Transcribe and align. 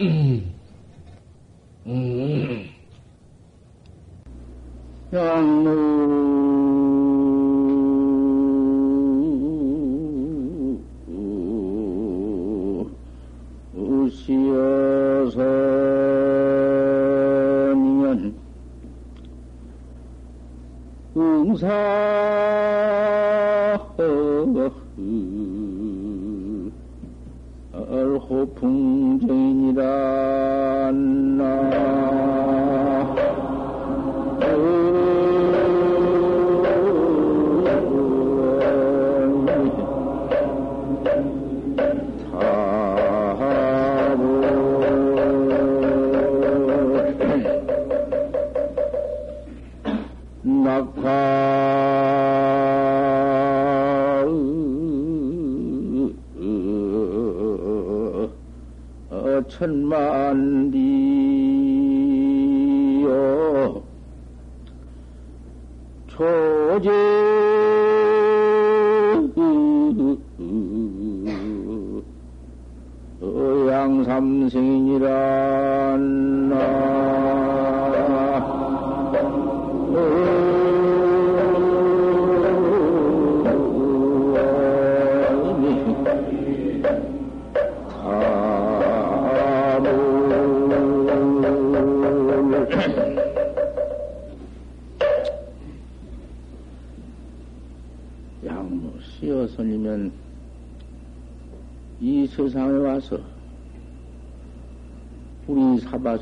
음. 0.00 0.54
음. 1.86 2.68
양무 5.12 6.33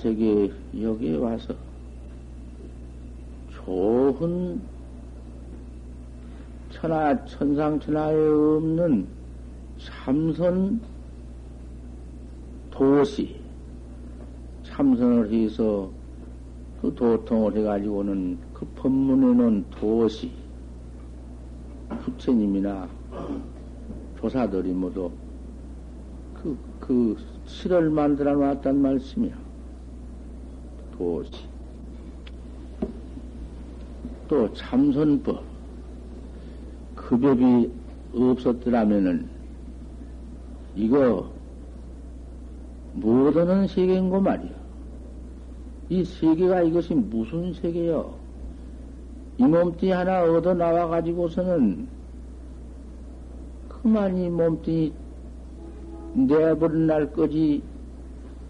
사바세계 0.02 0.52
여기에 0.80 1.16
와서 1.18 1.54
좋은 3.50 4.60
천하 6.70 7.24
천상 7.24 7.78
천하에 7.78 8.14
없는 8.14 9.06
참선 9.78 10.80
도시 12.70 13.40
참선을 14.64 15.32
해서 15.32 15.88
그 16.80 16.92
도통을 16.94 17.56
해가지고는 17.58 18.38
그 18.52 18.66
법문에 18.74 19.34
놓은 19.34 19.64
도시 19.70 20.32
부처님이나 21.88 22.88
조사들이 24.20 24.72
모두 24.72 25.12
그, 26.34 26.58
그 26.80 27.16
실을 27.46 27.88
만들어 27.90 28.34
놨단 28.34 28.82
말씀이야. 28.82 29.52
도시. 31.02 31.30
또 34.52 34.54
참선법. 34.54 35.42
그 36.94 37.18
법이 37.18 37.70
없었더라면은 38.14 39.28
이거 40.76 41.30
못 42.94 43.36
얻는 43.36 43.66
세계인고 43.66 44.20
말이야. 44.20 44.52
이 45.88 46.04
세계가 46.04 46.62
이것이 46.62 46.94
무슨 46.94 47.52
세계요? 47.54 48.14
이 49.38 49.44
몸뚱이 49.44 49.92
하나 49.92 50.22
얻어 50.22 50.54
나와가지고서는 50.54 51.88
그만 53.68 54.16
이 54.16 54.28
몸뚱이 54.28 54.92
내버린 56.14 56.86
날까지 56.86 57.62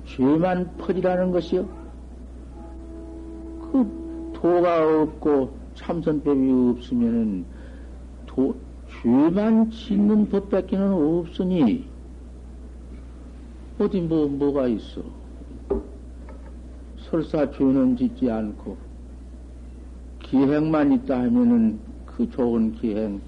죄만 0.06 0.76
퍼지라는 0.78 1.30
것이요. 1.30 1.68
그 3.60 4.32
도가 4.34 5.02
없고 5.02 5.61
참선법이 5.74 6.50
없으면은 6.76 7.44
도, 8.26 8.54
죄만 9.02 9.70
짓는 9.70 10.28
법밖에는 10.28 10.92
없으니 10.92 11.88
어디 13.78 14.00
뭐 14.00 14.28
뭐가 14.28 14.68
있어? 14.68 15.02
설사 16.98 17.50
죄는 17.50 17.96
짓지 17.96 18.30
않고 18.30 18.76
기행만 20.20 20.92
있다 20.92 21.20
하면은 21.22 21.78
그 22.06 22.28
좋은 22.30 22.72
기행 22.72 23.20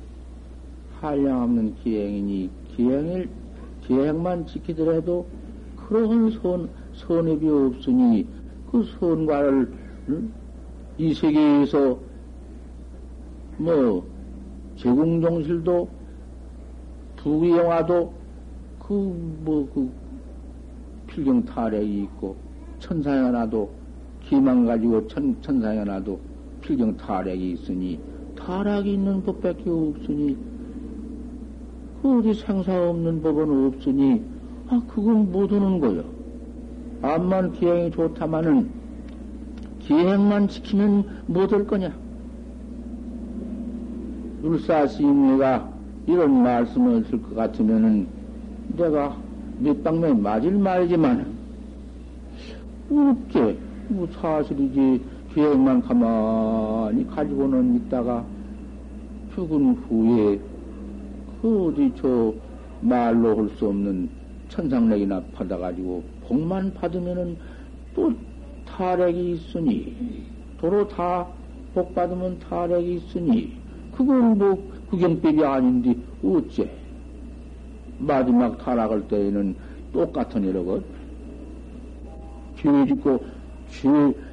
한량 1.00 1.42
없는 1.42 1.74
기행이니 1.76 2.50
기행을 2.76 3.28
기행만 3.86 4.46
지키더라도 4.46 5.26
그러한 5.76 6.30
선 6.30 6.70
선업이 6.94 7.46
없으니 7.48 8.26
그 8.70 8.84
선과를 8.98 9.72
응? 10.08 10.32
이 10.96 11.12
세계에서 11.12 11.98
뭐 13.58 14.04
제궁종실도 14.76 15.88
부귀영화도 17.16 18.12
그 18.80 18.92
뭐 19.44 19.66
그 19.72 19.90
필경 21.06 21.44
탈핵이 21.44 22.02
있고 22.04 22.36
천상연화도 22.80 23.70
기만 24.20 24.66
가지고 24.66 25.06
천 25.06 25.40
천상연화도 25.40 26.18
필경 26.60 26.96
탈핵이 26.96 27.52
있으니 27.52 28.00
타락이 28.36 28.94
있는 28.94 29.22
법밖에 29.22 29.70
없으니 29.70 30.36
그 32.02 32.18
어디 32.18 32.34
생사 32.34 32.90
없는 32.90 33.22
법은 33.22 33.66
없으니 33.68 34.22
아 34.68 34.82
그건 34.88 35.30
못 35.30 35.50
오는 35.52 35.78
거요. 35.78 36.04
암만 37.02 37.52
기행이 37.52 37.90
좋다마는 37.92 38.70
기행만 39.80 40.48
지키면 40.48 41.24
못 41.26 41.52
올 41.52 41.66
거냐? 41.66 41.92
율사스님네가 44.44 45.72
이런 46.06 46.42
말씀을 46.42 47.04
쓸것 47.04 47.34
같으면은 47.34 48.06
내가 48.76 49.16
몇 49.58 49.82
방에 49.82 50.12
맞을 50.12 50.52
말이지만 50.52 51.32
없게 52.90 53.56
뭐 53.88 54.06
사실이지 54.12 55.02
기행만 55.32 55.80
가만히 55.82 57.06
가지고는 57.06 57.76
있다가 57.76 58.24
죽은 59.34 59.74
후에 59.88 60.38
그 61.40 61.66
어디 61.66 61.92
저 61.96 62.32
말로 62.82 63.36
할 63.36 63.48
수 63.56 63.68
없는 63.68 64.08
천상력이나 64.48 65.22
받아가지고 65.34 66.04
복만 66.28 66.72
받으면은 66.74 67.36
또 67.94 68.12
타락이 68.66 69.32
있으니 69.32 69.96
도로 70.60 70.86
다 70.86 71.26
복 71.74 71.92
받으면 71.92 72.38
타락이 72.38 72.94
있으니 72.94 73.52
그건 73.96 74.38
뭐 74.38 74.72
구경법이 74.90 75.44
아닌데 75.44 75.96
어째 76.24 76.70
마지막 77.98 78.58
타락할 78.58 79.08
때에는 79.08 79.54
똑같은 79.92 80.44
이러고 80.44 80.82
죄 82.56 82.86
짓고 82.86 83.24
죄 83.70 83.88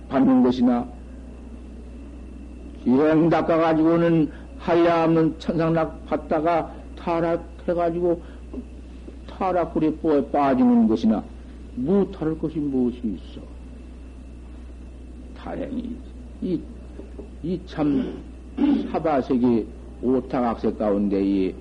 받는 0.09 0.43
것이나 0.43 0.87
기행 2.83 3.29
닦아가지고는 3.29 4.31
한량없는 4.57 5.39
천상락 5.39 6.05
받다가 6.07 6.73
타락해가지고 6.97 8.21
타락불에 9.29 9.97
빠지는 10.31 10.87
것이나 10.87 11.23
무탈할 11.75 12.37
것이 12.37 12.59
무엇이 12.59 12.99
있어? 13.03 13.41
다행히 15.35 15.95
이 16.41 16.59
이 17.43 17.59
참 17.65 18.21
사바세계 18.91 19.65
오타각색 20.01 20.77
가운데에 20.77 21.53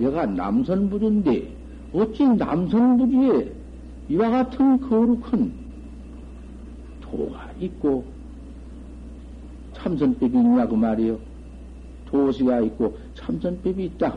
얘가 0.00 0.26
남선부주인데 0.26 1.52
어찌 1.92 2.24
남선부주에 2.24 3.52
이와 4.08 4.30
같은 4.30 4.80
거룩한 4.80 5.52
도가 7.00 7.50
있고 7.60 8.04
참선법이 9.72 10.36
있냐고 10.36 10.76
말이요. 10.76 11.18
도시가 12.06 12.60
있고 12.60 12.96
참선법이 13.14 13.84
있다. 13.84 14.16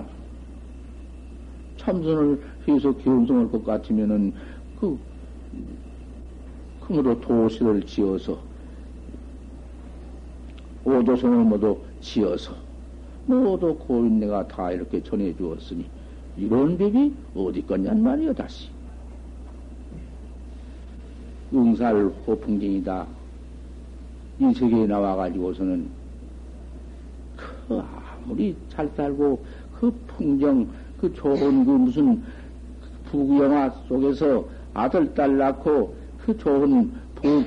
참선을 1.77 2.41
해서 2.67 2.91
기운성할 2.91 3.51
것 3.51 3.63
같으면은 3.63 4.33
그 4.79 4.97
그으로 6.81 7.19
도시를 7.19 7.83
지어서 7.83 8.39
오도성을 10.85 11.43
모두 11.43 11.77
지어서 12.01 12.53
모두 13.25 13.75
고인네가 13.75 14.47
다 14.47 14.71
이렇게 14.71 15.01
전해 15.03 15.35
주었으니 15.35 15.85
이런 16.37 16.77
법이 16.77 17.13
어디 17.35 17.65
거냔 17.65 18.01
말이요 18.01 18.33
다시. 18.33 18.69
응살 21.53 22.05
호풍쟁이다. 22.27 23.07
이 24.39 24.53
세계에 24.53 24.85
나와가지고서는 24.85 25.89
그 27.35 27.81
아무리 27.81 28.55
잘 28.69 28.87
살고 28.89 29.43
그 29.79 29.91
풍경 30.07 30.67
그 30.99 31.11
좋은 31.13 31.65
그 31.65 31.71
무슨 31.71 32.23
부영화 33.05 33.69
속에서 33.87 34.45
아들 34.73 35.13
딸 35.13 35.37
낳고 35.37 35.95
그 36.19 36.37
좋은 36.37 36.91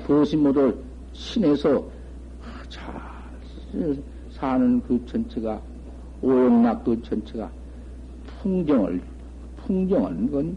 버심모도 0.07 0.75
신에서 1.13 1.85
잘 2.69 2.93
사는 4.41 4.81
그 4.83 5.05
전체가 5.07 5.61
오용락 6.23 6.85
그 6.85 7.01
전체가 7.03 7.51
풍경을 8.43 9.03
풍경은 9.59 10.31
건 10.33 10.57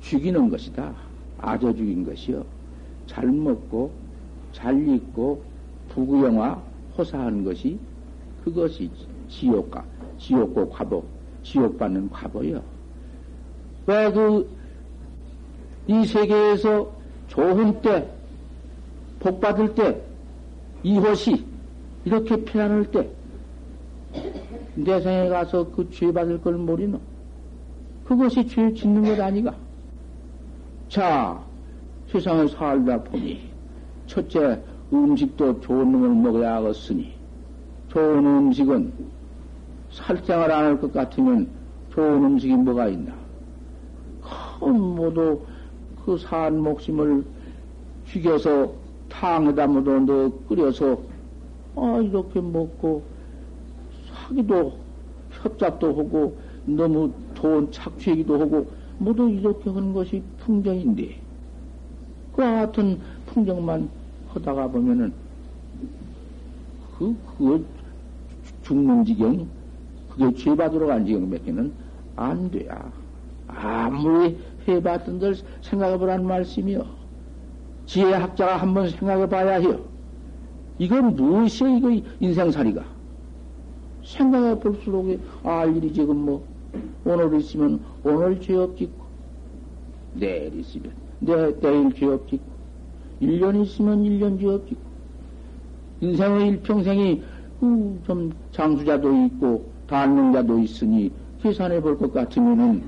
죽이는 0.00 0.50
것이다. 0.50 0.92
아저 1.38 1.72
죽인 1.72 2.04
것이요. 2.04 2.44
잘 3.06 3.26
먹고 3.26 3.92
잘 4.52 4.86
입고 4.88 5.42
부구영화 5.90 6.60
호사한 6.98 7.44
것이 7.44 7.78
그것이 8.44 8.90
지옥가 9.28 9.84
지옥고 10.18 10.68
과보 10.68 11.04
지옥 11.42 11.78
받는 11.78 12.10
과보요. 12.10 12.62
왜 13.86 14.10
그 14.12 14.64
이 15.86 16.06
세계에서 16.06 16.90
좋은 17.28 17.80
때, 17.82 18.08
복 19.20 19.40
받을 19.40 19.74
때, 19.74 20.00
이호시, 20.82 21.44
이렇게 22.04 22.36
편안할 22.44 22.90
때, 22.90 23.08
내 24.74 25.00
생에 25.00 25.28
가서 25.28 25.70
그 25.70 25.88
죄 25.90 26.12
받을 26.12 26.40
걸 26.40 26.54
모르노? 26.54 27.00
그것이 28.04 28.46
죄 28.46 28.72
짓는 28.74 29.04
것 29.04 29.18
아니가? 29.20 29.54
자, 30.88 31.42
세상에 32.08 32.46
살다 32.48 33.02
보니, 33.04 33.48
첫째, 34.06 34.60
음식도 34.92 35.60
좋은 35.60 35.90
놈을 35.92 36.10
먹어야 36.10 36.56
하겠으니, 36.56 37.14
좋은 37.88 38.18
음식은 38.26 38.92
살생을 39.90 40.50
안 40.50 40.64
할 40.66 40.80
것 40.80 40.92
같으면 40.92 41.48
좋은 41.92 42.24
음식이 42.24 42.54
뭐가 42.56 42.88
있나? 42.88 43.14
큰 44.60 44.80
모두 44.80 45.40
그 46.04 46.16
산 46.18 46.60
목심을 46.60 47.24
죽여서 48.06 48.72
탕에다 49.08 49.66
모두 49.68 49.98
넣어 50.00 50.30
끓여서 50.48 50.98
아 51.76 52.00
이렇게 52.02 52.40
먹고 52.40 53.02
사기도 54.10 54.78
협잡도 55.30 55.88
하고 55.88 56.36
너무 56.64 57.12
돈 57.34 57.70
착취하기도 57.70 58.40
하고 58.40 58.70
모두 58.98 59.28
이렇게 59.28 59.70
하는 59.70 59.92
것이 59.92 60.22
풍경인데 60.38 61.16
그와 62.34 62.66
같은 62.66 63.00
풍경만 63.26 63.88
하다가 64.28 64.68
보면은 64.68 65.12
그, 66.98 67.14
그거 67.36 67.60
죽는 68.62 69.04
지경 69.04 69.46
그게 70.10 70.32
죄 70.36 70.54
받으러 70.54 70.86
간 70.86 71.04
지경 71.04 71.28
몇 71.28 71.44
개는 71.44 71.72
안 72.16 72.50
돼야. 72.50 72.92
아무리 73.48 74.38
해봤던 74.66 75.18
들 75.18 75.34
생각해 75.62 75.98
보라는 75.98 76.26
말씀이요. 76.26 76.84
지혜학자가 77.86 78.56
한번 78.56 78.88
생각해 78.90 79.28
봐야 79.28 79.56
해요. 79.56 79.80
이건 80.78 81.14
무엇이요, 81.16 81.68
이거 81.68 82.08
인생살이가. 82.20 82.84
생각해 84.04 84.58
볼수록 84.58 85.18
알 85.44 85.76
일이 85.76 85.92
지금 85.92 86.16
뭐, 86.24 86.46
오늘 87.04 87.38
있으면 87.40 87.80
오늘 88.02 88.40
죄업 88.40 88.76
짓고, 88.76 89.04
내일 90.14 90.58
있으면 90.58 90.92
내, 91.20 91.58
내일 91.60 91.92
죄업 91.94 92.28
짓고, 92.28 92.44
1년 93.22 93.62
있으면 93.64 94.02
1년 94.02 94.40
죄업 94.40 94.66
짓고, 94.68 94.80
인생의 96.00 96.48
일평생이 96.48 97.22
음, 97.62 98.02
좀 98.04 98.32
장수자도 98.52 99.24
있고, 99.26 99.64
단명자도 99.86 100.58
있으니, 100.58 101.10
계산해 101.40 101.80
볼 101.80 101.96
것 101.96 102.12
같으면은, 102.12 102.82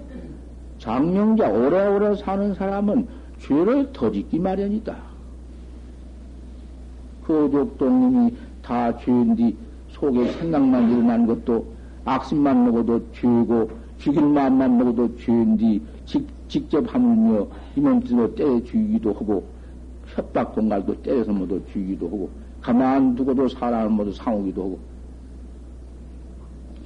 장명자, 0.79 1.49
오래오래 1.49 2.17
사는 2.17 2.53
사람은 2.53 3.06
죄를 3.38 3.91
더 3.93 4.11
짓기 4.11 4.38
마련이다. 4.38 5.15
거족동님이 7.26 8.34
다 8.62 8.96
죄인디 8.99 9.56
속에 9.88 10.32
생각만 10.32 10.90
일어난 10.90 11.26
것도 11.26 11.67
악심만 12.05 12.64
먹어도 12.67 13.00
죄고 13.12 13.70
죽일 13.99 14.23
마음만 14.26 14.78
먹어도 14.78 15.17
죄인디 15.17 15.82
직, 16.05 16.26
직접 16.49 16.94
하물며 16.94 17.46
이몸짓으로 17.76 18.34
때려 18.34 18.62
죽이기도 18.62 19.12
하고 19.12 19.44
협박 20.06 20.55
공갈도 20.55 21.02
때려서 21.02 21.32
모두 21.32 21.61
죽이기도 21.73 22.06
하고 22.06 22.31
가만 22.61 23.14
두고도 23.14 23.49
사람을 23.49 23.90
모두 23.90 24.12
상우기도 24.12 24.62
하고. 24.62 24.78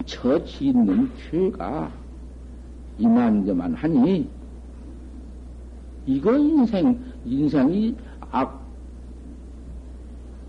저 0.05 0.43
짓는 0.45 1.11
죄가 1.31 1.91
이만저만 2.99 3.75
하니 3.75 4.29
이거 6.07 6.37
인생 6.37 6.99
인생이 7.25 7.95
악 8.31 8.60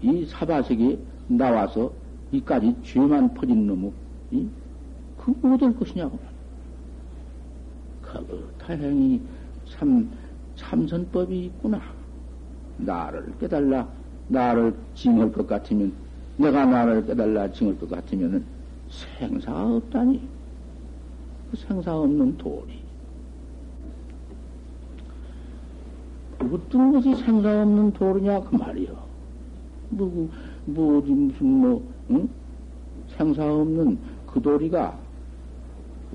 이 0.02 0.26
사바세계 0.26 1.00
나와서 1.28 1.92
이까지 2.32 2.76
죄만 2.84 3.34
퍼진 3.34 3.68
놈의 3.68 3.92
이? 4.32 4.48
그거 5.18 5.54
어떨 5.54 5.76
것이냐고 5.76 6.18
그 8.02 8.54
다행히 8.58 9.22
참 9.66 10.10
참선법이 10.56 11.46
있구나 11.46 11.82
나를 12.78 13.34
깨달라 13.40 13.88
나를 14.28 14.76
징할 14.96 15.32
것 15.32 15.46
같으면 15.46 15.94
내가 16.38 16.66
나를 16.66 17.06
깨달라 17.06 17.52
징할 17.52 17.78
것 17.78 17.90
같으면은 17.90 18.44
생사가 18.90 19.76
없다니 19.76 20.28
그 21.52 21.58
생사 21.58 21.96
없는 21.96 22.38
도리 22.38 22.82
어떤 26.40 26.92
것이 26.92 27.16
생사 27.16 27.62
없는 27.62 27.94
도리냐 27.94 28.42
그 28.42 28.56
말이요. 28.56 29.11
뭐, 29.92 30.30
뭐, 30.66 30.98
어디 30.98 31.12
무슨 31.12 31.48
뭐, 31.48 31.84
응? 32.10 32.28
생사 33.18 33.46
없는 33.46 33.98
그 34.26 34.42
도리가 34.42 34.98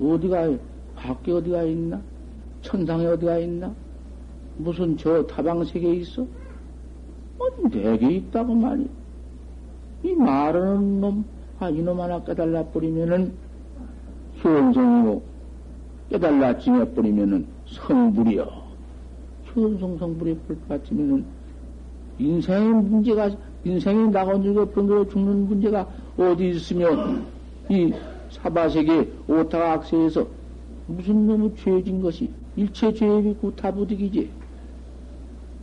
어디가, 0.01 0.57
밖에 0.95 1.31
어디가 1.31 1.63
있나? 1.63 2.01
천상에 2.61 3.05
어디가 3.05 3.37
있나? 3.37 3.73
무슨 4.57 4.97
저 4.97 5.25
타방세계에 5.25 5.93
있어? 5.97 6.23
어, 6.23 7.69
내게 7.69 8.13
있다고 8.15 8.53
말이야. 8.53 8.87
이 10.03 10.13
말하는 10.13 11.01
놈, 11.01 11.25
아, 11.59 11.69
이놈 11.69 11.99
하나 11.99 12.23
깨달라 12.23 12.63
버리면은 12.65 13.33
현성이고, 14.35 15.23
깨달라 16.09 16.57
징해버리면은 16.57 17.47
성불이여. 17.67 18.67
현성 19.45 19.97
성불이 19.97 20.35
볼것 20.47 20.67
같으면은 20.67 21.25
인생의 22.19 22.83
문제가 22.83 23.29
인생이 23.67 24.09
나가지고 24.09 24.67
병들어 24.67 25.07
죽는 25.09 25.47
문제가 25.47 25.87
어디 26.17 26.49
있으면 26.49 27.25
이 27.69 27.93
사바세계 28.29 29.11
오타가 29.27 29.73
악세에서 29.73 30.25
무슨 30.87 31.27
놈의 31.27 31.53
죄진 31.57 32.01
것이 32.01 32.31
일체 32.55 32.93
죄업이 32.93 33.35
구타부득이지. 33.41 34.29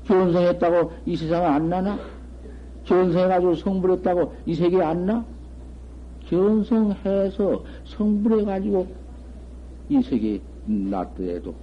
견성했다고 0.06 0.92
이 1.06 1.16
세상에 1.16 1.46
안 1.46 1.68
나나? 1.70 1.98
견성해가지고 2.84 3.54
성불했다고 3.54 4.34
이 4.44 4.54
세계에 4.54 4.82
안 4.82 5.06
나? 5.06 5.24
견성해서 6.28 7.64
성불해가지고 7.84 8.86
이 9.88 10.02
세계에 10.02 10.40
났더라도 10.66 11.54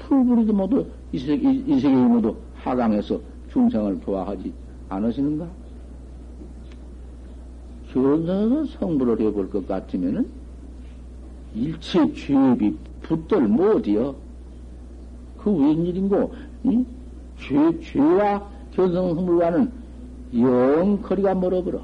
풀부리도 0.00 0.52
모두 0.52 0.86
이 1.12 1.18
세계, 1.18 1.52
이 1.52 1.80
세계에 1.80 1.96
모두 1.96 2.36
하강해서 2.54 3.20
중생을 3.52 4.00
좋아하지 4.04 4.52
않으시는가? 4.88 5.48
견성에서 7.92 8.64
성불을 8.78 9.20
해볼 9.20 9.50
것 9.50 9.66
같으면은 9.66 10.28
일체 11.54 12.12
죄업이 12.12 12.76
붙들 13.02 13.48
못이요. 13.48 14.14
그그 15.38 15.50
웬일인고, 15.50 16.34
이? 16.64 16.84
죄, 17.38 17.80
죄와 17.80 18.48
견성성물과는 18.74 19.72
영 20.34 21.00
거리가 21.00 21.34
멀어버려. 21.34 21.80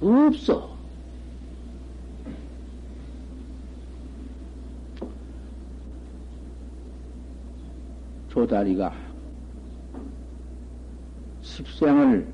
없어. 0.00 0.76
조다리가 8.30 9.05
십생을 11.56 12.26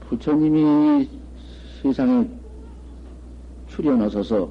부처님이 0.00 1.08
세상에 1.80 2.28
출연하셔서 3.68 4.50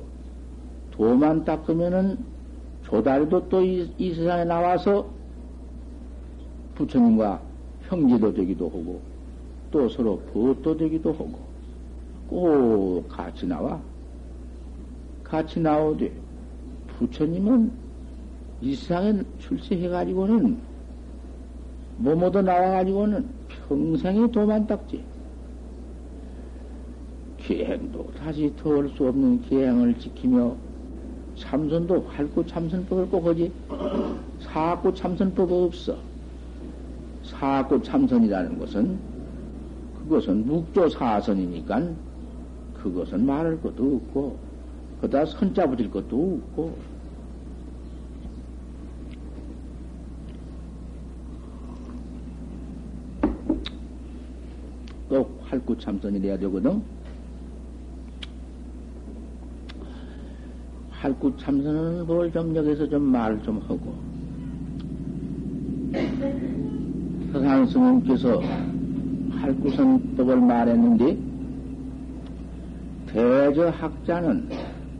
도만 0.91 1.45
닦으면은 1.45 2.17
조다리도 2.83 3.47
또이 3.49 4.13
세상에 4.15 4.43
나와서 4.43 5.07
부처님과 6.75 7.41
형제도 7.83 8.33
되기도 8.33 8.65
하고 8.65 9.01
또 9.69 9.87
서로 9.87 10.19
벗도 10.33 10.75
되기도 10.75 11.11
하고 11.13 11.39
꼭 12.27 13.07
같이 13.07 13.45
나와. 13.45 13.79
같이 15.23 15.59
나오되 15.59 16.11
부처님은 16.97 17.71
이 18.61 18.75
세상에 18.75 19.21
출세해가지고는 19.39 20.70
뭐뭐도 22.01 22.41
나와가지고는 22.41 23.29
평생이 23.67 24.31
도만 24.31 24.65
닦지. 24.65 25.03
기행도 27.37 28.11
다시 28.17 28.51
더할 28.57 28.89
수 28.89 29.07
없는 29.07 29.41
기행을 29.43 29.97
지키며 29.99 30.55
참선도 31.35 32.07
활구 32.09 32.45
참선법을 32.45 33.07
꼭 33.09 33.25
하지. 33.27 33.51
사구 34.39 34.93
참선법 34.93 35.51
없어. 35.51 35.97
사구 37.23 37.81
참선이라는 37.81 38.59
것은 38.59 38.99
그것은 40.03 40.45
묵조 40.47 40.89
사선이니까 40.89 41.81
그것은 42.81 43.25
말할 43.25 43.61
것도 43.61 43.95
없고 43.95 44.37
그다 45.01 45.25
선자 45.25 45.67
붙일 45.67 45.91
것도 45.91 46.39
없고 46.43 46.75
또 55.51 55.57
활구 55.57 55.77
참선이 55.77 56.21
돼야 56.21 56.37
되거든. 56.37 56.81
활구 60.89 61.35
참선은 61.37 62.05
뭘 62.05 62.31
정력해서 62.31 62.87
좀 62.87 63.03
말을 63.03 63.41
좀 63.43 63.59
하고 63.67 63.95
서산 67.33 67.65
스님께서 67.65 68.41
활구선법을 69.31 70.39
말했는데 70.39 71.17
대저 73.07 73.69
학자는 73.71 74.49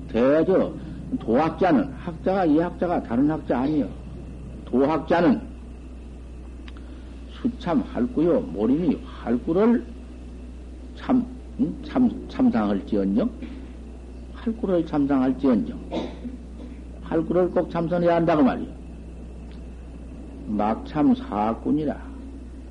대저 0.09 0.73
도학자는 1.19 1.93
학자가 1.93 2.45
이 2.45 2.57
학자가 2.57 3.03
다른 3.03 3.29
학자 3.29 3.59
아니요. 3.59 3.87
도학자는 4.65 5.41
수참 7.41 7.81
할구요 7.81 8.41
모림이 8.41 8.97
할구를 9.05 10.00
참, 11.11 11.25
응? 11.59 11.83
참, 11.83 12.27
참상할지언정? 12.29 13.29
할구를 14.31 14.85
참상할지언정? 14.85 15.77
할구를 17.01 17.51
꼭 17.51 17.69
참선해야 17.69 18.15
한다고 18.15 18.41
말이야. 18.43 18.69
막참 20.47 21.13
사꾼이라. 21.13 22.01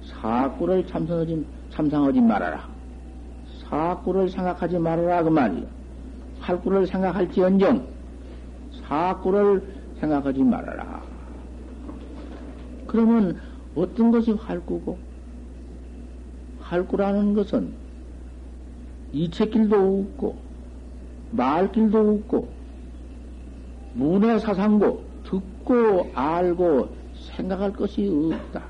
사꾸를 0.05 0.87
참선하지, 0.87 1.47
참상하지 1.69 2.23
말아라. 2.23 2.67
사꾸를 3.69 4.31
생각하지 4.31 4.79
말아라. 4.79 5.23
그 5.23 5.29
말이야. 5.29 5.67
할구를 6.41 6.87
생각할지언정, 6.87 7.87
사꾸를 8.89 9.63
생각하지 10.01 10.43
말아라. 10.45 11.03
그러면 12.87 13.39
어떤 13.75 14.11
것이 14.11 14.33
활구고? 14.33 14.99
활구라는 16.71 17.35
것은 17.35 17.80
이책길도 19.13 19.77
없고, 19.77 20.37
말길도 21.31 21.99
없고, 21.99 22.49
문화사상고, 23.95 25.05
듣고, 25.25 26.11
알고, 26.15 26.97
생각할 27.37 27.73
것이 27.73 28.09
없다. 28.33 28.63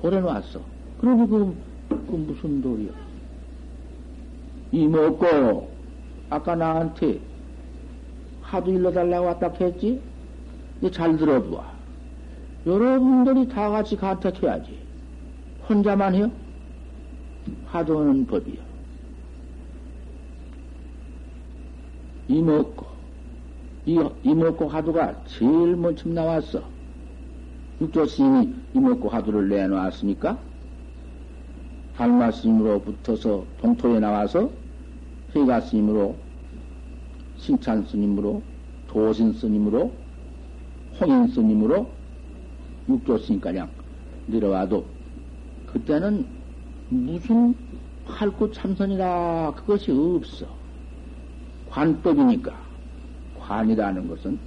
고래 0.00 0.20
놨어. 0.20 0.60
그러니 0.98 1.28
그, 1.28 1.56
그 1.88 2.12
무슨 2.16 2.60
도리야? 2.62 2.90
이 4.72 4.86
먹고, 4.86 5.70
아까 6.28 6.54
나한테 6.54 7.20
하도 8.40 8.72
일러달라고 8.72 9.26
왔다 9.26 9.52
했지? 9.60 10.00
잘 10.92 11.16
들어봐. 11.16 11.64
여러분들이 12.66 13.48
다 13.48 13.70
같이 13.70 13.96
간택해야지. 13.96 14.78
혼자만 15.68 16.14
해요? 16.14 16.30
화두는 17.66 18.26
법이요. 18.26 18.70
이먹고, 22.28 22.86
이, 23.86 24.08
이먹고 24.22 24.68
화두가 24.68 25.24
제일 25.24 25.76
먼저 25.76 26.08
나왔어. 26.08 26.62
육조 27.80 28.06
스님이 28.06 28.54
이먹고 28.74 29.08
화두를 29.08 29.48
내놓았으니까, 29.48 30.38
달마 31.96 32.30
스님으로 32.30 32.80
붙어서 32.82 33.44
동토에 33.60 34.00
나와서 34.00 34.50
회가 35.34 35.60
스님으로, 35.60 36.16
칭찬 37.38 37.84
스님으로, 37.86 38.42
도신 38.86 39.32
스님으로, 39.32 39.92
홍인 41.00 41.28
스님으로, 41.28 41.90
육조 42.88 43.18
스님가량 43.18 43.70
내려와도, 44.26 44.84
그때는 45.66 46.39
무슨 46.90 47.54
활구 48.04 48.52
참선이라 48.52 49.54
그것이 49.56 49.92
없어. 49.92 50.46
관법이니까. 51.70 52.52
관이라는 53.38 54.08
것은 54.08 54.38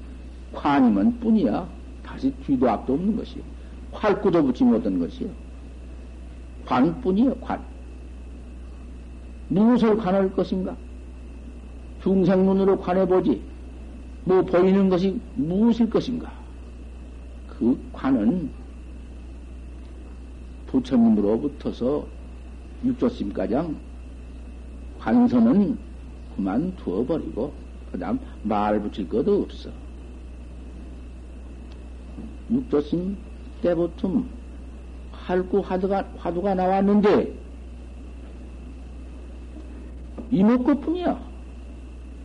관이면 0.51 1.19
뿐이야. 1.19 1.67
다시 2.03 2.31
뒤도 2.45 2.69
앞도 2.69 2.93
없는 2.93 3.15
것이요. 3.15 3.43
활구도 3.93 4.43
붙지 4.43 4.63
못한 4.65 4.99
것이요. 4.99 5.29
관뿐이요, 6.65 7.35
관. 7.35 7.63
무엇을 9.47 9.97
관할 9.97 10.31
것인가? 10.33 10.75
중생 12.01 12.45
눈으로 12.45 12.77
관해보지. 12.79 13.41
뭐 14.25 14.41
보이는 14.41 14.89
것이 14.89 15.19
무엇일 15.35 15.89
것인가? 15.89 16.31
그 17.47 17.77
관은 17.93 18.49
부처님으로부터서 20.67 22.05
육조심가장 22.83 23.75
관선은 24.99 25.77
그만 26.35 26.75
두어버리고 26.77 27.53
그 27.91 27.99
다음 27.99 28.19
말 28.43 28.81
붙일 28.81 29.07
것도 29.07 29.43
없어. 29.43 29.69
육조심 32.51 33.17
때부터 33.61 34.23
활구 35.11 35.59
화두가, 35.59 36.09
화두가 36.17 36.55
나왔는데 36.55 37.33
이목구 40.31 40.79
뿐이야. 40.81 41.19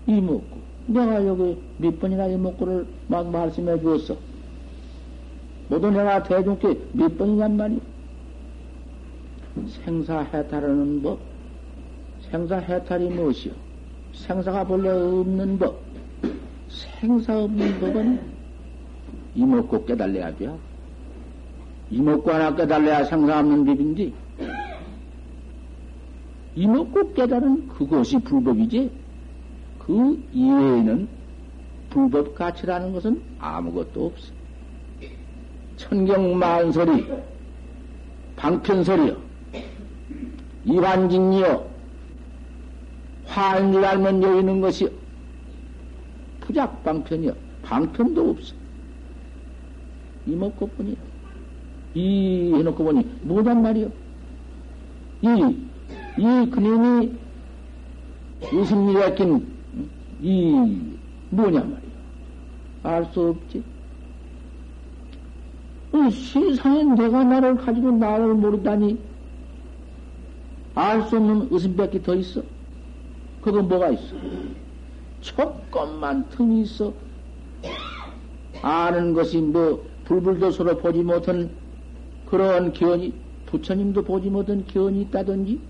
이목구. 0.07 0.59
내가 0.87 1.27
여기 1.27 1.59
몇 1.77 2.01
번이나 2.01 2.27
이목구를 2.27 2.87
막 3.09 3.31
말씀해 3.31 3.81
주었어. 3.81 4.17
모두 5.69 5.91
내가 5.91 6.23
대중께 6.23 6.81
몇 6.93 7.19
번이냔 7.19 7.57
말이야. 7.57 7.81
생사해탈하는 9.67 11.03
법. 11.03 11.19
생사해탈이 12.31 13.09
무엇이요? 13.11 13.53
생사가 14.13 14.65
본래 14.65 14.91
없는 14.91 15.59
법. 15.59 15.83
생사 16.69 17.39
없는 17.45 17.81
법은 17.81 18.21
이먹고 19.35 19.85
깨달래야 19.85 20.37
돼. 20.37 20.51
이먹고 21.91 22.31
하나 22.31 22.55
깨달래야 22.55 23.05
생사 23.05 23.39
없는 23.41 23.65
법인데, 23.65 24.13
이먹고 26.55 27.15
깨달은 27.15 27.69
그것이 27.69 28.19
불법이지, 28.19 28.91
그 29.79 30.23
이외에는 30.33 31.09
불법 31.89 32.35
가치라는 32.35 32.93
것은 32.93 33.23
아무것도 33.39 34.07
없어. 34.07 34.33
천경만소리, 35.77 37.07
방편소리요. 38.37 39.28
이환직이요. 40.65 41.69
화인 43.27 43.73
줄 43.73 43.85
알면 43.85 44.23
여기는 44.23 44.61
것이 44.61 44.89
부작방편이요. 46.41 47.33
방편도 47.63 48.31
없어. 48.31 48.55
이먹고뿐이야. 50.27 50.97
이 51.95 52.53
해놓고 52.55 52.85
보니 52.85 53.05
뭐단 53.23 53.63
말이요? 53.63 53.91
이, 55.23 55.57
이 56.19 56.51
그림이 56.51 57.13
의심리가 58.53 59.15
낀이 59.15 59.43
뭐냐 61.31 61.61
말이요? 61.61 61.89
알 62.83 63.05
수 63.13 63.29
없지. 63.29 63.63
세상에 66.11 66.85
내가 66.85 67.25
나를 67.25 67.57
가지고 67.57 67.91
나를 67.93 68.35
모르다니 68.35 68.99
알 70.79 71.03
수 71.03 71.17
없는 71.17 71.49
의심밖에 71.51 72.03
더 72.03 72.15
있어? 72.15 72.41
그건 73.41 73.67
뭐가 73.67 73.91
있어? 73.91 74.15
조금만 75.21 76.29
틈이 76.29 76.63
있어. 76.63 76.93
아는 78.63 79.13
것이 79.13 79.39
뭐 79.39 79.85
불불도 80.05 80.53
서로 80.53 80.79
보지 80.79 81.03
못한 81.03 81.51
그런 82.27 82.73
기원이 82.73 83.13
부처님도 83.47 84.05
보지 84.05 84.31
못한 84.31 84.65
기원이 84.67 85.01
있다든지 85.03 85.61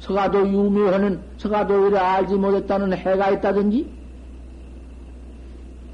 서가도 0.00 0.46
유묘하는 0.46 1.22
서가도를 1.38 1.96
알지 1.96 2.34
못했다는 2.34 2.92
해가 2.92 3.30
있다든지 3.30 3.90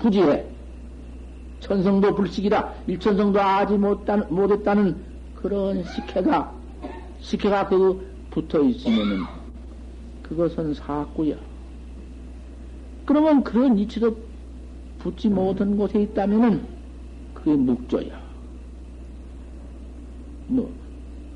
부지해 0.01 0.45
천성도 1.61 2.17
불식이라 2.17 2.75
일천성도 2.89 3.41
알지 3.41 3.75
못했다는 3.79 4.97
그런 5.37 5.85
식혜가 5.85 6.62
그 7.23 8.13
붙어 8.31 8.63
있으면은 8.63 9.19
그것은 10.23 10.75
사구야. 10.75 11.37
그러면 13.05 13.43
그런 13.45 13.79
이치도 13.79 14.17
붙지 14.99 15.29
못한 15.29 15.77
곳에 15.77 16.03
있다면은 16.03 16.67
그게 17.35 17.55
묵조야. 17.55 18.21
뭐, 20.49 20.73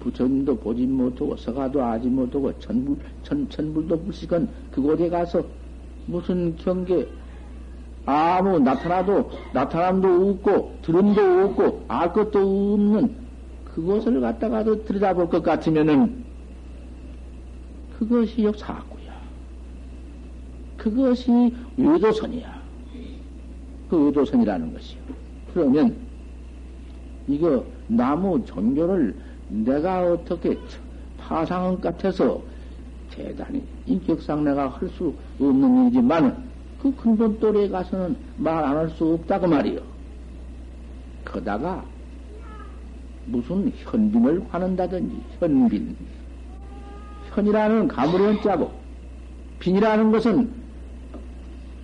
부처님도 0.01 0.57
보지 0.57 0.87
못하고, 0.87 1.37
서가도 1.37 1.83
아지 1.83 2.09
못하고, 2.09 2.57
천불, 2.61 2.97
천, 3.23 3.49
천불도 3.49 4.03
불식은 4.05 4.49
그곳에 4.71 5.09
가서 5.09 5.45
무슨 6.07 6.55
경계, 6.57 7.09
아무 8.05 8.59
나타나도, 8.61 9.31
나타남도 9.53 10.31
없고, 10.31 10.79
들음도 10.83 11.21
없고, 11.21 11.85
알 11.89 12.13
것도 12.13 12.75
없는 12.75 13.26
그것을 13.77 14.23
갖다가도 14.23 14.87
들여다볼 14.87 15.29
것 15.29 15.43
같으면은, 15.43 16.25
그것이 17.99 18.43
역사구야. 18.45 19.13
그것이 20.79 21.55
외도선이야. 21.77 22.63
그 23.91 24.07
외도선이라는 24.07 24.73
것이요. 24.73 25.01
그러면, 25.53 25.95
이거, 27.29 27.67
나무 27.87 28.43
종교를 28.47 29.15
내가 29.49 30.11
어떻게 30.11 30.59
파상은 31.19 31.79
같아서 31.79 32.43
대단히 33.11 33.63
인격상 33.85 34.43
내가 34.43 34.69
할 34.69 34.89
수 34.89 35.15
없는 35.39 35.83
일이지만 35.83 36.49
그 36.81 36.95
근본 36.97 37.39
또래에 37.39 37.69
가서는 37.69 38.17
말 38.37 38.65
안 38.65 38.77
할 38.79 38.89
수 38.91 39.05
없다고 39.13 39.47
말이요. 39.47 39.81
그러다가 41.25 41.85
무슨 43.27 43.73
현빈을 43.77 44.45
화는다든지 44.51 45.21
현빈 45.39 45.97
현이라는 47.35 47.89
가물이 47.89 48.43
자고 48.43 48.73
빈이라는 49.59 50.13
것은 50.13 50.51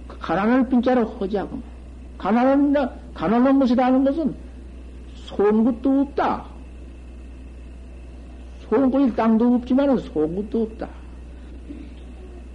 가난을 0.08 0.68
빈자로 0.68 1.04
허지하고 1.04 1.60
가난한 2.18 2.72
가난한 3.14 3.58
것이라는 3.58 4.04
것은 4.04 4.34
것도 5.64 6.00
없다. 6.00 6.44
것일 8.90 9.14
땅도 9.14 9.54
없지만은 9.56 9.96
것도 10.34 10.62
없다. 10.62 10.88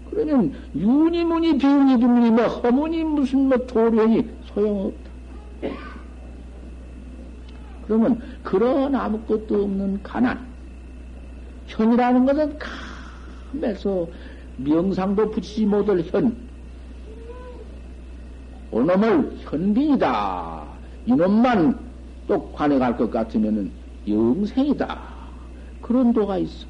그러면 0.09 0.53
윤이 0.75 1.23
무니 1.25 1.57
비운이 1.57 1.97
비문이 1.97 2.31
뭐 2.31 2.43
허문이 2.47 3.03
무슨 3.03 3.49
뭐 3.49 3.57
도련이 3.57 4.27
소용없다. 4.45 5.06
그러면 7.87 8.19
그런 8.43 8.93
아무것도 8.93 9.63
없는 9.63 10.03
가난 10.03 10.45
현이라는 11.67 12.25
것은 12.25 12.59
감에서 13.53 14.07
명상도 14.57 15.31
붙이지 15.31 15.65
못할 15.65 16.01
현 16.01 16.35
오놈을 18.71 19.37
현빈이다 19.39 20.67
이놈만 21.05 21.87
또 22.27 22.51
관에 22.51 22.77
갈것 22.77 23.09
같으면은 23.09 23.71
영생이다. 24.07 24.99
그런 25.81 26.13
도가 26.13 26.37
있어. 26.37 26.67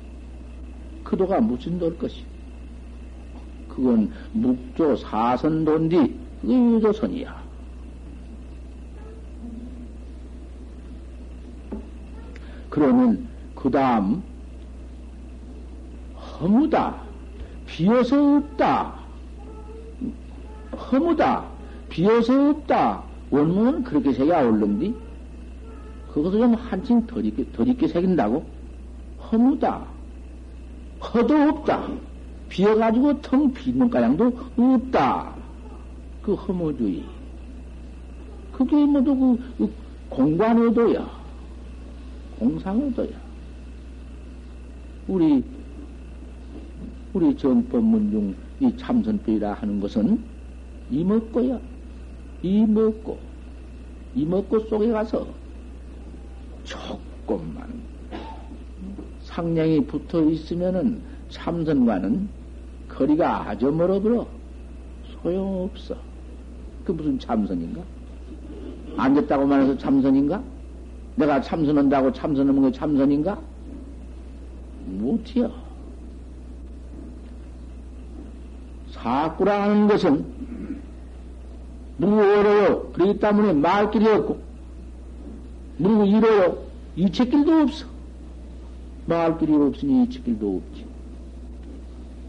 그 1.03 1.17
도가 1.17 1.41
무슨 1.41 1.79
도일 1.79 1.97
것이? 1.97 2.23
그건 3.67 4.11
묵조 4.33 4.95
그게 6.41 6.53
유도선이야. 6.53 7.46
그러면 12.77 13.27
그 13.55 13.71
다음 13.71 14.21
허무다. 16.15 16.95
비어서 17.65 18.35
없다. 18.35 18.93
허무다. 20.75 21.45
비어서 21.89 22.49
없다. 22.51 23.01
원문은 23.31 23.83
그렇게 23.83 24.13
새야 24.13 24.43
올른디 24.47 24.93
그것을 26.13 26.39
좀 26.39 26.53
한층 26.53 27.07
더 27.07 27.19
있게, 27.19 27.51
더 27.51 27.63
있게 27.63 27.87
새긴다고? 27.87 28.45
허무다. 29.31 29.87
허도 31.01 31.35
없다. 31.35 31.87
비어가지고 32.49 33.21
텅 33.21 33.51
비는 33.53 33.89
가량도 33.89 34.37
없다. 34.55 35.33
그 36.21 36.35
허무주의. 36.35 37.03
그게 38.51 38.85
모두 38.85 39.15
그, 39.17 39.53
그 39.57 39.73
공관의도야. 40.09 41.16
공상의도야. 42.39 43.21
우리, 45.07 45.43
우리 47.13 47.35
정법문 47.35 48.11
중 48.11 48.47
이 48.59 48.75
참선법이라 48.75 49.53
하는 49.53 49.79
것은 49.79 50.23
이먹고야. 50.89 51.59
이먹고. 52.41 53.19
이먹고 54.15 54.59
속에 54.61 54.87
가서 54.91 55.27
조금만 56.63 57.83
상냥이 59.21 59.85
붙어 59.85 60.23
있으면은 60.23 61.03
참선과는 61.29 62.29
거리가 62.87 63.49
아주 63.49 63.71
멀어버려. 63.71 64.27
소용없어. 65.21 65.95
그 66.83 66.91
무슨 66.93 67.19
참선인가? 67.19 67.83
앉았다고만 68.97 69.61
해서 69.61 69.77
참선인가? 69.77 70.43
내가 71.17 71.41
참선한다고 71.41 72.13
참선하는 72.13 72.61
게 72.61 72.71
참선인가? 72.71 73.41
못해요. 74.85 75.51
사꾸라는 78.91 79.87
것은 79.87 80.25
무어려요. 81.97 82.91
그렇기 82.93 83.19
때문에 83.19 83.53
말길이 83.53 84.07
없고, 84.07 84.39
그리고 85.77 86.05
이래요. 86.05 86.57
이책길도 86.95 87.51
없어. 87.51 87.87
말길이 89.07 89.55
없으니 89.55 90.03
이책길도 90.03 90.61
없지. 90.69 90.85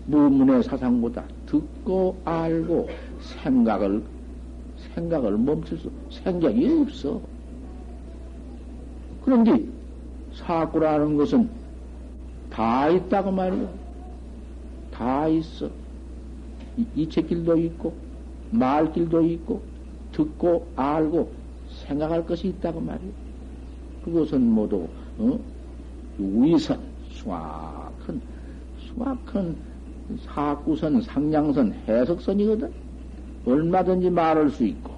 무문의 0.06 0.62
사상보다 0.62 1.24
듣고 1.44 2.18
알고 2.24 2.88
생각을, 3.20 4.02
생각을 4.94 5.36
멈출 5.36 5.76
수, 5.78 5.90
생각이 6.10 6.66
없어. 6.80 7.20
그런데 9.28 9.62
사고라는 10.32 11.18
것은 11.18 11.50
다 12.48 12.88
있다고 12.88 13.30
말이야. 13.30 13.68
다 14.90 15.28
있어. 15.28 15.68
이책길도 16.96 17.58
있고, 17.58 17.92
말길도 18.50 19.22
있고, 19.22 19.60
듣고 20.12 20.66
알고 20.76 21.30
생각할 21.84 22.24
것이 22.24 22.48
있다고 22.48 22.80
말이야. 22.80 23.10
그것은 24.02 24.40
모두 24.50 24.88
어? 25.18 25.38
위선 26.16 26.80
수확한 27.10 28.22
수확한 28.78 29.54
사구선 30.20 31.02
상냥선 31.02 31.74
해석선이거든 31.86 32.72
얼마든지 33.44 34.08
말할 34.08 34.48
수 34.48 34.64
있고 34.64 34.94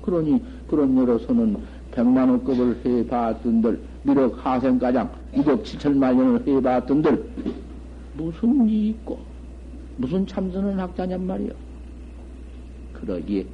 그러니 0.00 0.42
그런 0.68 0.96
여로서는 0.96 1.75
백만원급을 1.96 2.82
해봤던들 2.84 3.80
미륵 4.02 4.38
하생가장 4.44 5.10
2억 5.32 5.62
7천만 5.64 6.14
년을 6.14 6.46
해봤던들 6.46 7.30
무슨 8.14 8.68
이 8.68 8.88
있고 8.90 9.18
무슨 9.96 10.26
참선은 10.26 10.78
학자냔 10.78 11.26
말이요 11.26 11.50
그러기에 12.92 13.46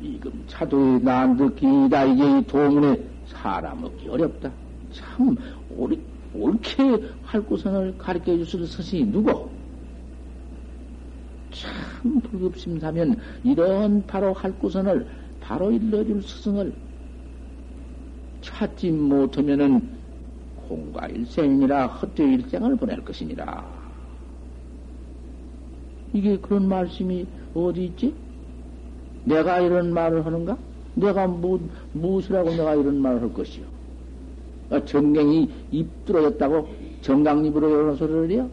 지금 0.00 0.44
차도에 0.46 0.98
난득기다 1.00 2.04
이게 2.04 2.46
도문에 2.46 2.98
사람 3.26 3.84
얻기 3.84 4.08
어렵다. 4.08 4.50
참 4.92 5.36
옳, 5.76 5.96
옳게 6.34 7.02
할 7.22 7.42
구선을 7.42 7.98
가르쳐 7.98 8.36
주실 8.36 8.66
스승이 8.66 9.04
누구? 9.10 9.48
참 11.50 12.20
불급심사면 12.20 13.18
이런 13.44 14.04
바로 14.06 14.32
할 14.32 14.58
구선을 14.58 15.06
바로 15.50 15.72
일러줄 15.72 16.22
스승을 16.22 16.72
찾지 18.40 18.92
못하면은 18.92 19.98
공과 20.54 21.08
일생이라 21.08 21.88
헛되이 21.88 22.34
일생을 22.34 22.76
보낼 22.76 23.04
것이니라. 23.04 23.66
이게 26.12 26.36
그런 26.36 26.68
말씀이 26.68 27.26
어디 27.52 27.86
있지? 27.86 28.14
내가 29.24 29.58
이런 29.58 29.92
말을 29.92 30.24
하는가? 30.24 30.56
내가 30.94 31.26
무, 31.26 31.58
무엇이라고 31.94 32.50
내가 32.50 32.76
이런 32.76 33.02
말을 33.02 33.20
할 33.22 33.34
것이요? 33.34 33.66
아, 34.70 34.84
정경이 34.84 35.50
입 35.72 36.04
뚫어졌다고 36.04 36.68
정강입으로 37.00 37.68
이런 37.68 37.96
소리를 37.96 38.30
해요? 38.30 38.48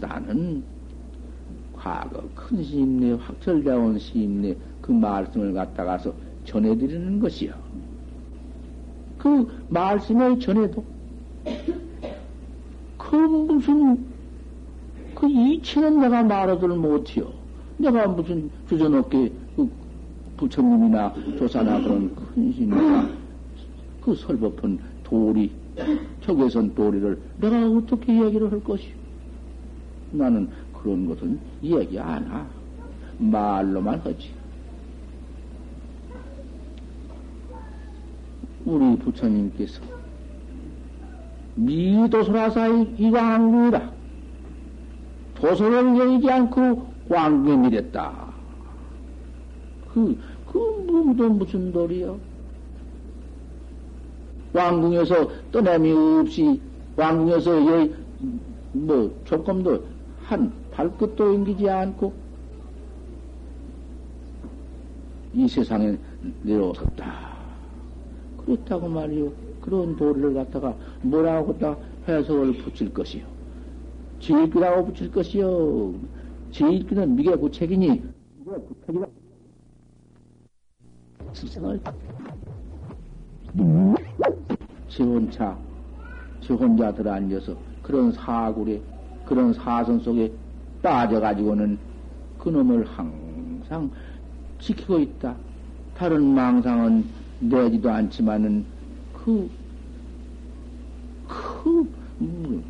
나는 0.00 0.64
과거 1.74 2.28
큰 2.34 2.60
시임내, 2.60 3.12
확철대원 3.12 4.00
시임내 4.00 4.56
그 4.82 4.92
말씀을 4.92 5.54
갖다가서 5.54 6.12
전해드리는 6.44 7.20
것이요. 7.20 7.54
그 9.16 9.46
말씀을 9.68 10.40
전해도 10.40 10.84
그 12.98 13.16
무슨 13.16 14.04
그 15.14 15.28
이치는 15.28 16.00
내가 16.00 16.22
말하들 16.24 16.68
못해요. 16.70 17.32
내가 17.78 18.08
무슨 18.08 18.50
주저넘게 18.68 19.32
그 19.54 19.70
부처님이나 20.36 21.14
조사나 21.38 21.80
그런 21.80 22.14
큰 22.14 22.52
신이나 22.52 23.08
그 24.00 24.14
설법한 24.16 24.78
도리, 25.04 25.52
적외선 26.22 26.74
도리를 26.74 27.20
내가 27.38 27.70
어떻게 27.70 28.16
이야기를 28.16 28.50
할 28.50 28.64
것이오? 28.64 28.90
나는 30.10 30.48
그런 30.72 31.06
것은 31.06 31.38
이야기 31.60 31.98
안 32.00 32.24
하. 32.24 32.44
말로만 33.18 34.00
하지. 34.00 34.41
우리 38.64 38.96
부처님께서 38.96 39.82
미도소라사의 41.54 42.94
이광ang이라 42.98 43.92
도소를 45.34 45.98
여기지 45.98 46.30
않고 46.30 46.92
왕궁에 47.08 47.56
미랬다. 47.56 48.32
그, 49.92 50.18
그, 50.50 50.58
무도 50.86 51.28
무슨 51.30 51.72
도리요? 51.72 52.18
왕궁에서 54.52 55.50
떠남이 55.50 55.92
없이, 55.92 56.60
왕궁에서 56.96 57.66
여기, 57.66 57.94
뭐, 58.72 59.20
조금도 59.24 59.84
한 60.22 60.52
발끝도 60.70 61.34
옮기지 61.34 61.68
않고, 61.68 62.12
이 65.34 65.48
세상에 65.48 65.96
내려오셨다. 66.42 67.31
그렇다고 68.44 68.88
말이요. 68.88 69.32
그런 69.60 69.96
도리를 69.96 70.34
갖다가 70.34 70.76
뭐라고 71.02 71.56
다 71.58 71.76
해석을 72.08 72.58
붙일 72.58 72.92
것이요. 72.92 73.24
지익이라고 74.20 74.86
붙일 74.86 75.10
것이요. 75.10 75.94
제일기는 76.50 77.16
미개 77.16 77.34
구책이니, 77.34 77.88
미개 77.88 78.50
구책이라. 78.68 79.06
스승을, 81.32 81.80
지 84.88 85.02
혼자, 85.02 85.56
지 86.40 86.52
혼자 86.52 86.92
들어 86.92 87.12
앉아서 87.12 87.56
그런 87.82 88.12
사굴에, 88.12 88.80
그런 89.24 89.52
사선 89.54 89.98
속에 90.00 90.30
빠져가지고는 90.82 91.78
그놈을 92.38 92.84
항상 92.84 93.90
지키고 94.58 94.98
있다. 94.98 95.34
다른 95.96 96.34
망상은 96.34 97.04
내지도 97.42 97.90
않지만은 97.90 98.64
그, 99.12 99.50
그, 101.26 101.88
음, 102.20 102.62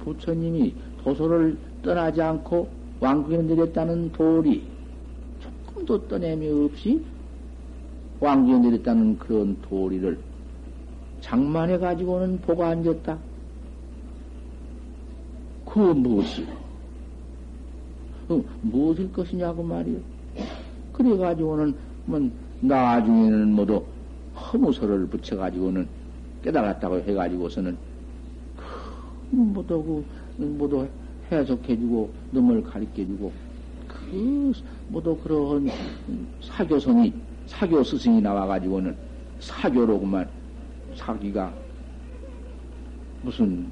부처님이 0.00 0.74
도소를 1.02 1.56
떠나지 1.82 2.20
않고 2.20 2.68
왕궁에 3.00 3.42
내렸다는 3.42 4.10
도리, 4.12 4.66
조금도 5.40 6.08
떠냄이 6.08 6.48
없이 6.48 7.04
왕궁에 8.20 8.58
내렸다는 8.58 9.18
그런 9.18 9.56
도리를 9.62 10.18
장만해 11.20 11.78
가지고는 11.78 12.40
보고 12.40 12.64
앉았다. 12.64 13.18
그 15.66 15.78
무엇이요? 15.78 16.46
그 18.26 18.44
무엇일 18.62 19.12
것이냐고 19.12 19.62
말이요. 19.62 20.00
그래 20.92 21.16
가지고는 21.16 21.74
뭐 22.06 22.30
나중에는 22.60 23.52
모두 23.52 23.84
허무서를 24.34 25.06
붙여 25.06 25.36
가지고는 25.36 25.88
깨달았다고 26.42 27.00
해 27.00 27.14
가지고서는 27.14 27.76
그 29.30 29.36
모두 29.36 30.04
그 30.36 30.42
모두 30.42 30.88
해석해주고 31.30 32.10
놈을 32.32 32.62
가르쳐주고 32.62 33.32
그 33.86 34.52
모두 34.88 35.16
그런 35.22 35.68
사교성이 36.40 37.12
사교 37.46 37.82
스승이 37.82 38.20
나와가지고는 38.20 38.96
사교로구만 39.40 40.28
사기가 40.94 41.52
무슨 43.22 43.70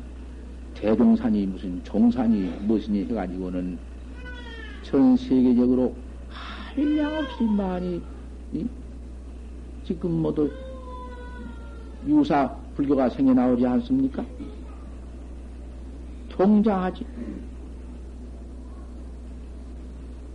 대종산이 0.75 1.47
무슨 1.47 1.83
종산이 1.85 2.51
무엇이니 2.63 3.05
해가지고는 3.05 3.79
전 4.83 5.17
세계적으로 5.17 5.95
한량없이 6.29 7.45
많이 7.45 8.03
이? 8.53 8.67
지금 9.85 10.23
모두 10.23 10.51
유사 12.07 12.49
불교가 12.75 13.09
생겨나오지 13.09 13.67
않습니까? 13.67 14.25
통장하지. 16.29 17.07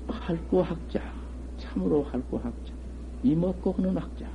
할구 0.07 0.61
학자, 0.61 1.01
참으로 1.57 2.03
할구 2.03 2.37
학자, 2.37 2.73
이먹고 3.23 3.73
하는 3.73 3.97
학자. 3.97 4.25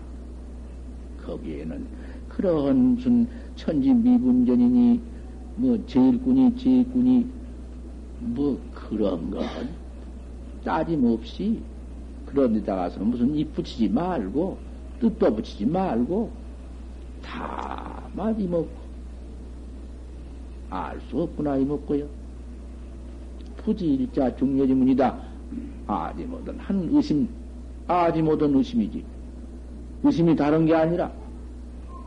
거기에는 1.25 1.87
그러한 2.29 2.95
무슨 2.95 3.29
천지 3.57 3.93
미분전이니, 3.93 5.01
뭐, 5.57 5.87
제일꾼이, 5.87 6.57
제일꾼이, 6.57 7.27
뭐, 8.21 8.61
그런 8.75 9.31
건 9.31 9.45
따짐 10.65 11.05
없이 11.05 11.63
그런 12.27 12.55
데다 12.55 12.77
가서는 12.77 13.09
무슨 13.09 13.35
입 13.35 13.55
붙이지 13.55 13.89
말고, 13.89 14.59
뜻도 15.01 15.35
붙이지 15.35 15.67
말고, 15.67 16.31
다 17.23 18.03
마디 18.15 18.47
먹고, 18.47 18.69
알 20.71 21.01
수 21.09 21.23
없구나 21.23 21.57
이먹고요. 21.59 22.07
부지 23.59 23.87
일자 23.95 24.35
중요지문이다. 24.37 25.19
아지 25.87 26.25
못한 26.25 26.59
한 26.59 26.89
의심, 26.93 27.29
아지 27.87 28.21
못한 28.23 28.55
의심이지. 28.55 29.05
의심이 30.03 30.35
다른 30.37 30.67
게 30.67 30.75
아니라 30.75 31.13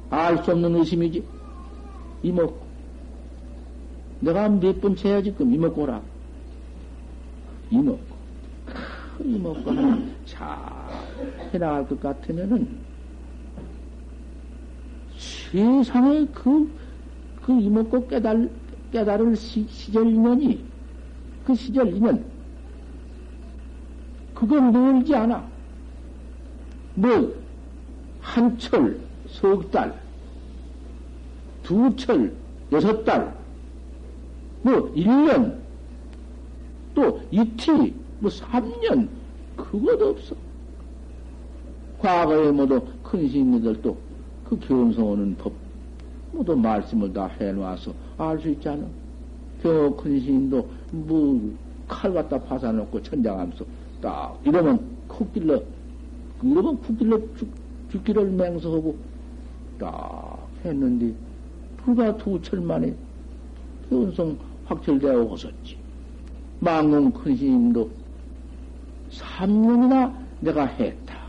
알 0.09 0.43
수 0.43 0.51
없는 0.51 0.75
의심이지. 0.75 1.23
이먹고. 2.23 2.59
내가 4.19 4.49
몇 4.49 4.81
번 4.81 4.95
채야 4.95 5.21
지금 5.21 5.53
이먹고라. 5.53 6.01
이먹 7.71 7.99
고. 9.19 9.23
이먹고 9.25 9.71
하면 9.71 10.15
잘 10.25 10.57
해나갈 11.53 11.87
것 11.87 11.99
같으면은 11.99 12.67
세상에 15.51 16.25
그, 16.33 16.71
그 17.43 17.59
이먹고 17.59 18.07
깨달, 18.07 18.49
깨달을 18.91 19.35
시, 19.35 19.67
시절이면이, 19.67 20.63
그 21.45 21.55
시절이면, 21.55 22.23
그건 24.33 24.71
멀지 24.71 25.13
않아. 25.15 25.45
뭐, 26.95 27.35
한 28.21 28.57
철, 28.57 28.99
석 29.27 29.69
달, 29.71 29.99
두 31.63 31.93
철, 31.95 32.33
여섯 32.71 33.03
달, 33.03 33.35
뭐, 34.61 34.91
일 34.95 35.07
년, 35.07 35.61
또 36.93 37.21
이틀, 37.31 37.93
뭐, 38.19 38.29
삼 38.29 38.69
년, 38.81 39.09
그것도 39.55 40.09
없어. 40.09 40.35
과거에 41.99 42.51
모두 42.51 42.81
큰 43.03 43.27
스님들도 43.27 43.97
그 44.45 44.59
견성하는 44.59 45.35
법, 45.37 45.53
모두 46.31 46.55
말씀을 46.55 47.11
다 47.13 47.27
해놓아서 47.27 47.93
알 48.17 48.39
수 48.39 48.49
있잖아. 48.49 48.85
겨큰 49.61 50.19
스님도 50.21 50.69
뭐 50.91 51.39
칼 51.89 52.13
갖다 52.13 52.37
파사놓고 52.39 53.01
천장하면서 53.01 53.65
딱 53.99 54.39
이러면 54.45 54.79
콕길러, 55.07 55.59
그러면 56.39 56.77
콕길러 56.81 57.19
죽, 57.35 57.49
죽기를 57.91 58.29
맹서하고 58.29 58.95
딱 59.79 60.47
했는데, 60.63 61.11
불과 61.77 62.15
두 62.15 62.39
철 62.43 62.61
만에 62.61 62.93
현성 63.89 64.37
확철되어 64.65 65.23
오셨지. 65.23 65.77
망공 66.59 67.11
큰 67.11 67.35
스님도 67.35 67.89
3년이나 69.11 70.13
내가 70.41 70.65
했다. 70.65 71.19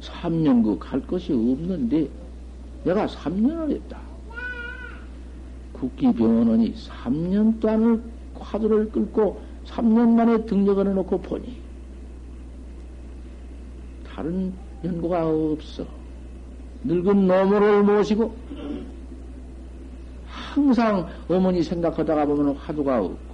3년 0.00 0.62
그갈 0.62 1.00
것이 1.06 1.32
없는데 1.32 2.08
내가 2.84 3.06
3년을 3.06 3.70
했다. 3.70 4.00
국기병원원이 5.72 6.74
3년 6.74 7.60
동안을 7.60 8.02
화두를 8.34 8.90
끌고 8.90 9.40
3년 9.66 10.14
만에 10.14 10.44
등력을 10.44 10.86
해놓고 10.86 11.20
보니 11.20 11.60
다른 14.06 14.52
연고가 14.84 15.26
없어. 15.28 15.86
늙은 16.84 17.26
노모를 17.26 17.82
모시고 17.84 18.34
항상 20.26 21.08
어머니 21.28 21.62
생각하다가 21.62 22.26
보면 22.26 22.56
화두가 22.56 23.00
없고 23.00 23.31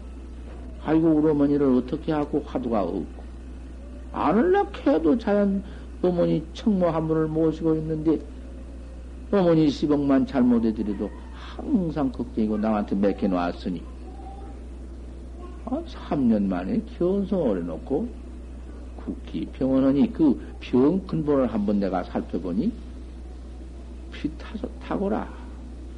아이고 0.88 1.06
우리 1.08 1.28
어머니를 1.28 1.66
어떻게 1.76 2.12
하고 2.12 2.42
화두가 2.46 2.82
없고. 2.82 3.22
안을락 4.10 4.86
해도 4.86 5.18
자연 5.18 5.62
어머니 6.00 6.48
청모 6.54 6.88
한 6.88 7.06
분을 7.06 7.26
모시고 7.26 7.74
있는데 7.74 8.18
어머니 9.30 9.68
시복만 9.68 10.24
잘못해드려도 10.24 11.10
항상 11.30 12.10
걱정이고 12.10 12.56
남한테 12.56 12.96
맡겨놓았으니. 12.96 13.82
아, 15.66 15.82
3년 15.86 16.44
만에 16.44 16.80
견성을 16.96 17.58
해놓고 17.58 18.08
국기 18.96 19.44
병원원이 19.52 20.10
그 20.14 20.40
병 20.58 21.06
근본을 21.06 21.52
한번 21.52 21.80
내가 21.80 22.02
살펴보니 22.04 22.72
피 24.10 24.30
타서 24.38 24.66
타고라. 24.80 25.28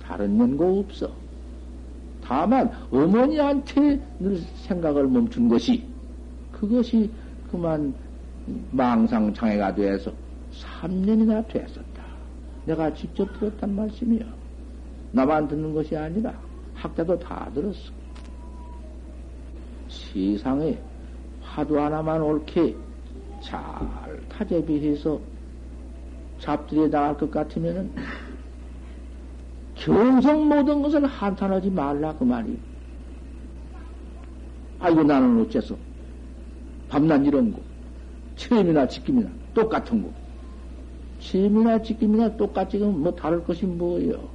다른 0.03 0.37
연고 0.40 0.81
없어. 0.81 1.30
다만 2.31 2.71
어머니한테 2.93 4.01
늘 4.21 4.38
생각을 4.38 5.09
멈춘 5.09 5.49
것이 5.49 5.85
그것이 6.53 7.11
그만 7.51 7.93
망상 8.71 9.35
장애가 9.35 9.75
돼서 9.75 10.12
3년이나 10.53 11.45
됐었다. 11.49 12.05
내가 12.66 12.95
직접 12.95 13.27
들었단 13.37 13.75
말씀이요. 13.75 14.25
나만 15.11 15.49
듣는 15.49 15.75
것이 15.75 15.97
아니라 15.97 16.33
학자도 16.75 17.19
다 17.19 17.51
들었어. 17.53 17.90
세상에 19.88 20.79
화두 21.43 21.81
하나만 21.81 22.23
옳게 22.23 22.77
잘 23.43 23.59
타제비해서 24.29 25.21
잡들여 26.38 26.90
나갈 26.90 27.16
것 27.16 27.29
같으면은 27.29 27.90
경성 29.81 30.47
모든 30.47 30.83
것을 30.83 31.07
한탄하지 31.07 31.71
말라 31.71 32.14
그 32.14 32.25
말이. 32.25 32.59
아이고 34.79 35.03
나는 35.03 35.40
어째서 35.43 35.75
밤낮 36.88 37.25
이런 37.25 37.53
거 37.53 37.59
체험이나 38.37 38.87
지킴이나 38.87 39.29
똑같은 39.55 40.03
거. 40.03 40.11
체험이나 41.21 41.83
지킴이나 41.83 42.37
똑같지 42.37 42.79
뭐 42.79 43.14
다를 43.14 43.43
것이 43.45 43.64
뭐예요? 43.66 44.29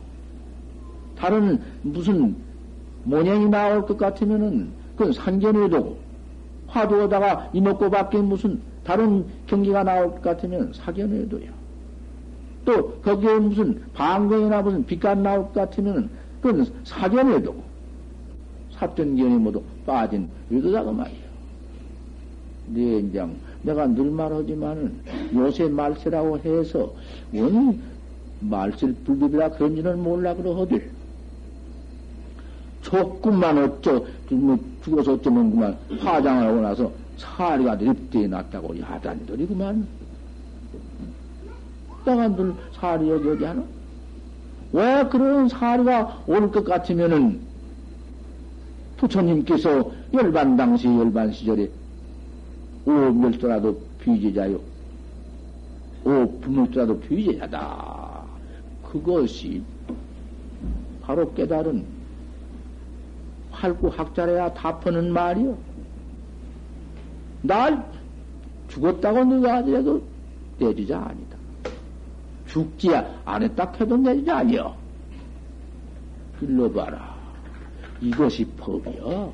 다른 1.15 1.61
무슨 1.81 2.35
모양이 3.03 3.47
나올 3.47 3.85
것 3.85 3.97
같으면은 3.97 4.71
그건 4.95 5.13
산견에도 5.13 5.97
화두에다가 6.67 7.49
이먹고 7.53 7.89
밖에 7.89 8.17
무슨 8.17 8.61
다른 8.83 9.25
경기가 9.45 9.83
나올 9.83 10.11
것 10.11 10.21
같으면 10.21 10.73
사견에도요. 10.73 11.64
또 12.65 12.99
거기에 13.01 13.39
무슨 13.39 13.81
방광이나 13.93 14.61
무슨 14.63 14.85
빛깔 14.85 15.21
나올 15.21 15.43
것 15.45 15.53
같으면 15.53 16.09
그건 16.41 16.65
사견에도 16.83 17.55
삽전견이 18.73 19.35
모두 19.37 19.61
빠진 19.85 20.27
의도다가 20.49 20.91
말이야. 20.91 21.25
네 22.67 23.29
내가 23.61 23.87
늘 23.87 24.09
말하지만은 24.11 24.99
요새 25.35 25.69
말세라고 25.69 26.39
해서 26.39 26.93
원 27.33 27.79
말세 28.39 28.93
불법이라 29.05 29.51
그런지는 29.51 30.03
몰라 30.03 30.33
그러거들. 30.33 30.91
조금만 32.81 33.57
어쩌 33.57 34.05
뭐 34.29 34.59
죽어서 34.83 35.13
어쩌면 35.13 35.51
그만 35.51 35.77
화장을 35.99 36.47
하고 36.47 36.61
나서 36.61 36.91
사리가 37.17 37.75
립대에 37.75 38.27
났다고 38.27 38.79
야단들이구만. 38.79 39.87
내가 42.05 42.29
사리 42.73 43.09
여기 43.09 43.29
어디 43.29 43.43
하나? 43.45 43.63
왜 44.71 45.03
그런 45.09 45.47
사리가 45.49 46.23
올 46.27 46.51
것 46.51 46.63
같으면은 46.63 47.39
부처님께서 48.97 49.91
열반 50.13 50.55
당시 50.55 50.87
열반 50.87 51.31
시절에 51.31 51.69
오멸도라도 52.85 53.77
비제자요. 53.99 54.59
오불멸도라도 56.05 56.99
비제자다. 56.99 58.21
그것이 58.83 59.63
바로 61.01 61.33
깨달은 61.33 61.83
활구학자래야 63.51 64.53
답하는 64.53 65.11
말이요. 65.11 65.57
날 67.41 67.83
죽었다고 68.69 69.25
누가 69.25 69.57
하더라도 69.57 70.01
내주자 70.59 70.99
아니다. 70.99 71.34
죽지 72.55 72.89
않았다 73.25 73.73
해도 73.81 73.97
내주자 73.97 74.37
아니여. 74.37 74.73
일러봐라. 76.39 77.13
이것이 77.99 78.45
법이여. 78.57 79.33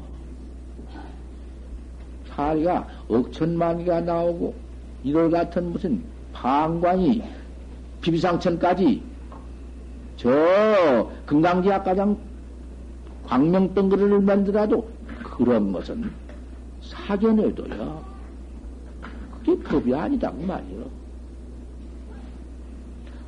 사리가 2.26 2.88
억천만기가 3.08 4.02
나오고 4.02 4.56
이럴 5.04 5.30
같은 5.30 5.72
무슨 5.72 6.04
방광이 6.34 7.22
비비상천까지 8.02 9.04
저 10.18 11.12
금강지하 11.28 11.84
가장 11.84 12.18
광명덩그리를 13.28 14.20
만들어도 14.22 14.90
그런 15.24 15.72
것은 15.72 16.12
사견에도요. 16.82 18.04
그게 19.44 19.64
법이 19.64 19.94
아니다 19.94 20.32
그 20.32 20.44
말이요. 20.44 21.01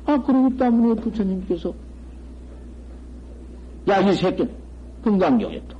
아 0.06 0.22
그러기 0.22 0.56
때문에 0.56 1.00
부처님께서 1.00 1.74
야이 3.88 4.14
새끼 4.14 4.48
금강경에 5.02 5.62
또 5.68 5.76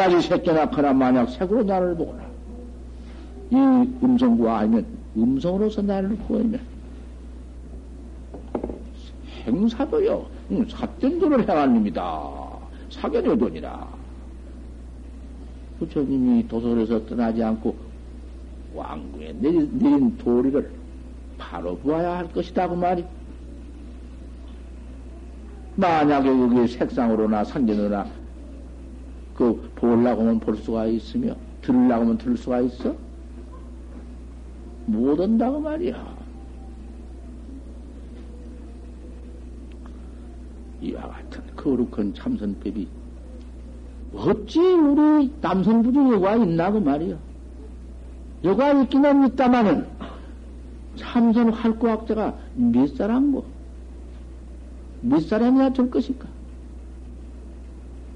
야이 0.00 0.20
새끼나 0.22 0.70
커나 0.70 0.92
만약 0.92 1.30
색으로 1.30 1.62
나를 1.62 1.96
보거나 1.96 2.24
이 3.50 3.56
음성구와 4.02 4.58
아니면 4.60 4.86
음성으로서 5.16 5.82
나를 5.82 6.16
구하면 6.18 6.60
행사도요 9.46 10.26
음, 10.50 10.66
삿전도를 10.68 11.48
행합니다. 11.48 12.30
사견의 12.90 13.38
돈이라. 13.38 13.88
부처님이 15.78 16.46
도솔에서 16.48 17.06
떠나지 17.06 17.42
않고 17.42 17.74
왕궁에 18.74 19.32
내린, 19.40 19.78
내린 19.78 20.16
도리를 20.18 20.70
바로 21.38 21.76
보아야 21.78 22.18
할 22.18 22.32
것이다 22.32 22.68
그 22.68 22.74
말이 22.74 23.04
만약에 25.76 26.28
그게 26.28 26.66
색상으로나 26.66 27.44
상견으로나 27.44 28.06
그 29.34 29.70
보려고 29.74 30.22
하면 30.22 30.38
볼 30.38 30.56
수가 30.56 30.86
있으며 30.86 31.34
들으려고 31.62 32.02
하면 32.02 32.18
들을 32.18 32.36
수가 32.36 32.60
있어? 32.60 32.94
못 34.86 35.18
온다고 35.18 35.58
말이야. 35.58 36.16
이와 40.80 41.08
같은 41.08 41.42
거룩한 41.56 42.14
참선법이 42.14 42.88
어찌 44.14 44.60
우리 44.60 45.32
남성부중 45.40 46.12
여가 46.12 46.36
있나 46.36 46.70
그 46.70 46.78
말이야. 46.78 47.18
여가 48.44 48.72
있기는 48.82 49.26
있다마는 49.28 49.86
참선 50.96 51.50
활구학자가 51.50 52.36
몇 52.54 52.94
사람고 52.94 53.53
몇 55.04 55.20
사람이나 55.20 55.70
될 55.70 55.90
것일까? 55.90 56.26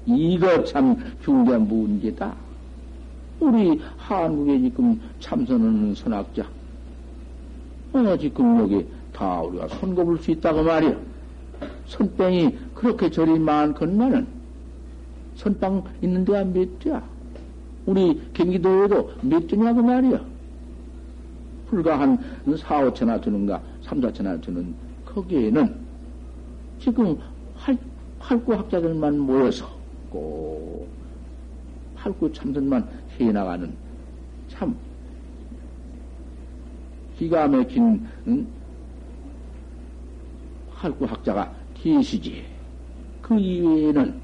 이거 0.07 0.63
참 0.63 0.97
중대한 1.23 1.67
문제다. 1.67 2.35
우리 3.39 3.79
한국에 3.97 4.59
지금 4.59 4.99
참선하는 5.19 5.93
선학자 5.95 6.45
어, 7.93 8.17
지금 8.17 8.59
여기 8.59 8.85
다 9.13 9.41
우리가 9.41 9.67
손꼽을 9.67 10.17
수 10.17 10.31
있다고 10.31 10.63
말이야. 10.63 10.97
선병이 11.87 12.57
그렇게 12.73 13.09
저리 13.09 13.37
많건만은 13.37 14.27
선빵 15.35 15.83
있는 16.01 16.25
데가 16.25 16.43
몇 16.43 16.79
대야? 16.79 17.03
우리 17.85 18.19
경기도에도 18.33 19.11
몇 19.21 19.47
대냐고 19.47 19.81
말이야. 19.81 20.21
불과 21.69 21.99
한 21.99 22.17
4, 22.45 22.91
5천나 22.91 23.21
드는가, 23.21 23.61
3, 23.83 24.01
4천나 24.01 24.41
드는 24.41 24.73
거기에는 25.05 25.88
지금 26.79 27.17
활, 27.53 27.77
활구 28.19 28.53
학자들만 28.53 29.19
모여서 29.19 29.67
꼭 30.09 30.97
활구 31.93 32.31
참선만 32.31 32.89
해나가는 33.19 33.77
참 34.47 34.79
기가 37.17 37.47
막힌 37.47 38.07
응? 38.27 38.47
활구 40.67 41.05
학자가 41.05 41.53
계시지. 41.73 42.45
그 43.21 43.39
이외에는 43.39 44.21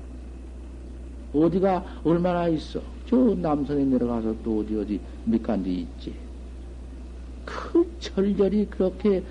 어디가 1.34 2.02
얼마나 2.04 2.48
있어? 2.48 2.82
저 3.06 3.16
남선에 3.36 3.86
내려가서 3.86 4.42
또 4.42 4.60
어디 4.60 4.76
어디 4.76 5.06
밑간데 5.26 5.70
있지. 5.70 6.18
그 7.46 7.98
절절히 8.00 8.70
그렇게 8.70 9.26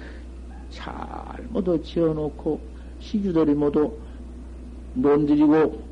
잘 0.71 1.47
모두 1.51 1.81
지어놓고 1.83 2.74
시주들이 3.05 3.55
모두 3.55 3.93
논들이고 4.95 5.83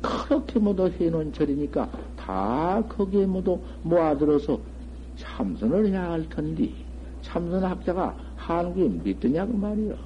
그렇게 0.00 0.58
모두 0.58 0.88
해놓은 0.88 1.32
절이니까 1.32 1.90
다 2.16 2.82
거기에 2.88 3.26
모두 3.26 3.60
모아들어서 3.82 4.60
참선을 5.16 5.88
해야 5.88 6.12
할 6.12 6.28
텐데 6.28 6.70
참선 7.22 7.64
학자가 7.64 8.16
한국에 8.36 8.88
믿더냐고 8.88 9.52
말이요. 9.56 9.96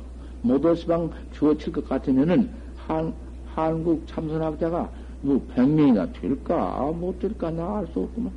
모두 0.42 0.74
시방 0.74 1.10
주어칠 1.32 1.72
것 1.72 1.86
같으면은 1.86 2.50
한, 2.76 3.12
한국 3.54 4.06
참선학자가 4.06 4.90
뭐 5.22 5.46
100명이나 5.54 6.10
될까? 6.18 6.90
못 6.92 7.18
될까? 7.18 7.50
나 7.50 7.76
알 7.76 7.86
수 7.88 8.00
없구만. 8.00 8.32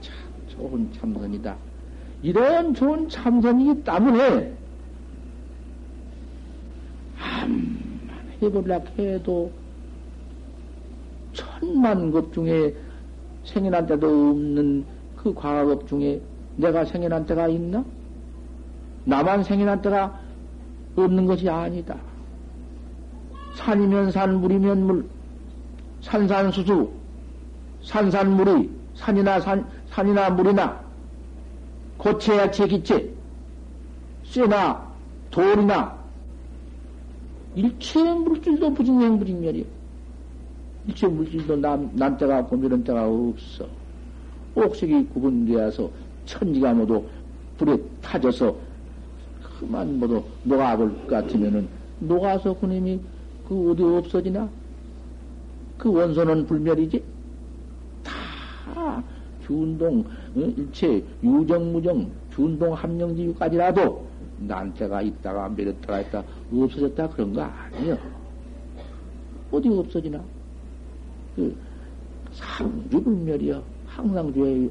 참 0.00 0.14
좋은 0.46 0.92
참선이다. 0.92 1.56
이런 2.26 2.74
좋은 2.74 3.08
참선이기 3.08 3.84
때문에 3.84 4.52
암만 7.20 8.10
해보려 8.42 8.82
해도 8.98 9.52
천만 11.32 12.10
것 12.10 12.32
중에 12.32 12.74
생일한 13.44 13.86
때도 13.86 14.08
없는 14.08 14.84
그 15.16 15.32
과거업 15.32 15.86
중에 15.86 16.20
내가 16.56 16.84
생일한 16.84 17.24
때가 17.26 17.46
있나? 17.46 17.84
나만 19.04 19.44
생일한 19.44 19.80
때가 19.80 20.20
없는 20.96 21.26
것이 21.26 21.48
아니다. 21.48 21.96
산이면 23.54 24.10
산, 24.10 24.40
물이면 24.40 24.84
물, 24.84 25.08
산산수수, 26.00 26.90
산산물이, 27.84 28.68
산이나 28.96 29.38
산, 29.38 29.64
산이나 29.90 30.30
물이나, 30.30 30.85
고체야 31.98 32.50
체기체, 32.50 33.12
쇠나 34.24 34.86
돌이나, 35.30 35.96
일체 37.54 38.02
물질도 38.02 38.74
부진행 38.74 39.18
부진멸이요. 39.18 39.64
일체 40.88 41.06
물질도 41.06 41.56
남, 41.56 41.90
남자가 41.94 42.46
이런 42.52 42.84
때가 42.84 43.08
없어. 43.08 43.66
옥색이 44.54 45.06
구분되어서 45.06 45.90
천지가 46.26 46.74
모두 46.74 47.04
불에 47.58 47.78
타져서 48.02 48.56
그만 49.58 49.98
모두 49.98 50.22
녹아볼 50.44 50.94
것 51.02 51.08
같으면은 51.08 51.68
녹아서 52.00 52.54
그님이 52.58 53.00
그 53.48 53.70
어디 53.70 53.82
없어지나? 53.82 54.48
그 55.78 55.92
원소는 55.92 56.46
불멸이지? 56.46 57.02
다 58.02 59.02
준동, 59.46 60.00
어? 60.00 60.40
일체 60.56 61.04
유정무정, 61.22 62.10
준동 62.34 62.74
함령지유까지라도 62.74 64.06
난때가 64.38 65.02
있다가 65.02 65.48
매렸다가 65.50 66.00
있다 66.00 66.24
없어졌다 66.52 67.08
그런 67.10 67.32
거 67.32 67.42
아니요. 67.42 67.96
어디 69.50 69.68
없어지나? 69.68 70.22
그 71.36 71.56
상주불멸이요. 72.32 73.62
항상 73.86 74.32
주에 74.32 74.68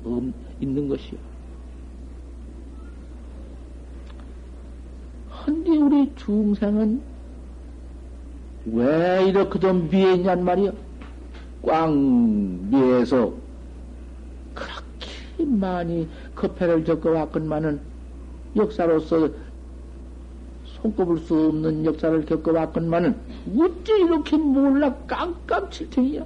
있는 0.59 0.87
것이요. 0.87 1.17
헌데 5.47 5.77
우리 5.77 6.11
중생은 6.15 7.01
왜 8.65 9.25
이렇게도 9.27 9.73
미했냔 9.73 10.43
말이요? 10.43 10.73
꽝 11.61 12.69
미해서 12.69 13.33
많이 15.43 16.07
커패를 16.35 16.83
겪어왔건만은 16.83 17.79
역사로서 18.55 19.29
손꼽을 20.65 21.19
수 21.19 21.47
없는 21.47 21.85
역사를 21.85 22.25
겪어왔건만은 22.25 23.15
어찌 23.57 23.91
이렇게 23.93 24.37
몰라 24.37 24.93
깜깜칠테이야? 25.07 26.25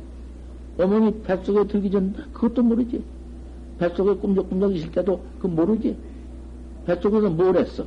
어머니 0.78 1.22
뱃속에 1.24 1.68
들기 1.68 1.92
전 1.92 2.14
그것도 2.34 2.64
모르지. 2.64 3.04
뱃속에 3.80 4.14
꿈적꿈적 4.20 4.76
있을 4.76 4.92
때도 4.92 5.24
그 5.42 5.48
모르지. 5.48 5.98
뱃속에서 6.86 7.30
뭘 7.30 7.58
했어? 7.58 7.86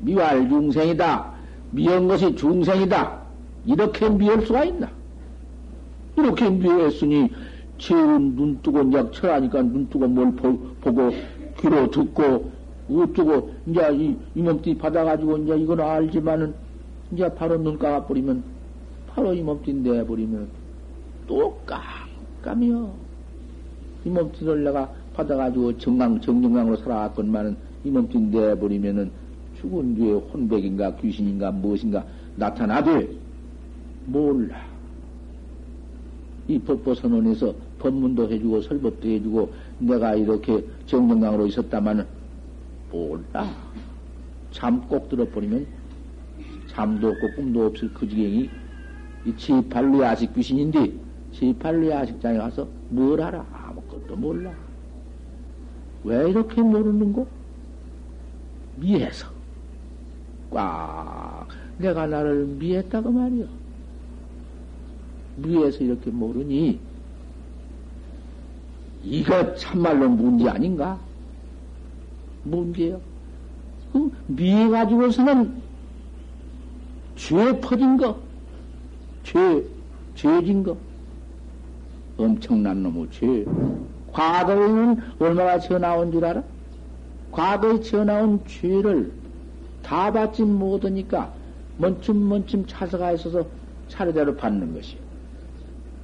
미활 0.00 0.48
중생이다. 0.48 1.32
미한 1.70 2.08
것이 2.08 2.34
중생이다. 2.34 3.22
이렇게 3.64 4.08
미할 4.08 4.44
수가 4.44 4.64
있나? 4.64 4.90
이렇게 6.16 6.50
미했으니, 6.50 7.30
지은 7.78 8.36
눈 8.36 8.60
뜨고, 8.62 8.82
이제 8.82 9.10
철하니까 9.12 9.62
눈 9.62 9.88
뜨고 9.88 10.06
뭘 10.06 10.32
보, 10.36 10.56
고 10.56 11.10
귀로 11.58 11.90
듣고, 11.90 12.50
어쩌고, 12.90 13.54
이제 13.66 13.80
이, 13.92 14.16
이 14.34 14.42
몸띠 14.42 14.76
받아가지고, 14.76 15.38
이제 15.38 15.56
이건 15.56 15.80
알지만은, 15.80 16.54
이제 17.12 17.32
바로 17.34 17.58
눈 17.58 17.78
감아버리면, 17.78 18.42
바로 19.08 19.32
이 19.32 19.42
몸띠 19.42 19.72
내버리면, 19.72 20.48
또 21.26 21.58
깜깜이요. 21.66 22.92
이 24.04 24.08
몸띠를 24.08 24.64
내가 24.64 24.90
받아가지고 25.14 25.78
정강, 25.78 26.20
정정강으로 26.20 26.76
살아왔건만은, 26.76 27.56
이 27.84 27.90
몸띠 27.90 28.18
내버리면은, 28.18 29.10
죽은 29.60 29.94
뒤에 29.94 30.12
혼백인가 30.12 30.96
귀신인가 30.96 31.52
무엇인가 31.52 32.04
나타나되 32.36 33.08
몰라. 34.06 34.71
이 36.48 36.58
법보선언에서 36.58 37.54
법문도 37.78 38.30
해주고 38.30 38.62
설법도 38.62 39.08
해주고 39.08 39.52
내가 39.78 40.14
이렇게 40.14 40.64
정정강으로 40.86 41.46
있었다마는 41.46 42.06
몰라. 42.90 43.48
잠 44.50 44.86
꼭 44.88 45.08
들어버리면 45.08 45.66
잠도 46.68 47.08
없고 47.08 47.32
꿈도 47.32 47.66
없을 47.66 47.92
그 47.94 48.08
지경이 48.08 48.50
이 49.24 49.36
지팔루의 49.36 50.04
아식 50.04 50.34
귀신인데 50.34 50.92
지팔루의 51.32 51.92
아식장에 51.94 52.38
가서 52.38 52.68
뭘 52.88 53.20
알아? 53.20 53.46
아무것도 53.52 54.16
몰라. 54.16 54.52
왜 56.04 56.28
이렇게 56.28 56.60
모르는고? 56.60 57.26
미해서. 58.76 59.26
꽉 60.50 61.46
내가 61.78 62.06
나를 62.06 62.44
미했다고 62.46 63.10
말이요. 63.10 63.61
미해서 65.36 65.84
이렇게 65.84 66.10
모르니 66.10 66.80
이거 69.02 69.54
참말로 69.54 70.08
문제 70.08 70.48
아닌가? 70.48 70.98
문제요. 72.44 73.00
그 73.92 74.10
미해 74.26 74.68
가지고서는 74.68 75.62
죄 77.16 77.60
퍼진 77.60 77.96
거, 77.96 78.18
죄 79.22 79.64
죄진 80.14 80.62
거, 80.62 80.76
엄청난 82.16 82.82
놈의 82.82 83.08
죄. 83.10 83.44
과거에는 84.12 84.96
얼마나 85.18 85.58
지어 85.58 85.78
나온 85.78 86.12
줄 86.12 86.24
알아? 86.24 86.42
과거에 87.30 87.80
지어 87.80 88.04
나온 88.04 88.44
죄를 88.46 89.12
다 89.82 90.12
받지 90.12 90.42
못하니까 90.42 91.34
먼춤먼춤 91.78 92.66
차서가 92.66 93.12
있어서 93.12 93.46
차례대로 93.88 94.36
받는 94.36 94.74
것이요. 94.74 95.01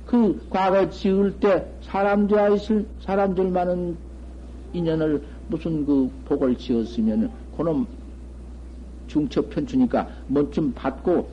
그 0.08 0.40
과거 0.48 0.88
지을 0.88 1.38
때 1.38 1.70
사람 1.82 2.26
되어 2.26 2.54
있을 2.54 2.86
사람들만은 3.02 3.94
인연을 4.72 5.22
무슨 5.48 5.84
그 5.84 6.10
복을 6.24 6.56
지었으면 6.56 7.30
그놈 7.54 7.86
중첩 9.06 9.50
편추니까 9.50 10.08
먼춤 10.28 10.72
받고 10.72 11.28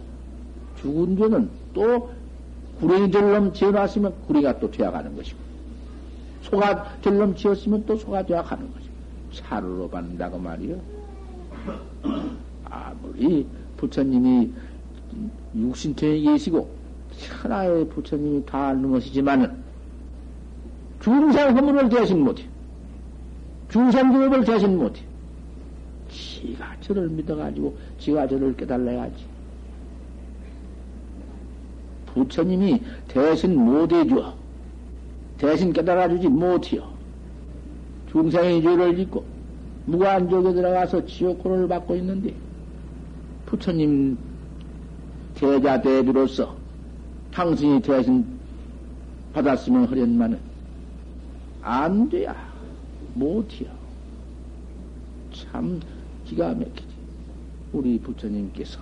죽은 0.81 1.15
죄는 1.15 1.49
또 1.73 2.09
구렁이 2.81 3.11
될놈 3.11 3.53
지어놨으면 3.53 4.13
구렁이가 4.27 4.59
또 4.59 4.69
되어가는 4.69 5.15
것이고 5.15 5.39
소가 6.41 6.99
될놈 7.01 7.33
지었으면 7.33 7.85
또 7.85 7.95
소가 7.95 8.25
되어가는 8.25 8.73
것이고 8.73 8.93
차로로 9.35 9.89
받는다고 9.89 10.37
말이요. 10.37 10.81
아무리 12.69 13.47
부처님이 13.77 14.51
육신천에 15.55 16.19
계시고 16.19 16.84
천하의 17.17 17.87
부처님이 17.89 18.45
다 18.45 18.67
아는 18.67 18.91
것이지만 18.91 19.63
중생 21.01 21.55
허물을 21.55 21.89
대신 21.89 22.23
못해. 22.23 22.43
중생 23.69 24.11
교업을 24.11 24.43
대신 24.43 24.77
못해. 24.77 25.01
지가 26.09 26.77
저를 26.81 27.09
믿어가지고 27.09 27.77
지가 27.99 28.27
저를 28.27 28.55
깨달아야지. 28.55 29.25
부처님이 32.07 32.81
대신 33.07 33.55
못해줘. 33.55 34.33
대신 35.37 35.73
깨달아주지 35.73 36.29
못해요. 36.29 36.95
중생의 38.11 38.61
죄를 38.61 38.95
짓고 38.95 39.25
무관족에 39.85 40.53
들어가서 40.53 41.05
지옥고를 41.05 41.67
받고 41.67 41.95
있는데 41.97 42.33
부처님 43.45 44.17
제자 45.35 45.81
대비로서 45.81 46.55
당신이 47.35 47.81
대신 47.81 48.25
받았으면 49.33 49.87
하련만은 49.87 50.39
안 51.61 52.07
돼야 52.07 52.33
못해요. 53.13 53.69
참 55.33 55.81
기가 56.23 56.53
막히지. 56.53 56.95
우리 57.73 57.99
부처님께서 57.99 58.79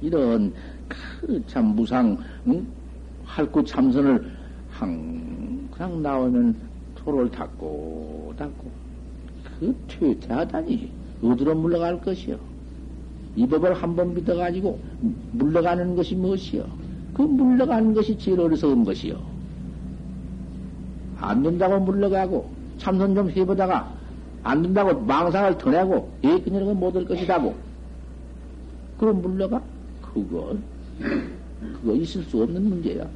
이런 0.00 0.54
참 1.46 1.76
무상 1.76 2.16
응? 2.46 2.66
할구 3.26 3.64
참선을 3.64 4.32
항상 4.70 6.02
나오면 6.02 6.56
토를 6.94 7.30
닦고 7.30 8.32
닦고 8.38 8.70
그 9.58 9.76
퇴퇴하다니 9.88 10.90
어디로 11.22 11.54
물러갈 11.54 12.00
것이요? 12.00 12.51
이 13.36 13.46
법을 13.46 13.74
한 13.74 13.96
번 13.96 14.14
믿어가지고 14.14 14.78
물러가는 15.32 15.96
것이 15.96 16.14
무엇이요? 16.14 16.64
그 17.14 17.22
물러가는 17.22 17.94
것이 17.94 18.16
제일 18.18 18.40
어리석은 18.40 18.84
것이요. 18.84 19.18
안 21.18 21.42
된다고 21.42 21.78
물러가고 21.80 22.50
참선 22.78 23.14
좀 23.14 23.30
해보다가 23.30 23.90
안 24.42 24.62
된다고 24.62 25.00
망상을 25.00 25.56
더 25.58 25.70
내고 25.70 26.10
예, 26.24 26.38
그녀는 26.40 26.78
못할 26.78 27.04
것이다고 27.04 27.54
그럼 28.98 29.22
물러가? 29.22 29.62
그거 30.00 30.56
그거 31.00 31.94
있을 31.94 32.22
수 32.24 32.42
없는 32.42 32.68
문제야. 32.68 33.06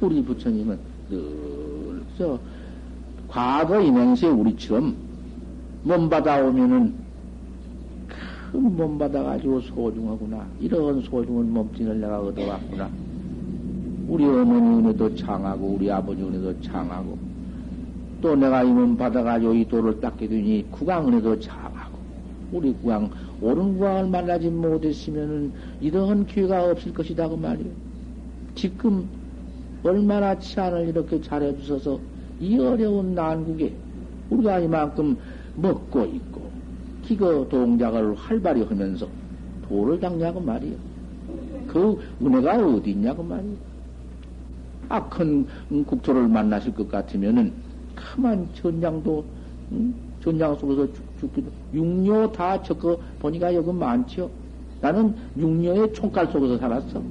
우리 0.00 0.22
부처님은 0.22 0.78
늘 1.10 1.80
저 2.16 2.38
과거 3.28 3.80
인행세 3.80 4.26
우리처럼 4.28 4.94
몸 5.84 6.08
받아오면은 6.10 6.94
큰 8.50 8.76
몸 8.76 8.98
받아가지고 8.98 9.60
소중하구나. 9.60 10.44
이런 10.58 11.00
소중한 11.02 11.52
몸뚱이를 11.52 12.00
내가 12.00 12.20
얻어왔구나. 12.20 12.90
우리 14.08 14.24
어머니 14.24 14.78
은혜도 14.78 15.14
장하고, 15.14 15.66
우리 15.74 15.90
아버지 15.90 16.20
은혜도 16.22 16.60
장하고, 16.60 17.16
또 18.20 18.34
내가 18.34 18.62
이 18.64 18.72
몸 18.72 18.96
받아가지고 18.96 19.54
이 19.54 19.64
도를 19.68 20.00
닦게 20.00 20.26
되니 20.28 20.66
구강 20.70 21.06
은혜도 21.08 21.38
장하고, 21.38 21.98
우리 22.50 22.72
구강, 22.72 23.08
옳은 23.40 23.74
구강을 23.74 24.08
만나지 24.10 24.50
못했으면은 24.50 25.52
이러한 25.80 26.26
기회가 26.26 26.70
없을 26.70 26.92
것이다, 26.92 27.28
그 27.28 27.36
말이에요. 27.36 27.70
지금 28.56 29.08
얼마나 29.84 30.36
치안을 30.38 30.88
이렇게 30.88 31.20
잘해주셔서 31.20 32.00
이 32.40 32.58
어려운 32.58 33.14
난국에 33.14 33.72
우리가 34.28 34.58
이만큼 34.58 35.16
먹고 35.54 36.04
있고, 36.04 36.29
기거 37.10 37.44
동작을 37.48 38.14
활발히 38.14 38.62
하면서 38.62 39.08
도를 39.68 39.98
닦냐고 39.98 40.38
말이요. 40.38 40.76
그 41.66 41.98
은혜가 42.22 42.64
어디 42.64 42.92
있냐고 42.92 43.24
말이요. 43.24 43.56
악한 44.88 45.44
국토를 45.86 46.28
만나실 46.28 46.72
것 46.72 46.88
같으면은 46.88 47.52
가만 47.96 48.48
전장도 48.54 49.24
응? 49.72 49.92
전장 50.22 50.54
속에서 50.54 50.86
죽, 51.18 51.34
기도 51.34 51.50
육녀 51.74 52.30
다 52.30 52.62
적어 52.62 52.96
보니까 53.18 53.52
여기 53.56 53.72
많죠. 53.72 54.30
나는 54.80 55.12
육녀의 55.36 55.92
총칼 55.92 56.28
속에서 56.28 56.58
살았어. 56.58 57.02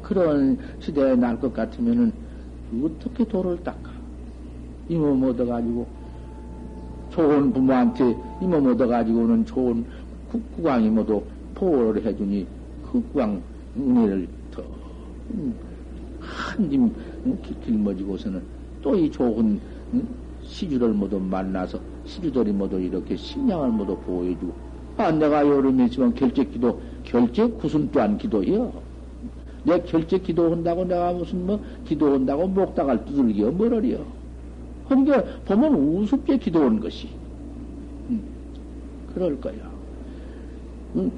그런 0.00 0.58
시대에 0.78 1.16
날 1.16 1.40
것 1.40 1.52
같으면은 1.52 2.12
어떻게 2.84 3.24
도를 3.24 3.64
닦아? 3.64 3.90
이몸 4.88 5.24
얻어가지고 5.24 6.03
좋은 7.14 7.52
부모한테 7.52 8.16
이몸 8.42 8.66
얻어가지고는 8.66 9.46
좋은 9.46 9.84
국왕이 10.56 10.88
모두 10.90 11.22
보호를 11.54 12.04
해주니 12.04 12.44
그 12.90 13.00
국왕 13.12 13.40
은혜를 13.76 14.26
더 14.50 14.62
한짐 16.20 16.92
길머지고서는 17.64 18.42
또 18.82 18.96
이 18.96 19.10
좋은 19.10 19.60
시주를 20.42 20.88
모두 20.90 21.18
만나서 21.18 21.78
시주들이 22.04 22.52
모두 22.52 22.78
이렇게 22.80 23.16
식량을 23.16 23.70
모두 23.70 23.96
보호해주고 23.96 24.52
아 24.96 25.10
내가 25.10 25.46
여름에 25.46 25.88
지금 25.88 26.12
결제 26.14 26.44
기도 26.44 26.80
결제 27.04 27.48
구순 27.48 27.88
또한 27.92 28.18
기도요. 28.18 28.72
내 29.64 29.80
결제 29.82 30.18
기도한다고 30.18 30.84
내가 30.84 31.12
무슨 31.12 31.46
뭐 31.46 31.64
기도한다고 31.86 32.48
목다갈 32.48 33.04
두들겨 33.06 33.52
뭐러리요. 33.52 34.04
그러니까 34.88 35.22
보면 35.44 35.74
우습게 35.74 36.38
기도한 36.38 36.80
것이. 36.80 37.08
음, 38.10 38.22
그럴 39.12 39.40
거야. 39.40 39.70
음, 40.96 41.10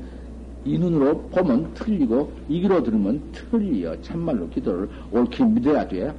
이 0.65 0.79
눈으로 0.79 1.19
보면 1.29 1.75
틀리고 1.75 2.33
이 2.49 2.61
귀로 2.61 2.83
들으면 2.83 3.21
틀려. 3.33 4.01
참말로 4.03 4.49
기도를 4.49 4.89
옳게 5.11 5.45
믿어야 5.45 5.87
돼. 5.87 6.15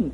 음, 0.00 0.10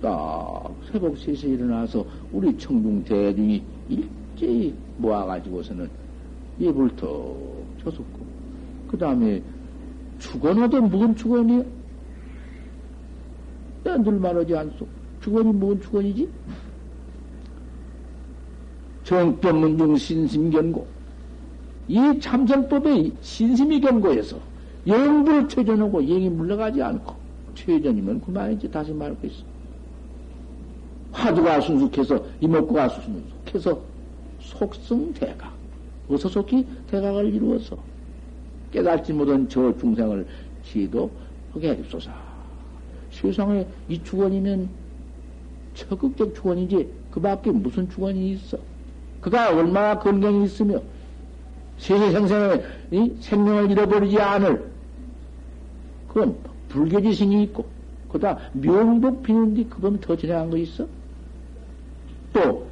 딱 0.00 0.74
새벽 0.90 1.14
3시에 1.14 1.50
일어나서 1.50 2.04
우리 2.32 2.56
청중 2.56 3.04
대중이 3.04 3.62
일제히 3.88 4.74
모아가지고서는 4.98 5.88
예불 6.60 6.94
턱 6.96 7.36
쳤었고 7.82 8.26
그 8.88 8.98
다음에 8.98 9.42
축원하도 10.18 10.82
무슨 10.82 11.14
축원이야? 11.14 11.62
늘 13.84 14.12
말하지 14.12 14.54
않소. 14.56 14.97
축원이 15.28 15.52
뭔 15.52 15.80
축원이지? 15.80 16.28
정법문중 19.04 19.96
신심견고. 19.96 20.86
이 21.88 22.20
참선법의 22.20 23.12
신심이 23.22 23.80
견고해서 23.80 24.38
영불 24.86 25.48
최전하고 25.48 26.02
영이 26.02 26.28
물러가지 26.28 26.82
않고 26.82 27.14
최전이면 27.54 28.20
그만이지 28.22 28.70
다시 28.70 28.92
거 28.92 29.16
있어. 29.22 29.42
화두가 31.12 31.60
순숙해서 31.62 32.22
이목구가 32.40 32.88
순숙해서 32.90 33.80
속성대각 34.40 35.52
어서 36.10 36.28
속히 36.28 36.66
대각을 36.90 37.34
이루어서 37.34 37.76
깨달지 38.70 39.12
못한 39.12 39.48
저 39.48 39.76
중생을 39.78 40.26
지도 40.62 41.10
하게 41.52 41.70
해주소서. 41.70 42.10
세상에 43.10 43.66
이 43.88 44.02
주원이면 44.02 44.68
적극적 45.78 46.34
주원이지 46.34 46.90
그 47.10 47.20
밖에 47.20 47.50
무슨 47.52 47.88
주원이 47.88 48.32
있어? 48.32 48.58
그가 49.20 49.54
얼마나 49.54 49.98
건강이 49.98 50.44
있으며 50.44 50.80
세세 51.78 52.10
생생의 52.10 53.16
생명을 53.20 53.70
잃어버리지 53.70 54.18
않을 54.18 54.70
그건 56.08 56.36
불교지신이 56.68 57.44
있고 57.44 57.64
그다 58.10 58.38
명복 58.52 59.22
비는데 59.22 59.64
그건 59.64 60.00
더 60.00 60.16
진행한 60.16 60.50
거 60.50 60.56
있어? 60.56 60.86
또 62.32 62.66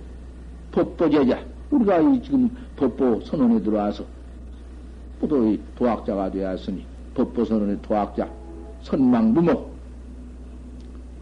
법보제자 0.72 1.44
우리가 1.70 2.00
이 2.00 2.22
지금 2.22 2.50
법보 2.76 3.20
선언에 3.20 3.62
들어와서 3.62 4.04
또 5.20 5.56
도학자가 5.76 6.30
되었으니 6.30 6.84
법보 7.14 7.44
선언의 7.44 7.78
도학자 7.82 8.28
선망부모 8.82 9.75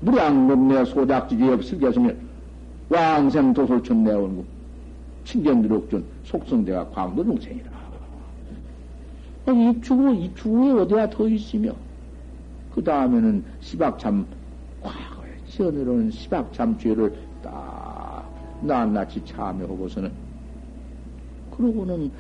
무량겁내 0.01 0.85
소작지지 0.85 1.45
없을 1.45 1.79
계으면 1.79 2.19
왕생 2.89 3.55
도솔천 3.55 4.05
내온 4.05 4.45
친견드록준 5.25 6.05
속성대가 6.25 6.89
광도동생이라. 6.91 7.75
이 9.47 9.81
추구, 9.83 10.15
이 10.15 10.35
추구에 10.35 10.73
어디가 10.73 11.11
더 11.11 11.29
있으며, 11.29 11.75
그 12.75 12.83
다음에는 12.83 13.45
시박참, 13.61 14.27
과거에 14.83 15.31
지어내려오는 15.47 16.11
시박참 16.11 16.79
죄를 16.79 17.15
딱 17.43 18.31
낱낱이 18.63 19.25
참여하고서는, 19.25 20.13
그러고는 21.57 22.11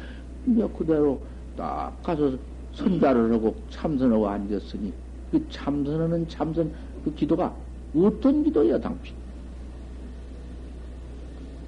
이제 0.46 0.68
그대로 0.76 1.20
딱 1.56 2.02
가서 2.02 2.36
선자를 2.72 3.32
하고 3.32 3.54
참선하고 3.70 4.28
앉았으니, 4.28 4.92
그 5.30 5.48
참선하는 5.48 6.28
참선, 6.28 6.72
그 7.04 7.14
기도가 7.14 7.54
어떤 7.96 8.42
기도야, 8.42 8.78
당신? 8.80 9.14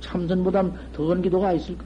참선보다 0.01 0.71
더한 0.93 1.23
기도가 1.23 1.53
있을까? 1.53 1.85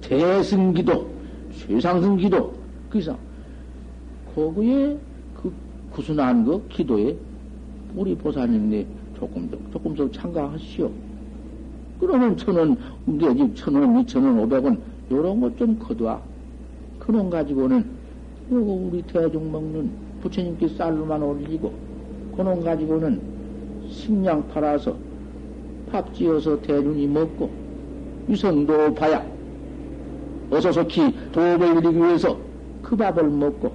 대승 0.00 0.72
기도, 0.74 1.10
최상승 1.52 2.16
기도, 2.16 2.54
그 2.90 2.98
이상. 2.98 3.16
거기에 4.34 4.98
그 5.34 5.52
구순한 5.90 6.44
거 6.44 6.60
기도에 6.68 7.16
우리 7.94 8.14
보사님네 8.14 8.86
조금씩, 9.16 9.72
조금씩 9.72 10.12
참가하시오. 10.12 10.90
그러면 12.00 12.36
천 12.36 12.56
원, 12.56 12.76
우리 13.06 13.36
집천 13.36 13.74
원, 13.76 14.00
이천 14.00 14.24
원, 14.24 14.38
오백 14.40 14.64
원, 14.64 14.82
요런 15.10 15.40
것 15.40 15.56
좀 15.56 15.78
거둬. 15.78 16.20
그놈 16.98 17.30
가지고는, 17.30 17.84
요거 18.50 18.72
우리 18.72 19.02
대중 19.02 19.50
먹는 19.50 19.90
부처님께 20.24 20.68
쌀로만 20.68 21.22
올리고, 21.22 21.72
그놈 22.34 22.64
가지고는 22.64 23.20
식량 23.90 24.48
팔아서 24.48 24.96
밥 25.92 26.12
지어서 26.14 26.60
대중이 26.62 27.06
먹고, 27.06 27.50
위성도 28.26 28.92
봐야, 28.94 29.24
어서 30.50 30.72
속히 30.72 31.14
도움을 31.30 31.82
드리기 31.82 31.98
위해서 31.98 32.38
그 32.82 32.96
밥을 32.96 33.28
먹고, 33.28 33.72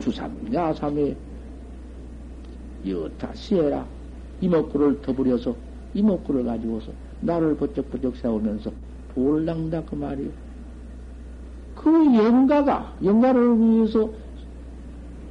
주삼, 0.00 0.32
야삼에 0.52 1.14
여타 2.88 3.34
시해라. 3.34 3.84
이목구를 4.40 5.00
더부려서 5.02 5.54
이목구를 5.94 6.44
가지고서 6.44 6.92
나를 7.20 7.56
버쩍버쩍 7.56 8.16
세우면서 8.16 8.70
돌을 9.14 9.44
낭다 9.44 9.82
그 9.84 9.94
말이요. 9.94 10.28
그 11.74 11.90
영가가 11.90 12.96
영가를 13.02 13.58
위해서 13.58 14.10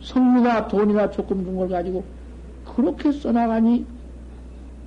성미나 0.06 0.68
돈이나 0.68 1.10
조금 1.12 1.43
준 1.43 1.56
걸 1.58 1.68
가지고 1.70 2.03
그렇게 2.64 3.12
써나가니 3.12 3.86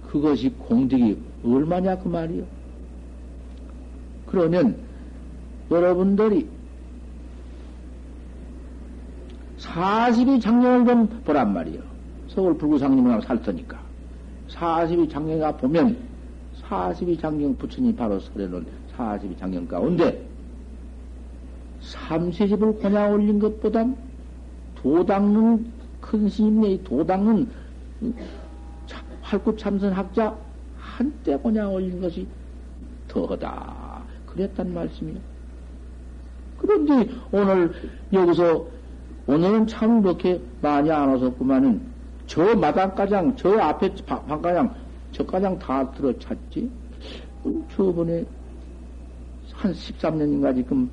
그것이 0.08 0.48
공덕이 0.50 1.18
얼마냐 1.44 1.98
그 1.98 2.08
말이요. 2.08 2.44
그러면 4.26 4.76
여러분들이 5.70 6.48
40이 9.58 10.40
작년을 10.40 10.86
좀 10.86 11.06
보란 11.24 11.52
말이요. 11.52 11.80
서울 12.28 12.56
불구상님을 12.56 13.22
살 13.22 13.42
테니까. 13.42 13.78
40이 14.50 15.10
장경가 15.10 15.56
보면 15.56 15.96
42 16.68 17.18
장경 17.18 17.56
부처님 17.56 17.94
바로 17.96 18.20
설해놓은 18.20 18.66
42 18.96 19.36
장경 19.36 19.66
가운데 19.66 20.24
30집을 21.82 22.80
권양 22.80 23.12
올린 23.12 23.38
것보다 23.38 23.84
도닦는 24.82 25.72
큰 26.00 26.28
스님네 26.28 26.82
도닦는 26.84 27.48
활구참선 29.22 29.92
학자 29.92 30.36
한때 30.78 31.36
권양 31.36 31.72
올린 31.72 32.00
것이 32.00 32.26
더하다. 33.08 34.02
그랬단 34.26 34.72
말씀이요. 34.72 35.16
그런데 36.58 37.10
오늘 37.32 37.72
여기서 38.12 38.66
오늘은 39.26 39.66
참 39.66 40.00
그렇게 40.00 40.40
많이 40.62 40.90
안 40.90 41.08
왔었구만은 41.10 41.80
저 42.26 42.54
마당가장, 42.56 43.36
저 43.36 43.58
앞에 43.58 43.94
방가장, 44.06 44.74
저가장 45.12 45.58
다 45.58 45.90
들어찼지. 45.92 46.70
저번에 47.74 48.24
한 49.52 49.72
13년인가 49.72 50.54
지금 50.54 50.90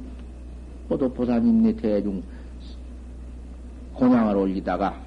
호도보사님네 0.89 1.75
대중 1.75 2.23
공양을 3.95 4.35
올리다가 4.35 4.99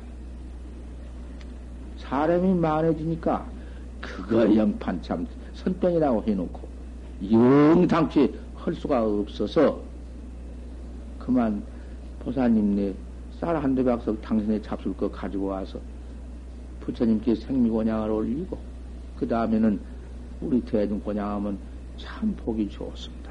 사람이 1.99 2.55
많아지니까 2.55 3.47
그거 4.01 4.55
영판 4.57 5.03
참 5.03 5.27
선병이라고 5.55 6.25
해놓고 6.25 6.69
영당치 7.31 8.35
할 8.55 8.75
수가 8.75 9.05
없어서 9.05 9.81
그만 11.19 11.63
보사님 12.21 12.77
네 12.77 12.95
쌀 13.39 13.55
한 13.55 13.75
두 13.77 13.85
박석 13.85 14.21
당신의 14.21 14.61
잡술 14.63 14.97
거 14.97 15.09
가지고 15.09 15.47
와서 15.47 15.79
부처님께 16.81 17.37
생미곤양을 17.37 18.11
올리고, 18.11 18.59
그 19.17 19.29
다음에는 19.29 19.79
우리 20.41 20.61
대중 20.63 20.99
곤양하면 21.01 21.57
참 21.99 22.35
보기 22.35 22.69
좋습니다. 22.69 23.31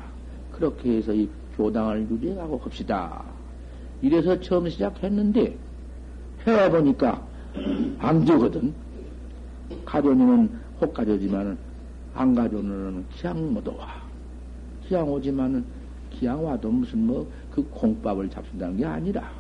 그렇게 0.54 0.98
해서 0.98 1.14
이 1.14 1.30
교당을 1.58 2.08
유지하고 2.10 2.58
합시다. 2.58 3.22
이래서 4.02 4.40
처음 4.40 4.70
시작했는데, 4.70 5.58
해보니까 6.46 7.26
안 8.00 8.26
되거든. 8.26 8.74
가져오면 9.86 10.60
혹 10.80 10.94
가져오지만은, 10.94 11.58
안 12.14 12.36
가져오면 12.36 13.06
기왕 13.10 13.54
못 13.54 13.68
와. 13.68 13.88
기왕 14.88 15.12
오지만은, 15.12 15.66
기왕 16.12 16.44
와도 16.44 16.70
무슨 16.70 17.06
뭐, 17.08 17.30
그 17.52 17.64
공밥을 17.70 18.30
잡순다는 18.30 18.78
게 18.78 18.86
아니라, 18.86 19.32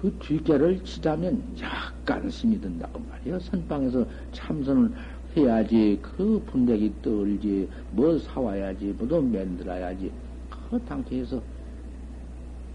그 0.00 0.10
뒷개를 0.18 0.82
치자면 0.82 1.42
약간 1.60 2.28
힘이 2.30 2.58
든다고 2.58 3.00
말이야. 3.00 3.38
선방에서 3.38 4.06
참선을 4.32 4.90
해야지. 5.36 5.98
그 6.00 6.42
분백이 6.46 6.94
떨지. 7.02 7.68
뭐 7.90 8.18
사와야지. 8.18 8.94
뭐도 8.96 9.20
만들어야지. 9.20 10.10
그 10.70 10.80
당태에서 10.80 11.42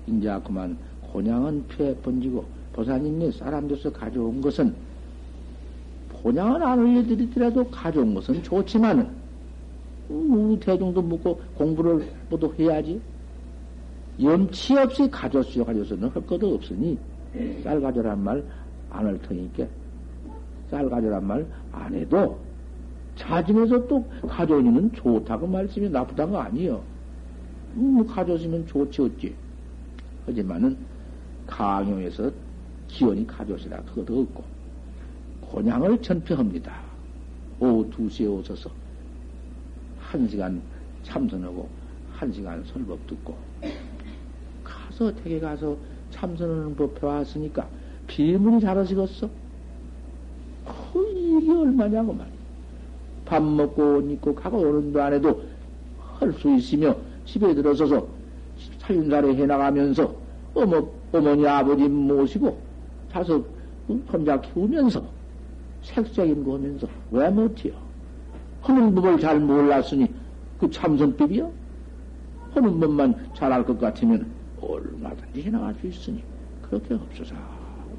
이제 0.08 0.40
그만 0.44 0.78
곤양은 1.12 1.68
피해 1.68 1.96
번지고 1.98 2.46
보사님이 2.74 3.32
사람들서 3.32 3.92
가져온 3.92 4.42
것은 4.42 4.74
곤양은 6.22 6.62
안 6.62 6.80
올려드리더라도 6.80 7.70
가져온 7.70 8.14
것은 8.14 8.42
좋지만은 8.44 9.08
우리 10.10 10.60
대중도 10.60 11.02
묻고 11.02 11.40
공부를 11.56 12.08
모두 12.30 12.54
해야지. 12.60 13.00
염치 14.22 14.78
없이 14.78 15.10
가졌어요. 15.10 15.66
가져서는 15.66 16.10
할 16.10 16.26
것도 16.26 16.56
없으니 16.56 16.98
쌀 17.64 17.82
가져란 17.82 18.24
말 18.24 18.44
안 18.92 19.06
할 19.06 19.22
테니까 19.22 19.66
쌀 20.72 20.90
가져란 20.90 21.26
말 21.28 21.46
안 21.72 21.94
해도 21.94 22.38
자진해서 23.18 23.88
또 23.88 24.06
가져오니는 24.28 24.94
좋다고 24.94 25.48
말씀이 25.48 25.90
나쁘다고 25.90 26.38
아니요. 26.38 26.82
음, 27.76 28.06
가져오시면 28.08 28.68
좋지 28.68 29.02
어찌. 29.02 29.36
하지만은 30.26 30.78
강용에서 31.48 32.32
기원이 32.88 33.26
가져오시라 33.28 33.78
그것도 33.84 34.22
없고 34.22 34.44
곤양을 35.42 36.02
전폐합니다. 36.02 36.74
오후 37.60 37.90
2시에 37.90 38.32
오셔서 38.32 38.70
한 40.00 40.28
시간 40.28 40.62
참선하고 41.04 41.70
한 42.12 42.32
시간 42.32 42.64
설법 42.66 43.06
듣고 43.08 43.36
가서 44.64 45.14
댁에 45.16 45.40
가서 45.40 45.78
참선하는 46.12 46.76
법 46.76 47.00
배워왔으니까 47.00 47.68
비문이 48.08 48.62
잘하시겠어? 48.62 49.30
그 50.66 51.12
이게 51.14 51.52
얼마냐고 51.52 52.14
말이야. 52.14 52.36
밥 53.26 53.44
먹고 53.44 53.98
옷 53.98 54.12
입고 54.12 54.36
가고 54.36 54.60
오는도 54.60 55.02
안 55.02 55.14
해도 55.14 55.44
할 56.00 56.32
수 56.34 56.50
있으며 56.56 56.96
집에 57.26 57.54
들어서서 57.54 58.08
살림살이 58.86 59.36
해나가면서 59.36 60.14
어머, 60.54 60.88
어머니 61.12 61.48
아버지 61.48 61.88
모시고 61.88 62.58
자석 63.12 63.46
혼자 64.12 64.40
키우면서 64.40 65.04
색색인 65.82 66.44
거 66.44 66.56
하면서 66.56 66.88
왜 67.12 67.30
못해요? 67.30 67.74
하는 68.62 68.96
법을 68.96 69.20
잘 69.20 69.40
몰랐으니 69.40 70.12
그 70.60 70.70
참선법이요? 70.70 71.52
하는 72.54 72.80
법만 72.80 73.30
잘할 73.36 73.66
것 73.66 73.80
같으면 73.80 74.26
얼마든지 74.62 75.44
해나갈 75.44 75.74
수 75.76 75.88
있으니 75.88 76.24
그렇게 76.64 76.96
없어서 76.96 77.36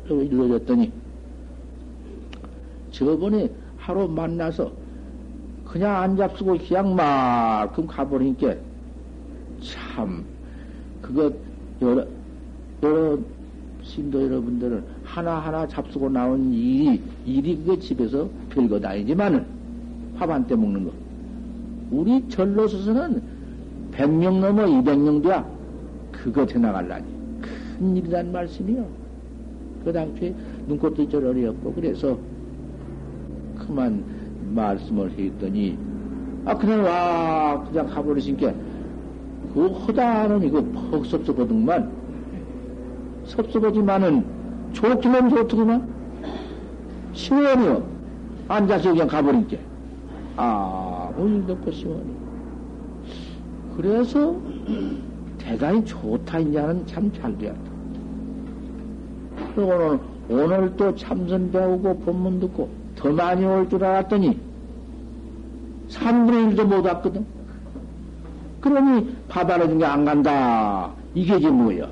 이루어졌더니 0.08 0.90
저번에 2.90 3.50
하루 3.76 4.08
만나서 4.08 4.72
그냥 5.64 5.96
안 5.96 6.16
잡수고 6.16 6.56
그냥 6.58 6.94
만큼 6.94 7.86
가버리니까 7.86 8.54
참 9.62 10.24
그거 11.06 11.32
여러 11.82 12.04
여러 12.82 13.18
신도 13.82 14.24
여러분들은 14.24 14.82
하나하나 15.04 15.66
잡수고 15.68 16.08
나온 16.10 16.52
일이 16.52 17.00
일이 17.24 17.56
그게 17.58 17.78
집에서 17.78 18.28
별거 18.50 18.80
다니지만은 18.80 19.44
밥 20.18 20.28
한 20.30 20.46
때 20.46 20.56
먹는 20.56 20.84
거 20.84 20.90
우리 21.90 22.28
절로 22.28 22.66
서서는 22.66 23.22
100명 23.92 24.40
넘어 24.40 24.64
200명 24.64 25.22
돼야 25.22 25.46
그것 26.10 26.52
해나갈라니. 26.54 27.04
큰 27.78 27.96
일이란 27.96 28.32
말씀이요. 28.32 28.84
그 29.84 29.92
당시에 29.92 30.34
눈꽃도 30.66 31.02
이절 31.02 31.24
어리었고, 31.26 31.72
그래서 31.74 32.18
그만 33.58 34.02
말씀을 34.54 35.10
했더니, 35.12 35.78
아, 36.44 36.56
그냥 36.56 36.82
와, 36.84 37.62
그냥 37.68 37.86
가버리신 37.86 38.36
게, 38.36 38.52
그 39.56 39.68
허다는 39.68 40.42
이거 40.42 40.62
퍽 40.90 41.06
섭섭하더만, 41.06 41.90
섭섭하지만은 43.24 44.22
좋기는 44.74 45.30
좋더구만, 45.30 45.88
시원해요. 47.14 47.82
앉아서 48.48 48.90
그냥 48.90 49.08
가버린 49.08 49.48
게. 49.48 49.58
아, 50.36 51.10
무 51.16 51.26
일도 51.26 51.54
없고 51.54 51.70
시원해. 51.72 52.02
그래서 53.78 54.36
대단히 55.38 55.82
좋다, 55.86 56.38
이제는 56.40 56.86
참 56.86 57.10
잘 57.14 57.38
되었다. 57.38 57.58
그리고 59.54 59.70
오늘, 59.72 59.98
오늘 60.28 60.76
또 60.76 60.94
참선 60.94 61.50
배우고 61.50 62.00
법문 62.00 62.40
듣고 62.40 62.68
더 62.94 63.10
많이 63.10 63.46
올 63.46 63.66
줄 63.70 63.82
알았더니 63.82 64.38
3분의 65.88 66.54
1도 66.58 66.64
못 66.66 66.84
왔거든. 66.84 67.24
그러니 68.70 69.16
밥 69.28 69.48
알아준 69.48 69.78
게 69.78 69.84
안 69.84 70.04
간다. 70.04 70.92
이게 71.14 71.38
지금 71.38 71.58
뭐야? 71.62 71.88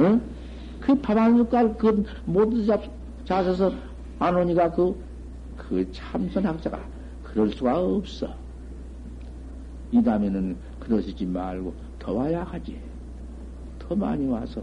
응? 0.00 0.20
그 0.80 0.94
밥 1.00 1.16
한 1.18 1.36
숟갈 1.36 1.76
그 1.76 2.04
모두 2.24 2.64
잡, 2.66 2.82
자서서 3.26 3.72
안 4.18 4.34
오니까 4.34 4.70
그, 4.72 4.96
그 5.56 5.86
참선학자가 5.92 6.80
그럴 7.22 7.50
수가 7.50 7.78
없어. 7.78 8.28
이 9.92 10.02
다음에는 10.02 10.56
그러시지 10.80 11.26
말고 11.26 11.74
더 11.98 12.12
와야 12.14 12.42
하지. 12.44 12.80
더 13.78 13.94
많이 13.94 14.26
와서 14.26 14.62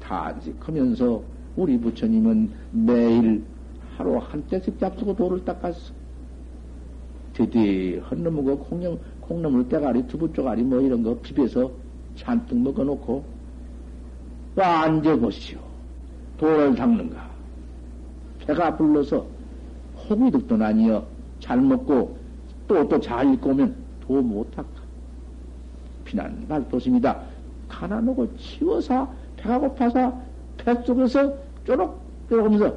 단식하면서 0.00 1.22
우리 1.56 1.78
부처님은 1.78 2.50
매일 2.72 3.44
하루 3.96 4.18
한 4.18 4.42
때씩 4.48 4.78
잡수고 4.80 5.14
돌을 5.14 5.44
닦았어. 5.44 5.92
드디 7.34 8.02
헌놈의 8.10 8.44
그 8.44 8.56
콩념, 8.56 8.98
콩나물 9.28 9.68
때가리, 9.68 10.06
두부 10.06 10.32
쪼가리 10.32 10.62
뭐 10.62 10.80
이런 10.80 11.02
거 11.02 11.14
비벼서 11.20 11.70
잔뜩 12.16 12.56
먹어놓고 12.58 13.24
와 14.56 14.82
앉아보시오. 14.82 15.58
돌을 16.38 16.74
닦는가. 16.74 17.28
배가 18.40 18.74
불러서 18.76 19.26
호기득도 20.08 20.56
아니여 20.64 21.06
잘 21.40 21.60
먹고 21.60 22.16
또 22.66 22.88
또잘 22.88 23.34
입고 23.34 23.50
오면 23.50 23.76
도 24.00 24.22
못할까. 24.22 24.70
비난 26.04 26.46
발도심이다. 26.48 27.20
가난하고 27.68 28.34
치워서 28.36 29.12
배가 29.36 29.58
고파서 29.58 30.22
뱃속에서 30.56 31.34
쪼록 31.66 32.00
쪼록 32.30 32.46
하면서 32.46 32.74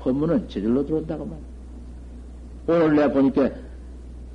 법문은 0.00 0.46
저절로 0.48 0.84
들어온다고 0.84 1.24
말. 1.24 1.38
오늘 2.66 2.96
내가 2.96 3.12
보니까 3.12 3.50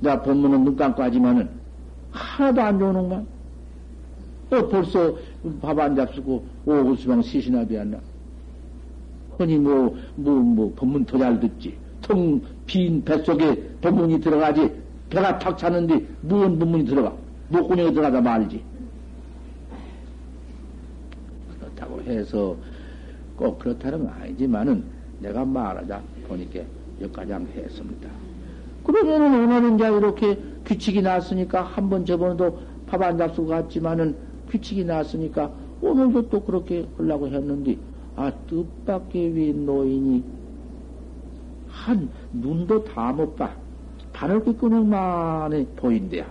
나 0.00 0.20
법문은 0.22 0.64
눈 0.64 0.76
감고 0.76 1.02
하지만은 1.02 1.48
하나도 2.10 2.60
안 2.60 2.78
좋은 2.78 2.92
놈만. 2.92 3.26
어, 4.50 4.68
벌써 4.68 5.14
밥 5.60 5.78
안 5.78 5.94
잡수고 5.94 6.44
오고 6.66 6.96
수방 6.96 7.22
시시나 7.22 7.64
비었나. 7.64 7.98
흔히 9.38 9.56
뭐, 9.58 9.96
뭐, 10.16 10.34
뭐, 10.34 10.72
법문 10.76 11.04
더 11.04 11.16
잘 11.18 11.38
듣지. 11.40 11.76
텅 12.02 12.40
빈 12.66 13.02
뱃속에 13.04 13.54
법문이 13.80 14.20
들어가지. 14.20 14.70
배가 15.08 15.38
탁 15.38 15.56
차는데 15.58 16.04
무슨 16.22 16.58
법문이 16.58 16.84
들어가. 16.84 17.12
목구멍에 17.48 17.92
들어가다 17.92 18.20
말지. 18.20 18.62
그렇다고 21.58 22.00
해서 22.02 22.56
꼭 23.36 23.58
그렇다는 23.58 24.04
건 24.04 24.08
아니지만은 24.20 24.84
내가 25.20 25.44
말하자 25.44 26.00
보니까 26.28 26.60
여기까지 27.00 27.32
했습니다. 27.32 28.08
그러면은 28.84 29.44
오늘은 29.44 29.74
이제 29.76 29.86
이렇게 29.88 30.38
규칙이 30.64 31.02
났으니까 31.02 31.62
한 31.62 31.88
번 31.88 32.04
저번에도 32.04 32.58
밥 32.86 33.02
안 33.02 33.18
잡수고 33.18 33.48
갔지만은 33.48 34.16
규칙이 34.48 34.84
났으니까 34.84 35.52
오늘도 35.80 36.28
또 36.28 36.42
그렇게 36.42 36.86
하려고 36.96 37.28
했는데 37.28 37.76
아 38.16 38.30
뜻밖의 38.48 39.34
위 39.34 39.52
노인이 39.52 40.22
한 41.68 42.08
눈도 42.32 42.84
다 42.84 43.12
못 43.12 43.36
봐. 43.36 43.54
바늘귀 44.12 44.54
끄는만에 44.54 45.66
보인대야. 45.76 46.26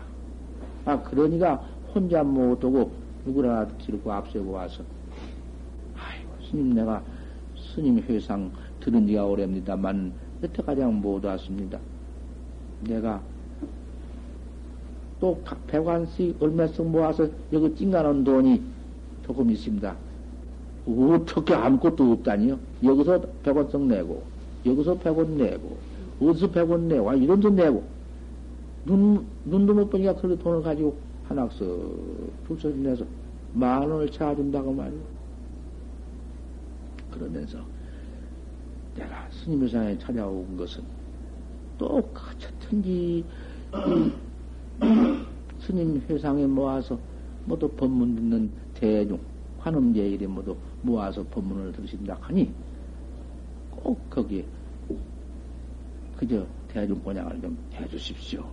아 0.85 1.01
그러니까 1.01 1.55
혼자 1.95 2.23
못 2.23 2.63
오고 2.63 2.91
누구나 3.25 3.65
들고 3.79 4.11
앞세고 4.11 4.51
와서 4.51 4.83
아이고 5.95 6.29
스님 6.49 6.73
내가 6.75 7.01
스님 7.73 7.99
회상 8.07 8.51
들은 8.81 9.07
지가 9.07 9.25
오래입니다만 9.25 10.11
여태까지 10.43 10.81
못 10.83 11.23
왔습니다. 11.25 11.79
내가 12.81 13.21
또 15.19 15.41
백원씩 15.67 16.41
얼마씩 16.41 16.85
모아서 16.85 17.27
여기 17.51 17.75
찡가놓은 17.75 18.23
돈이 18.23 18.61
조금 19.25 19.51
있습니다. 19.51 19.95
어떻게 20.87 21.53
아무것도 21.53 22.11
없다니요? 22.13 22.57
여기서 22.83 23.21
백원씩 23.43 23.81
내고, 23.81 24.23
여기서 24.65 24.97
백원 24.97 25.37
내고, 25.37 25.77
어디서 26.21 26.49
백원 26.51 26.87
내고, 26.87 27.09
아, 27.09 27.15
이런 27.15 27.39
돈 27.39 27.55
내고, 27.55 27.83
눈, 28.85 29.25
눈도 29.45 29.73
못 29.73 29.89
보니까 29.89 30.15
그렇게 30.15 30.41
돈을 30.41 30.63
가지고 30.63 30.97
하나씩 31.27 31.59
둘씩 32.47 32.77
내서 32.77 33.05
만 33.53 33.89
원을 33.89 34.09
찾아준다고 34.09 34.73
말이요. 34.73 34.99
그러면서 37.11 37.59
내가 38.95 39.27
스님의 39.31 39.69
상에 39.69 39.97
찾아온 39.97 40.57
것은 40.57 40.83
또 41.77 42.01
같은 42.13 42.58
지 42.69 43.25
스님 45.59 46.01
회상에 46.07 46.45
모아서 46.45 46.99
모두 47.45 47.67
법문 47.67 48.15
듣는 48.15 48.51
대중 48.75 49.19
환음제일에 49.59 50.27
모두 50.27 50.55
모아서 50.81 51.23
법문을 51.23 51.73
들으신다 51.73 52.17
하니 52.21 52.51
꼭 53.71 54.09
거기에 54.09 54.45
그저 56.17 56.45
대중 56.67 57.01
권양을 57.01 57.41
좀 57.41 57.57
해주십시오. 57.73 58.45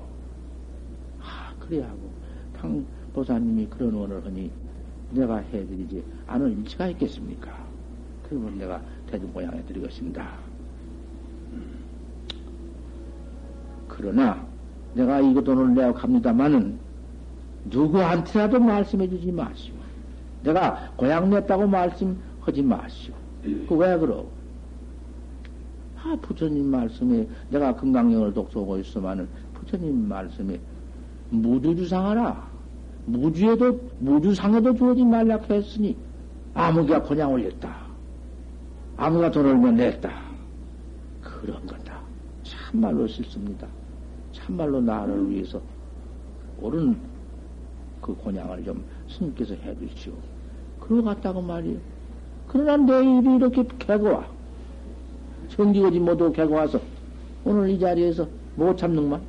아 1.20 1.54
그래야 1.60 1.88
하고 1.88 2.10
당 2.56 2.86
보사님이 3.12 3.66
그런 3.66 3.92
원을 3.94 4.24
하니 4.24 4.50
내가 5.10 5.36
해드리지 5.36 6.02
않을 6.26 6.52
일치가 6.52 6.88
있겠습니까? 6.88 7.66
그러면 8.28 8.58
내가 8.58 8.82
대중 9.10 9.32
권양해 9.32 9.64
드리겠습니다. 9.66 10.45
그러나 13.96 14.44
내가 14.94 15.20
이거 15.20 15.40
돈을 15.42 15.74
내어 15.74 15.92
갑니다마는 15.92 16.78
누구한테라도 17.64 18.60
말씀해 18.60 19.08
주지 19.08 19.32
마시오. 19.32 19.74
내가 20.42 20.90
고향 20.96 21.30
냈다고 21.30 21.66
말씀하지 21.66 22.62
마시오. 22.62 23.14
그 23.68 23.74
왜 23.74 23.98
그러? 23.98 24.24
아, 26.02 26.16
부처님 26.22 26.66
말씀에 26.66 27.26
내가 27.50 27.74
건강령을 27.74 28.32
독서하고 28.34 28.78
있어만은 28.78 29.28
부처님 29.54 30.08
말씀에 30.08 30.60
무주주상하라. 31.30 32.46
무주에도, 33.06 33.80
무주상에도 33.98 34.74
주어지 34.74 35.04
말라 35.04 35.38
했으니 35.50 35.96
아무가 36.54 37.02
고냥 37.02 37.32
올렸다. 37.32 37.86
아무가 38.96 39.30
돈을 39.30 39.74
냈다. 39.74 40.10
그런 41.22 41.66
거다. 41.66 42.00
참말로 42.44 43.06
싫습니다. 43.06 43.66
참말로 44.46 44.80
나를 44.80 45.28
위해서 45.28 45.60
옳은 46.60 46.96
그 48.00 48.14
곤양을 48.14 48.64
좀 48.64 48.84
스님께서 49.08 49.54
해 49.54 49.74
주시오. 49.76 50.12
그러 50.80 51.02
갔다고 51.02 51.42
말이요. 51.42 51.78
그러나 52.46 52.76
내 52.76 53.00
일이 53.00 53.36
이렇게 53.36 53.64
개고와. 53.78 54.28
정기거지 55.48 55.98
모두 55.98 56.30
개고와서 56.32 56.80
오늘 57.44 57.70
이 57.70 57.78
자리에서 57.78 58.28
못 58.54 58.76
참는만? 58.76 59.20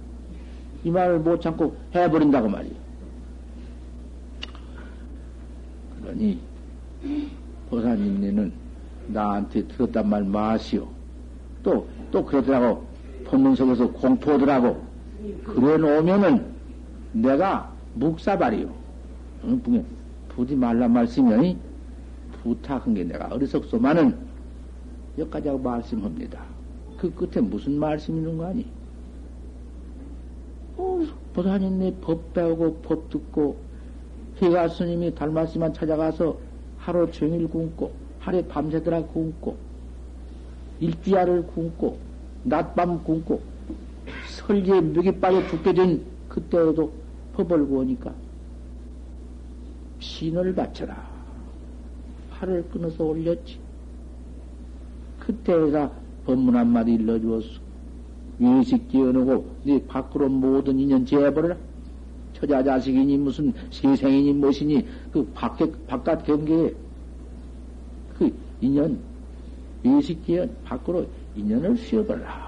이 0.84 0.92
말을 0.92 1.20
못 1.20 1.42
참고 1.42 1.76
해버린다고 1.96 2.48
말이요. 2.48 2.74
그러니, 6.00 6.40
보사님네는 7.70 8.54
나한테 9.08 9.68
들었단 9.68 10.08
말 10.08 10.24
마시오. 10.24 10.88
또, 11.64 11.88
또 12.12 12.24
그러더라고. 12.24 12.86
법문 13.26 13.56
속에서 13.56 13.92
공포더라고. 13.92 14.87
그래 15.46 15.78
놓으면은 15.78 16.46
내가 17.14 17.72
묵사발이요. 17.96 18.74
응, 19.46 19.86
부디 20.30 20.56
말란 20.56 20.94
말씀이 20.94 21.58
부탁한 22.44 22.94
게 22.94 23.04
내가 23.04 23.28
어리석소만은 23.34 24.16
여기까지 25.18 25.48
하고 25.50 25.60
말씀합니다. 25.60 26.44
그 26.98 27.14
끝에 27.14 27.42
무슨 27.42 27.80
말씀 27.80 28.16
있는 28.16 28.38
거 28.38 28.46
아니? 28.46 28.66
어, 30.78 31.00
보다님 31.34 31.80
내법 31.80 32.34
배우고 32.34 32.82
법 32.82 33.10
듣고 33.10 33.58
해가 34.42 34.68
스님이 34.68 35.16
달마스만 35.16 35.74
찾아가서 35.74 36.38
하루 36.78 37.12
종일 37.12 37.48
굶고 37.48 37.92
하루에 38.20 38.46
밤새더라 38.48 39.04
굶고 39.06 39.58
일주야를 40.80 41.48
굶고 41.48 41.98
낮밤 42.44 43.04
굶고 43.04 43.42
설계에 44.48 44.80
묵이 44.80 45.20
빠져 45.20 45.46
죽게 45.48 45.74
된 45.74 46.06
그때에도 46.30 46.92
법을 47.34 47.68
구하니까 47.68 48.14
신을 50.00 50.56
바쳐라. 50.56 51.06
팔을 52.32 52.64
끊어서 52.70 53.04
올렸지. 53.04 53.60
그때에다 55.20 55.92
법문 56.26 56.56
한마디 56.56 56.94
일러주었어. 56.94 57.60
외식 58.40 58.90
지어놓고 58.90 59.56
네 59.64 59.86
밖으로 59.86 60.30
모든 60.30 60.80
인연 60.80 61.06
재버려라. 61.06 61.58
처자 62.34 62.64
자식이니 62.64 63.18
무슨 63.18 63.52
세생이니 63.72 64.34
무엇이니 64.34 64.88
그 65.12 65.26
밖에 65.34 65.70
바깥 65.88 66.24
경계에 66.24 66.74
그 68.18 68.32
인연 68.62 69.00
외식기연 69.84 70.56
밖으로 70.64 71.06
인연을 71.36 71.76
씌워버라. 71.78 72.47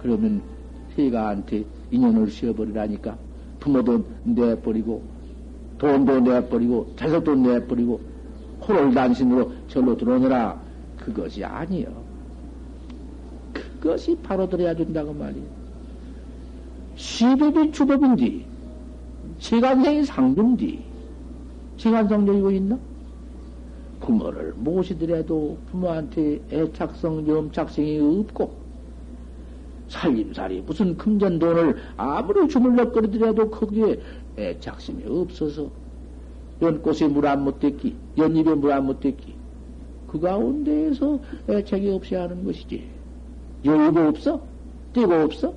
그러면 0.00 0.42
세가한테 0.94 1.64
인연을 1.90 2.30
씌워버리라니까 2.30 3.16
부모도 3.60 4.04
내버리고 4.24 5.02
돈도 5.78 6.20
내버리고 6.20 6.92
자석도 6.96 7.34
내버리고 7.36 8.00
호를 8.66 8.92
단신으로 8.92 9.52
절로 9.68 9.96
들어오느라 9.96 10.60
그것이 10.98 11.44
아니요. 11.44 11.86
그것이 13.80 14.16
바로 14.22 14.48
들어야 14.48 14.74
된다고 14.74 15.12
말이에요. 15.12 15.46
시법이 16.96 17.70
주법인디, 17.70 18.44
시간생이 19.38 20.04
상준디, 20.04 20.82
시간성적이고 21.76 22.50
있나? 22.50 22.78
부모를 24.00 24.52
모시더라도 24.56 25.58
부모한테 25.70 26.40
애착성, 26.50 27.28
염착성이 27.28 28.00
없고, 28.00 28.67
살림살이 29.88 30.62
무슨 30.66 30.96
금전 30.96 31.38
돈을 31.38 31.76
아무리 31.96 32.48
주물럭거리더라도 32.48 33.50
거기에 33.50 34.00
애착심이 34.36 35.04
없어서, 35.06 35.70
연꽃에 36.60 37.08
물 37.08 37.26
안 37.26 37.40
못 37.44 37.60
댔기, 37.60 37.94
연잎에 38.16 38.54
물 38.54 38.72
안 38.72 38.84
못 38.84 39.00
댔기, 39.00 39.34
그 40.08 40.20
가운데에서 40.20 41.18
애착이 41.48 41.90
없이 41.90 42.14
하는 42.14 42.44
것이지. 42.44 42.84
여유가 43.64 44.08
없어? 44.08 44.40
띠고 44.92 45.12
없어? 45.14 45.54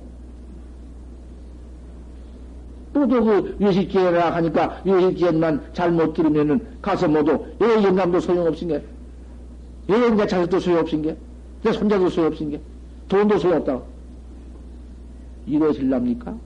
또도 2.92 3.24
그 3.24 3.56
외식기회라 3.58 4.34
하니까 4.36 4.82
외식기회만 4.84 5.70
잘못 5.72 6.12
들으면은 6.12 6.60
가서 6.82 7.08
모두 7.08 7.42
예 7.62 7.82
영감도 7.82 8.20
소용없인 8.20 8.68
게, 8.68 8.82
예 9.88 9.94
영자 9.94 10.26
자식도 10.26 10.60
소용없인 10.60 11.02
게, 11.02 11.16
내 11.62 11.72
손자도 11.72 12.10
소용없인 12.10 12.50
게, 12.50 12.60
돈도 13.08 13.38
소용없다. 13.38 13.91
이것을랍니까? 15.46 16.36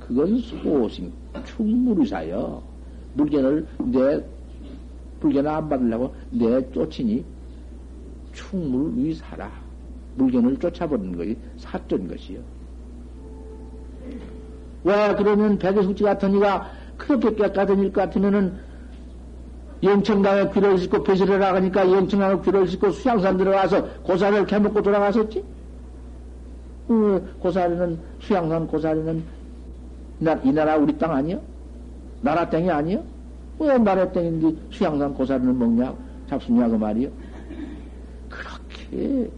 그건 0.00 0.38
소신, 0.38 1.12
충무리사여. 1.44 2.62
물건을 3.14 3.66
내, 3.78 4.24
물건을 5.20 5.50
안 5.50 5.68
받으려고 5.68 6.14
내 6.30 6.70
쫓으니 6.72 7.24
충물 8.32 8.92
위사라. 8.96 9.50
물건을 10.16 10.58
쫓아버리는 10.58 11.16
것이 11.16 11.36
사던 11.58 12.08
것이요. 12.08 12.40
왜 14.84 15.14
그러면 15.16 15.58
백의숙지 15.58 16.02
같은 16.02 16.34
이가 16.34 16.70
그렇게 16.96 17.34
깨끗한 17.34 17.66
것 17.66 17.92
같으면은 17.92 18.54
영청강에 19.82 20.50
귀를 20.50 20.78
싣고 20.78 21.02
배설을 21.02 21.38
나가니까 21.40 21.90
영청강에 21.90 22.40
귀를 22.42 22.68
싣고 22.68 22.90
수양산 22.90 23.36
들어가서 23.36 23.84
고사리를 24.02 24.46
캐먹고 24.46 24.82
돌아갔었지? 24.82 25.42
어, 26.88 27.20
고사리는, 27.40 27.98
수양산 28.20 28.66
고사리는 28.66 29.22
이 30.44 30.52
나라 30.52 30.76
우리 30.76 30.96
땅 30.98 31.12
아니야? 31.12 31.38
나라 32.20 32.48
땅이 32.48 32.70
아니야? 32.70 33.02
왜 33.58 33.78
나라 33.78 34.10
땅인데 34.10 34.56
수양산 34.70 35.14
고사리는 35.14 35.58
먹냐? 35.58 35.94
잡수냐, 36.28 36.68
그 36.68 36.74
말이요? 36.76 37.10
그렇게 38.28 39.30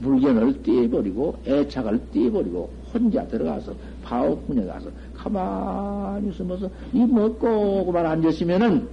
물건을 0.00 0.62
떼버리고 0.62 1.36
애착을 1.46 2.00
떼버리고 2.12 2.70
혼자 2.92 3.26
들어가서 3.26 3.72
파업문에 4.02 4.66
가서 4.66 4.90
가만히 5.14 6.32
숨어서 6.32 6.68
이 6.92 7.04
먹고 7.04 7.84
그만 7.86 8.06
앉았으면은 8.06 8.88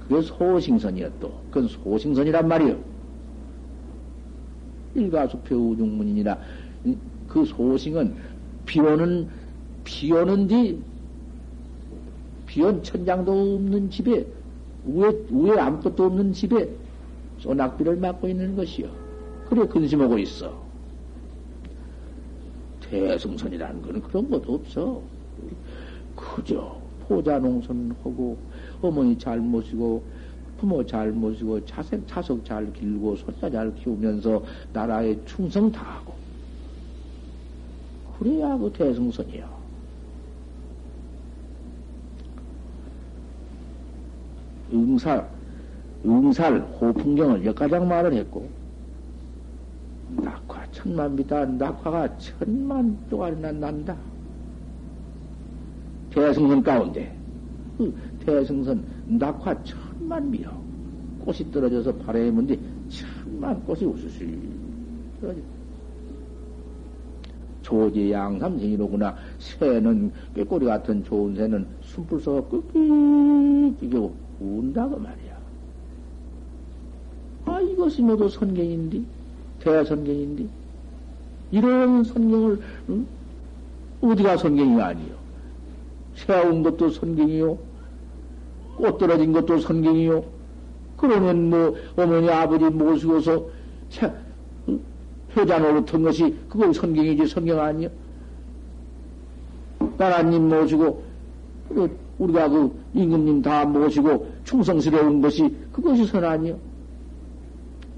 그게 0.00 0.22
소싱선이야 0.22 1.10
또. 1.20 1.32
그건 1.50 1.68
소싱선이란 1.68 2.48
말이요. 2.48 2.76
일가수표 4.98 5.56
우중문이니라 5.56 6.38
그 7.28 7.44
소싱은 7.44 8.16
비오는 8.66 9.28
비오는 9.84 10.46
뒤 10.48 10.82
비온 12.46 12.82
천장도 12.82 13.30
없는 13.30 13.90
집에 13.90 14.26
위에 14.84 15.26
위에 15.30 15.58
아무것도 15.58 16.04
없는 16.04 16.32
집에 16.32 16.68
소낙비를 17.38 17.96
맞고 17.96 18.28
있는 18.28 18.56
것이요. 18.56 18.90
그래 19.48 19.66
근심하고 19.66 20.18
있어. 20.18 20.66
대승선이라는 22.80 23.82
거는 23.82 24.02
그런 24.02 24.30
것도 24.30 24.54
없어. 24.54 25.02
그저 26.16 26.80
포자 27.00 27.38
농선하고 27.38 28.36
어머니 28.82 29.16
잘 29.18 29.38
모시고 29.38 30.02
부모 30.58 30.84
잘 30.84 31.12
모시고 31.12 31.64
자색 31.64 32.06
자석 32.06 32.44
잘 32.44 32.70
길고 32.72 33.16
손자 33.16 33.48
잘 33.48 33.74
키우면서 33.74 34.42
나라에 34.72 35.16
충성 35.24 35.70
다하고 35.70 36.12
그래야 38.18 38.58
그 38.58 38.70
대승선이야. 38.72 39.48
응살 44.72 45.30
응살 46.04 46.60
호풍경을 46.60 47.44
역가장 47.46 47.88
말을 47.88 48.12
했고 48.14 48.48
낙화 50.16 50.66
천만 50.72 51.14
미다 51.14 51.44
낙화가 51.44 52.18
천만 52.18 52.98
동안이나 53.08 53.52
난다. 53.52 53.96
대승선 56.10 56.62
가운데 56.62 57.16
그 57.76 57.94
대승선 58.26 58.84
낙화 59.06 59.62
천 59.62 59.87
만 60.00 60.30
미요. 60.30 60.50
꽃이 61.20 61.50
떨어져서 61.50 61.94
바람에 61.96 62.30
문데 62.30 62.58
천만 62.88 63.62
꽃이 63.64 63.84
우수시 63.84 64.38
떨어져. 65.20 65.40
조지 67.62 68.10
양삼생이로구나. 68.10 69.14
새는 69.38 70.10
꾀꼬리 70.34 70.66
같은 70.66 71.04
좋은 71.04 71.34
새는 71.34 71.66
숨불 71.82 72.20
쏘가 72.20 72.48
끄끼끼고 72.48 74.14
운다고 74.40 74.98
말이야. 74.98 75.38
아, 77.44 77.60
이것이 77.60 78.02
모두 78.02 78.28
선경인데. 78.28 79.02
대선경인데 79.60 80.46
이런 81.50 82.04
선경을 82.04 82.60
응? 82.90 83.06
어디가 84.00 84.36
선경이 84.36 84.80
아니요? 84.80 85.14
세운 86.14 86.62
것도 86.62 86.90
선경이요. 86.90 87.58
꽃 88.78 88.98
떨어진 88.98 89.32
것도 89.32 89.58
선경이요. 89.58 90.24
그러면 90.96 91.50
뭐 91.50 91.74
어머니 91.96 92.30
아버지 92.30 92.64
모시고서? 92.64 93.46
효자 95.36 95.58
노릇한 95.58 96.02
것이 96.02 96.34
그건 96.48 96.72
선경이지 96.72 97.26
선경 97.26 97.60
아니요? 97.60 97.90
나라님 99.96 100.48
모시고 100.48 101.02
우리가 102.18 102.48
그 102.48 102.72
임금님 102.94 103.42
다 103.42 103.64
모시고 103.64 104.26
충성스러운 104.44 105.20
것이 105.20 105.54
그것이 105.72 106.06
선 106.06 106.24
아니요? 106.24 106.56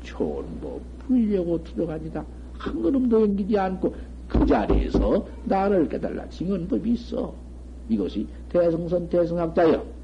좋은 0.03 0.45
뭐 0.61 0.81
풀려고 1.07 1.63
들어가니다. 1.63 2.25
한 2.59 2.83
걸음도 2.83 3.23
옮기지 3.23 3.59
않고 3.59 3.95
그 4.29 4.47
자리에서 4.47 5.27
나를 5.45 5.89
깨달라 5.89 6.29
징은 6.29 6.69
법이 6.69 6.91
있어. 6.93 7.33
이것이 7.89 8.27
대승선 8.51 9.09
대승학자여. 9.09 10.00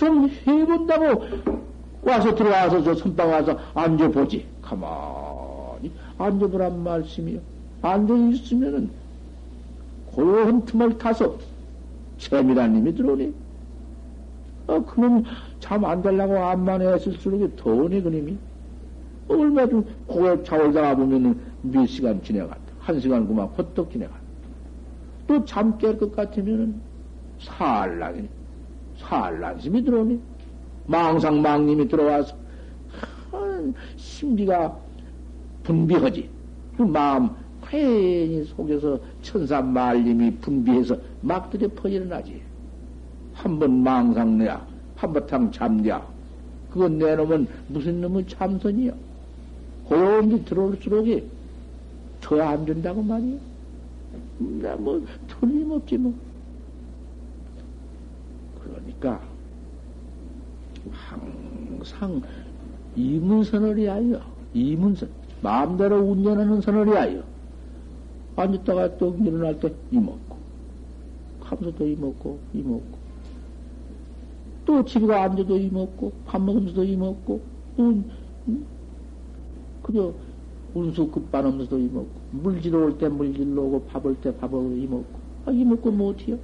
좀 0.00 0.30
해본다고 0.46 1.22
와서 2.02 2.34
들어와서 2.34 2.82
저 2.82 2.94
선방 2.94 3.28
와서 3.28 3.58
앉아보지. 3.74 4.46
가만히 4.62 5.92
앉아보란 6.16 6.82
말씀이요. 6.82 7.38
앉아있으면은 7.82 8.88
고요한 10.06 10.64
틈을 10.64 10.96
타서 10.96 11.36
재미라님이 12.16 12.94
들어오니. 12.94 13.34
아, 14.68 14.82
그럼 14.86 15.24
잠안 15.60 16.02
자려고 16.02 16.38
암만 16.38 16.80
애쓸수록 16.80 17.56
더우니 17.56 18.00
그님이. 18.02 18.38
얼마 19.28 19.66
좀 19.66 19.84
고개 20.06 20.42
자올다가 20.42 20.96
보면은 20.96 21.38
몇 21.60 21.84
시간 21.86 22.22
지내간다. 22.22 22.56
한 22.80 22.98
시간 23.00 23.28
그만 23.28 23.46
헛떡 23.48 23.92
지내간다. 23.92 24.18
또 25.28 25.44
잠 25.44 25.76
깰 25.78 25.98
것 25.98 26.16
같으면은 26.16 26.80
살랑이, 27.38 28.28
살란심이 29.00 29.82
들어오니. 29.84 30.20
망상망님이 30.86 31.88
들어와서, 31.88 32.34
한 33.30 33.74
신비가 33.96 34.76
분비하지. 35.62 36.28
그 36.76 36.82
마음, 36.82 37.30
괜히 37.66 38.44
속에서 38.44 38.98
천사 39.22 39.60
말님이 39.60 40.32
분비해서 40.36 40.96
막 41.20 41.50
들여 41.50 41.68
퍼지어나지. 41.68 42.42
한 43.34 43.58
번 43.58 43.82
망상내야 43.82 44.66
한바탕 44.96 45.50
잠냐. 45.52 46.04
그건 46.70 46.98
내놓으면 46.98 47.46
무슨 47.68 48.00
놈의 48.00 48.26
참선이야. 48.26 48.92
고요히 49.86 50.44
들어올수록이 50.44 51.24
더 52.20 52.40
안 52.42 52.64
된다고 52.66 53.02
말이야. 53.02 53.38
나뭐 54.38 55.04
틀림없지 55.28 55.96
뭐. 55.98 56.14
그러니까 59.00 59.26
항상 60.92 62.22
이문선을 62.94 63.76
위하여 63.76 64.20
이문선 64.52 65.08
마음대로 65.42 65.96
운전하는 65.98 66.60
선을 66.60 66.86
위하여 66.86 67.22
앉았다가 68.36 68.98
또 68.98 69.16
일어날 69.20 69.58
때 69.58 69.72
이먹고 69.90 70.36
감서도 71.40 71.86
이먹고 71.86 72.38
이먹고 72.54 73.00
또 74.66 74.84
집에 74.84 75.12
앉아도 75.14 75.56
이먹고 75.56 76.12
밥 76.26 76.40
먹으면서도 76.42 76.84
이먹고 76.84 77.40
음, 77.78 78.10
음, 78.48 78.66
그저 79.82 80.12
운수 80.74 81.08
급반하면서도 81.08 81.78
이먹고 81.78 82.20
물질러 82.30 82.84
올때 82.84 83.08
물질러 83.08 83.62
오고 83.62 83.84
밥 83.86 84.04
올 84.06 84.14
때 84.20 84.34
밥을 84.36 84.78
이먹고. 84.78 85.20
아, 85.46 85.50
이먹고 85.50 85.90
못해요 85.90 86.38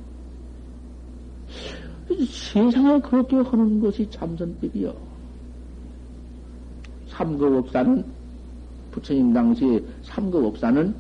세상에 2.15 3.01
그렇게 3.01 3.37
하는 3.37 3.81
것이 3.81 4.09
참선법이요. 4.11 4.95
삼거업사는 7.09 8.05
부처님 8.93 9.33
당시 9.33 9.85
삼거업사는 10.03 10.95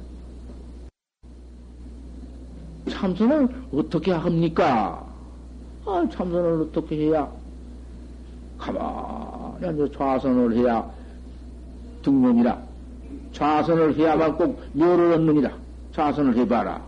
참선을 2.89 3.49
어떻게 3.73 4.13
합니까? 4.13 5.07
아, 5.85 6.09
참선을 6.11 6.63
어떻게 6.63 6.97
해야? 6.97 7.31
가만히 8.59 9.67
앉아 9.67 9.89
좌선을 9.97 10.57
해야 10.57 10.89
등문이라. 12.03 12.59
좌선을 13.33 13.97
해야만 13.97 14.37
꼭 14.37 14.61
묘를 14.73 15.13
얻느니라. 15.13 15.53
좌선을 15.93 16.37
해봐라. 16.39 16.83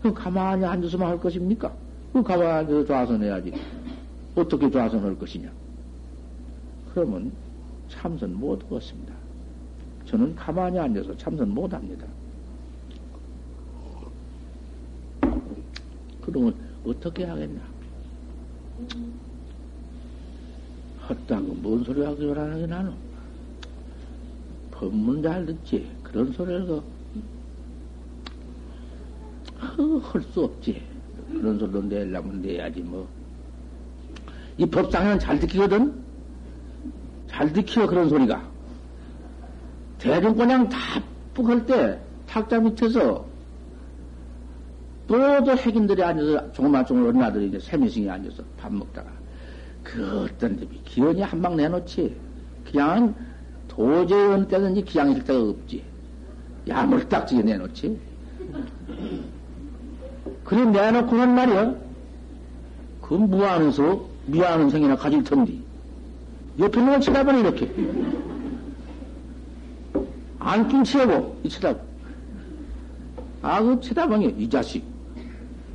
그럼 0.00 0.14
가만히 0.14 0.64
앉아서만 0.64 1.08
할 1.08 1.20
것입니까? 1.20 1.72
그 2.14 2.22
가만히 2.22 2.48
앉아서 2.48 2.86
좌선해야지. 2.86 3.52
어떻게 4.36 4.70
좌선할 4.70 5.18
것이냐? 5.18 5.50
그러면 6.92 7.32
참선 7.88 8.38
못 8.38 8.62
하겠습니다. 8.62 9.12
저는 10.06 10.36
가만히 10.36 10.78
앉아서 10.78 11.16
참선 11.16 11.50
못 11.50 11.74
합니다. 11.74 12.06
그러면 16.22 16.54
어떻게 16.86 17.24
하겠나? 17.24 17.60
헛다고 21.08 21.46
뭔 21.54 21.82
소리 21.82 22.00
하기 22.04 22.26
원하는 22.26 22.68
나는 22.68 22.92
법문 24.70 25.20
잘 25.20 25.44
듣지 25.46 25.90
그런 26.04 26.32
소리를 26.32 26.80
그 29.76 29.98
할수 29.98 30.44
없지 30.44 30.93
그런 31.40 31.58
소리로 31.58 31.82
내려면 31.82 32.40
내야지 32.42 32.80
뭐. 32.80 33.08
이 34.56 34.66
법상에는 34.66 35.18
잘 35.18 35.38
듣기거든? 35.40 35.92
잘 37.28 37.52
듣기요 37.52 37.86
그런 37.86 38.08
소리가. 38.08 38.42
대중권양 39.98 40.68
다뿌할 40.68 41.66
때 41.66 41.98
탁자 42.26 42.60
밑에서 42.60 43.26
모두 45.06 45.50
핵인들이 45.52 46.02
앉아서 46.02 46.52
조그만 46.52 46.84
어린아들이 46.88 47.48
이제 47.48 47.58
세미승이 47.58 48.08
앉아서 48.08 48.42
밥 48.56 48.72
먹다가 48.72 49.10
그 49.82 50.22
어떤 50.24 50.56
데이 50.56 50.68
기운이 50.84 51.20
한 51.22 51.42
방 51.42 51.56
내놓지. 51.56 52.16
그냥 52.70 53.14
도저히 53.68 54.32
어느 54.32 54.46
때든지 54.46 54.82
기양일 54.84 55.22
데가 55.24 55.40
없지. 55.40 55.82
야물딱지게 56.66 57.42
내놓지 57.42 57.98
그래 60.44 60.64
내놓고 60.64 61.16
한 61.16 61.34
말이야 61.34 61.74
그 63.02 63.14
무한해서 63.14 64.06
미안한 64.26 64.70
생이나 64.70 64.96
가질 64.96 65.22
텐데 65.24 65.58
옆에 66.58 66.80
있는 66.80 66.92
걸 66.92 67.00
쳐다보니 67.00 67.40
이렇게. 67.40 67.70
안긴 70.38 70.84
치하고 70.84 71.36
이 71.42 71.48
쳐다보 71.48 71.80
아 73.42 73.62
그 73.62 73.80
쳐다보니 73.80 74.36
이 74.38 74.48
자식. 74.48 74.84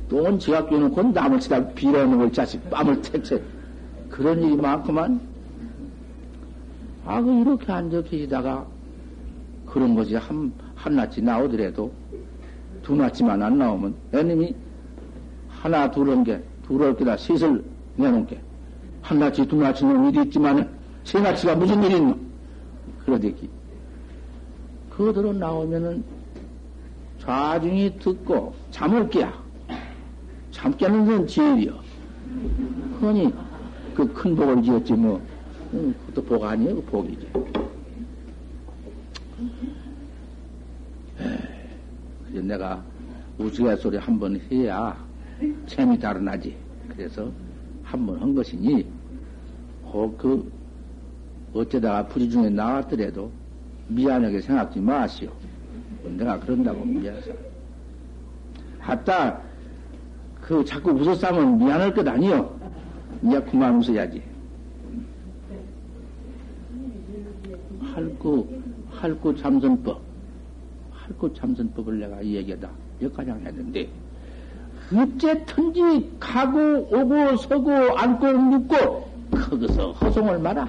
똥은 0.08 0.40
지가 0.40 0.66
껴놓고 0.66 1.02
남을 1.02 1.38
비라는 1.74 2.18
걸 2.18 2.32
자식 2.32 2.68
뺨을 2.70 3.00
택채. 3.02 3.40
그런 4.08 4.42
일이 4.42 4.56
많구만. 4.56 5.20
아, 7.06 7.20
그 7.22 7.32
이렇게 7.40 7.70
앉아 7.72 8.02
계시다가 8.02 8.66
그런 9.66 9.94
것이 9.94 10.16
한, 10.16 10.52
한낱이 10.74 11.22
나오더라도 11.22 11.92
두 12.90 12.96
낱이만 12.96 13.40
안 13.40 13.56
나오면 13.56 13.94
애님이 14.12 14.52
하나, 15.48 15.88
둘은 15.88 16.24
게, 16.24 16.42
둘을 16.66 16.96
게다 16.96 17.16
셋을 17.18 17.62
내놓은 17.94 18.26
게, 18.26 18.40
한 19.00 19.20
낱이, 19.20 19.46
두 19.46 19.54
낱이는 19.54 20.08
일이 20.08 20.24
있지만 20.26 20.68
세 21.04 21.20
낱이가 21.20 21.54
무슨 21.54 21.80
일이 21.84 21.98
있노? 21.98 22.16
그러대기. 23.04 23.48
그들은 24.90 25.38
나오면은 25.38 26.02
좌중이 27.20 27.96
듣고 28.00 28.54
잠을 28.72 29.08
깨야. 29.08 29.40
잠 30.50 30.76
깨는 30.76 31.06
건 31.06 31.26
제일이요. 31.28 31.78
그러니 32.98 33.32
그 33.94 34.04
큰 34.12 34.34
복을 34.34 34.64
지었지 34.64 34.94
뭐. 34.94 35.22
응, 35.74 35.94
그것도 36.08 36.26
복 36.26 36.42
아니에요. 36.42 36.74
그 36.74 36.82
복이지. 36.86 37.28
그래서 42.30 42.46
내가 42.46 42.82
우스갯소리 43.38 43.96
한번 43.98 44.40
해야 44.50 44.96
재미 45.66 45.98
달아나지. 45.98 46.56
그래서 46.88 47.30
한 47.82 48.06
번 48.06 48.20
한 48.20 48.34
것이니 48.34 48.86
그 50.16 50.52
어쩌다가 51.52 52.06
부지 52.06 52.30
중에 52.30 52.48
나왔더라도 52.50 53.30
미안하게 53.88 54.40
생각지 54.40 54.78
마시오. 54.80 55.30
내가 56.04 56.38
그런다고 56.38 56.84
미안해서. 56.84 57.32
하다 58.78 59.40
그 60.40 60.64
자꾸 60.64 60.90
웃어싸면 60.92 61.58
미안할 61.58 61.92
것 61.92 62.06
아니요. 62.06 62.54
이제 63.24 63.40
그만 63.42 63.76
웃어야지. 63.78 64.22
할구, 67.80 68.48
할구 68.90 69.36
참선법. 69.36 70.00
할구 71.10 71.34
참선법을 71.34 71.98
내가 71.98 72.24
얘기하다. 72.24 72.70
여기까지 73.02 73.30
했는데, 73.30 73.88
어째든지 74.94 76.16
가고, 76.20 76.88
오고, 76.90 77.36
서고, 77.36 77.72
앉고, 77.98 78.32
눕고, 78.32 79.10
거기서 79.32 79.92
허송을 79.92 80.38
마라. 80.38 80.68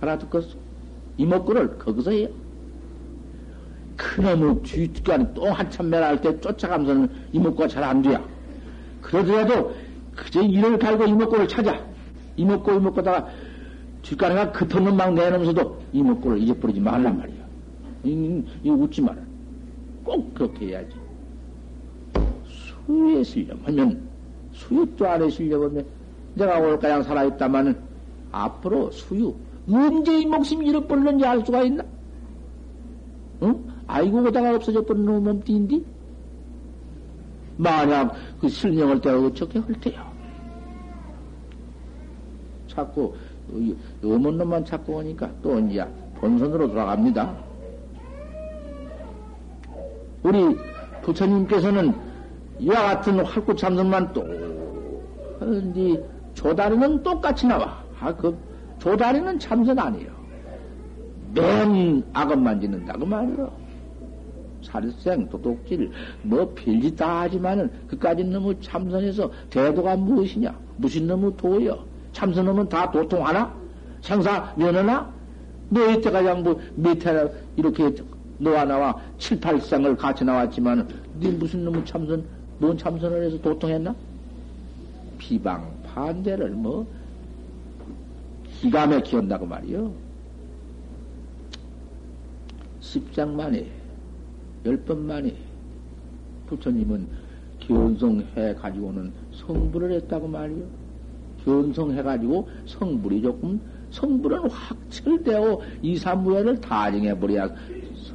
알아듣겠어? 0.00 0.48
이목구를 1.16 1.78
거기서 1.78 2.10
해요. 2.10 2.28
그놈의 3.96 4.62
뒷간 4.62 5.32
똥 5.32 5.50
한참 5.50 5.88
매라할 5.88 6.20
때 6.20 6.38
쫓아가면서는 6.40 7.08
이목구가 7.32 7.68
잘 7.68 7.82
안 7.82 8.02
돼야. 8.02 8.22
그러더라도 9.00 9.74
그저 10.14 10.42
이를 10.42 10.78
갈고 10.78 11.04
이목구를 11.04 11.48
찾아. 11.48 11.80
이목구 12.36 12.74
이목구다가 12.74 13.28
뒷간에가 14.02 14.52
급한 14.52 14.84
놈막 14.84 15.14
내놓으면서도 15.14 15.82
이목구를 15.92 16.38
잊어버리지 16.38 16.80
말란 16.80 17.18
말이야. 17.18 17.35
이, 18.06 18.44
이 18.62 18.70
웃지 18.70 19.02
마라. 19.02 19.20
꼭 20.04 20.32
그렇게 20.34 20.68
해야지. 20.68 20.94
수유에 22.46 23.24
쓰려면 23.24 24.08
수유도 24.52 25.06
안에 25.08 25.28
쓰려면 25.30 25.84
내가 26.34 26.58
올가양 26.60 27.02
살아있다마는 27.02 27.76
앞으로 28.30 28.90
수유 28.90 29.34
언제 29.70 30.20
이 30.20 30.26
목숨 30.26 30.62
잃어버렸는지 30.62 31.24
알 31.24 31.44
수가 31.44 31.64
있나? 31.64 31.84
응? 33.42 33.64
아이고, 33.86 34.22
오다가 34.22 34.54
없어져 34.54 34.84
버린 34.84 35.04
몸띠인디? 35.04 35.84
만약 37.56 38.14
그 38.40 38.48
실명을 38.48 39.00
때가 39.00 39.18
어떻게 39.18 39.58
할 39.58 39.72
때야? 39.80 40.12
자꾸, 42.68 43.14
어먼 44.04 44.36
놈만 44.38 44.64
찾고 44.64 44.96
오니까 44.96 45.30
또 45.42 45.58
이제 45.60 45.84
본선으로 46.16 46.68
돌아갑니다. 46.68 47.36
우리 50.26 50.56
부처님께서는 51.02 51.94
이와 52.58 52.82
같은 52.82 53.24
활구 53.24 53.54
참선만 53.54 54.12
또 54.12 54.22
하는데 55.38 56.04
조다리는 56.34 57.02
똑같이 57.04 57.46
나와. 57.46 57.80
아, 58.00 58.12
그 58.12 58.36
조다리는 58.80 59.38
참선 59.38 59.78
아니에요. 59.78 60.10
맨 61.32 62.02
악업만 62.12 62.60
짓는다 62.60 62.94
그 62.94 63.04
말이요. 63.04 63.52
살생, 64.62 65.28
도둑질, 65.28 65.92
뭐 66.22 66.52
필지 66.54 66.96
다 66.96 67.20
하지만은 67.20 67.70
그까지 67.86 68.24
너무 68.24 68.58
참선해서 68.60 69.30
대도가 69.48 69.94
무엇이냐? 69.96 70.52
무슨 70.76 71.06
너무 71.06 71.36
도여? 71.36 71.78
참선하면 72.12 72.68
다 72.68 72.90
도통하나? 72.90 73.54
생사 74.00 74.52
면하나? 74.56 75.08
뭐 75.68 75.86
이때까지 75.86 76.42
뭐 76.42 76.60
밑에 76.74 77.30
이렇게 77.54 77.94
너와 78.38 78.64
나와 78.64 79.00
7, 79.18 79.40
8상을 79.40 79.96
같이 79.96 80.24
나왔지만, 80.24 80.86
네 81.20 81.30
무슨 81.30 81.64
놈의 81.64 81.84
참선, 81.84 82.24
뭔 82.58 82.76
참선을 82.76 83.24
해서 83.24 83.40
도통했나? 83.40 83.94
비방, 85.18 85.70
반대를 85.84 86.50
뭐, 86.50 86.86
기가 88.60 88.86
막히었다고 88.86 89.46
말이요. 89.46 89.92
십장 92.80 93.36
만에, 93.36 93.66
열 94.64 94.76
번 94.84 95.06
만에, 95.06 95.34
부처님은 96.46 97.06
견성해 97.60 98.54
가지고는 98.54 99.12
성불을 99.32 99.92
했다고 99.92 100.28
말이요. 100.28 100.64
견성해 101.44 102.02
가지고 102.02 102.48
성불이 102.66 103.22
조금 103.22 103.60
성불은 103.90 104.50
확철되어 104.50 105.60
이사무예를 105.82 106.60
다 106.60 106.90
정해 106.90 107.18
버려야 107.18 107.48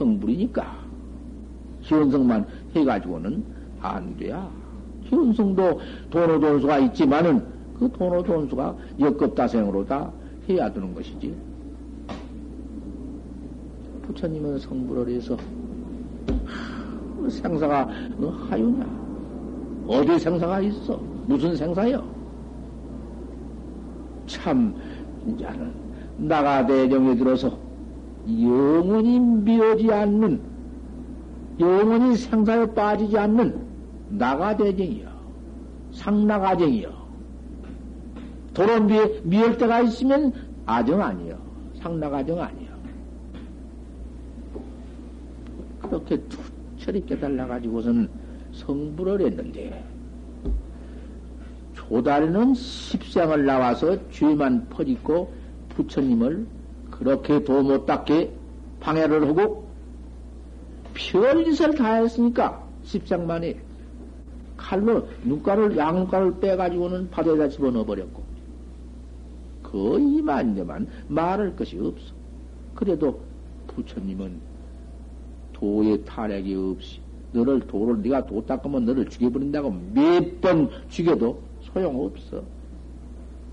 성불이니까. 0.01 0.81
견성만 1.83 2.45
해가지고는 2.75 3.43
안 3.79 4.17
돼야. 4.17 4.49
견성도 5.09 5.79
도노돈수가 6.09 6.79
있지만은 6.79 7.43
그 7.77 7.91
도노돈수가 7.91 8.75
역급다생으로 8.99 9.85
다 9.85 10.11
해야 10.49 10.71
되는 10.71 10.93
것이지. 10.93 11.35
부처님은 14.03 14.59
성불을 14.59 15.13
해서 15.13 15.37
생사가 17.29 17.87
하유냐? 18.49 19.01
어디 19.87 20.19
생사가 20.19 20.61
있어? 20.61 20.99
무슨 21.27 21.55
생사요? 21.55 22.03
참, 24.25 24.73
이제는 25.27 25.71
나가 26.17 26.65
대정에 26.65 27.15
들어서 27.15 27.70
영원히 28.27 29.19
미어지 29.19 29.91
않는, 29.91 30.41
영원히 31.59 32.15
생사에 32.15 32.65
빠지지 32.73 33.17
않는 33.17 33.61
나가대정이요. 34.09 35.09
상나가정이요. 35.93 37.01
도로 38.53 38.81
미, 38.81 38.97
미을 39.23 39.57
때가 39.57 39.81
있으면 39.81 40.33
아정 40.65 41.01
아니요. 41.01 41.37
상나가정 41.75 42.39
아니요. 42.39 42.71
그렇게 45.81 46.21
투철이 46.77 47.05
깨달아가지고서는 47.05 48.09
성불을 48.53 49.21
했는데, 49.21 49.83
조다리는 51.73 52.53
십상을 52.53 53.45
나와서 53.45 53.97
죄만 54.09 54.67
퍼짓고 54.69 55.33
부처님을 55.69 56.45
그렇게 57.01 57.43
도못 57.43 57.87
닦게 57.87 58.31
방해를 58.79 59.27
하고 59.27 59.65
별짓을 60.93 61.73
다 61.73 61.95
했으니까 61.95 62.63
십상 62.83 63.25
만에 63.25 63.59
칼로 64.55 65.07
눈가를 65.23 65.75
양눈가를 65.75 66.39
빼가지고는 66.39 67.09
바다에다 67.09 67.49
집어넣어 67.49 67.83
버렸고 67.85 68.21
그 69.63 69.99
이만저만 69.99 70.87
말할 71.07 71.55
것이 71.55 71.79
없어. 71.79 72.13
그래도 72.75 73.19
부처님은 73.67 74.39
도의 75.53 76.03
탈핵이 76.05 76.53
없이 76.53 76.99
너를 77.31 77.61
도를 77.61 77.99
네가 78.03 78.27
도 78.27 78.45
닦으면 78.45 78.85
너를 78.85 79.09
죽여버린다고 79.09 79.71
몇 79.93 80.39
번 80.39 80.69
죽여도 80.89 81.41
소용없어. 81.61 82.43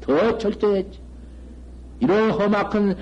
더 0.03 0.37
철저했지. 0.37 0.99
이런 2.01 2.31
험악한 2.31 2.97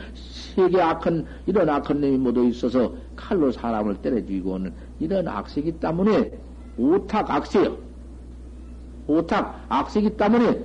세계 0.57 0.81
악한 0.81 1.27
이런 1.45 1.69
악한 1.69 2.01
놈이 2.01 2.17
모두 2.17 2.47
있어서 2.47 2.95
칼로 3.15 3.53
사람을 3.53 3.97
때려 3.97 4.17
죽이고는 4.17 4.73
이런 5.01 5.29
악색이 5.29 5.73
때문에 5.73 6.33
오탁 6.79 7.31
악세요. 7.31 7.77
오탁 9.07 9.67
악색이 9.69 10.17
때문에 10.17 10.65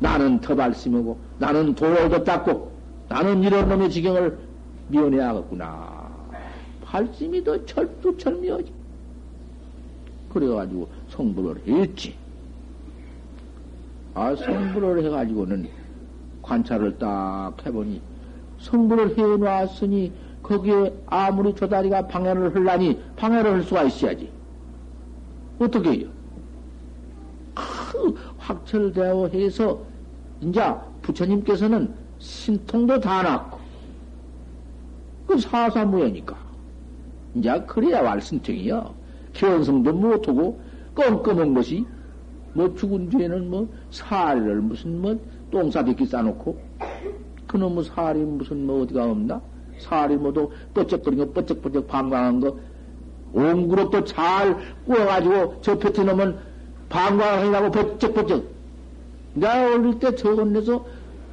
나는 0.00 0.40
더 0.40 0.56
발심하고 0.56 1.16
나는 1.38 1.74
도로도 1.76 2.24
닦고 2.24 2.72
나는 3.08 3.42
이런 3.44 3.68
놈의 3.68 3.90
지경을 3.90 4.36
미워내야겠구나. 4.88 6.08
발심이 6.84 7.44
더 7.44 7.64
철두철미하지. 7.64 8.72
그래가지고 10.30 10.88
성불을 11.10 11.62
했지. 11.66 12.16
아, 14.14 14.34
성불을 14.34 15.04
해가지고는 15.04 15.68
관찰을 16.42 16.98
딱 16.98 17.54
해보니 17.64 18.00
성불을 18.60 19.16
해놓았으니 19.16 20.12
거기에 20.42 20.94
아무리 21.06 21.54
조다리가 21.54 22.06
방해를 22.08 22.54
하려니 22.54 23.00
방해를 23.16 23.54
할 23.54 23.62
수가 23.62 23.84
있어야지. 23.84 24.30
어떻게 25.58 25.90
해요? 25.90 26.08
그 27.54 28.14
확철되어 28.38 29.28
해서 29.28 29.80
이제 30.40 30.62
부처님께서는 31.02 31.92
신통도 32.18 33.00
다 33.00 33.22
났고 33.22 33.58
그 35.26 35.38
사사무예니까 35.38 36.36
이제 37.34 37.60
그래야 37.66 38.00
왈 38.00 38.20
신통이요. 38.20 38.94
견성도 39.34 39.92
못하고 39.92 40.60
껌껌한 40.94 41.54
것이 41.54 41.84
뭐 42.54 42.74
죽은 42.74 43.10
뒤에는 43.10 43.50
뭐 43.50 43.68
사리를 43.90 44.60
무슨 44.62 45.00
뭐 45.00 45.20
똥싸대기 45.50 46.06
싸놓고 46.06 46.67
그놈의 47.48 47.84
사리 47.84 48.20
무슨 48.20 48.66
뭐 48.66 48.82
어디가 48.82 49.10
없나? 49.10 49.40
사리 49.80 50.16
모두 50.16 50.50
뻗쩍거리는 50.74 51.26
거 51.26 51.32
뻗쩍뻗쩍 51.32 51.88
방광한 51.88 52.40
거. 52.40 52.56
옹구로 53.32 53.90
또잘 53.90 54.56
구워가지고 54.86 55.60
저 55.62 55.78
볕에 55.78 56.04
놓으면 56.04 56.38
방광하려고 56.88 57.70
뻗쩍뻗쩍. 57.70 58.44
내가 59.34 59.74
올릴 59.74 59.98
때 59.98 60.14
저건 60.14 60.52
내서 60.52 60.84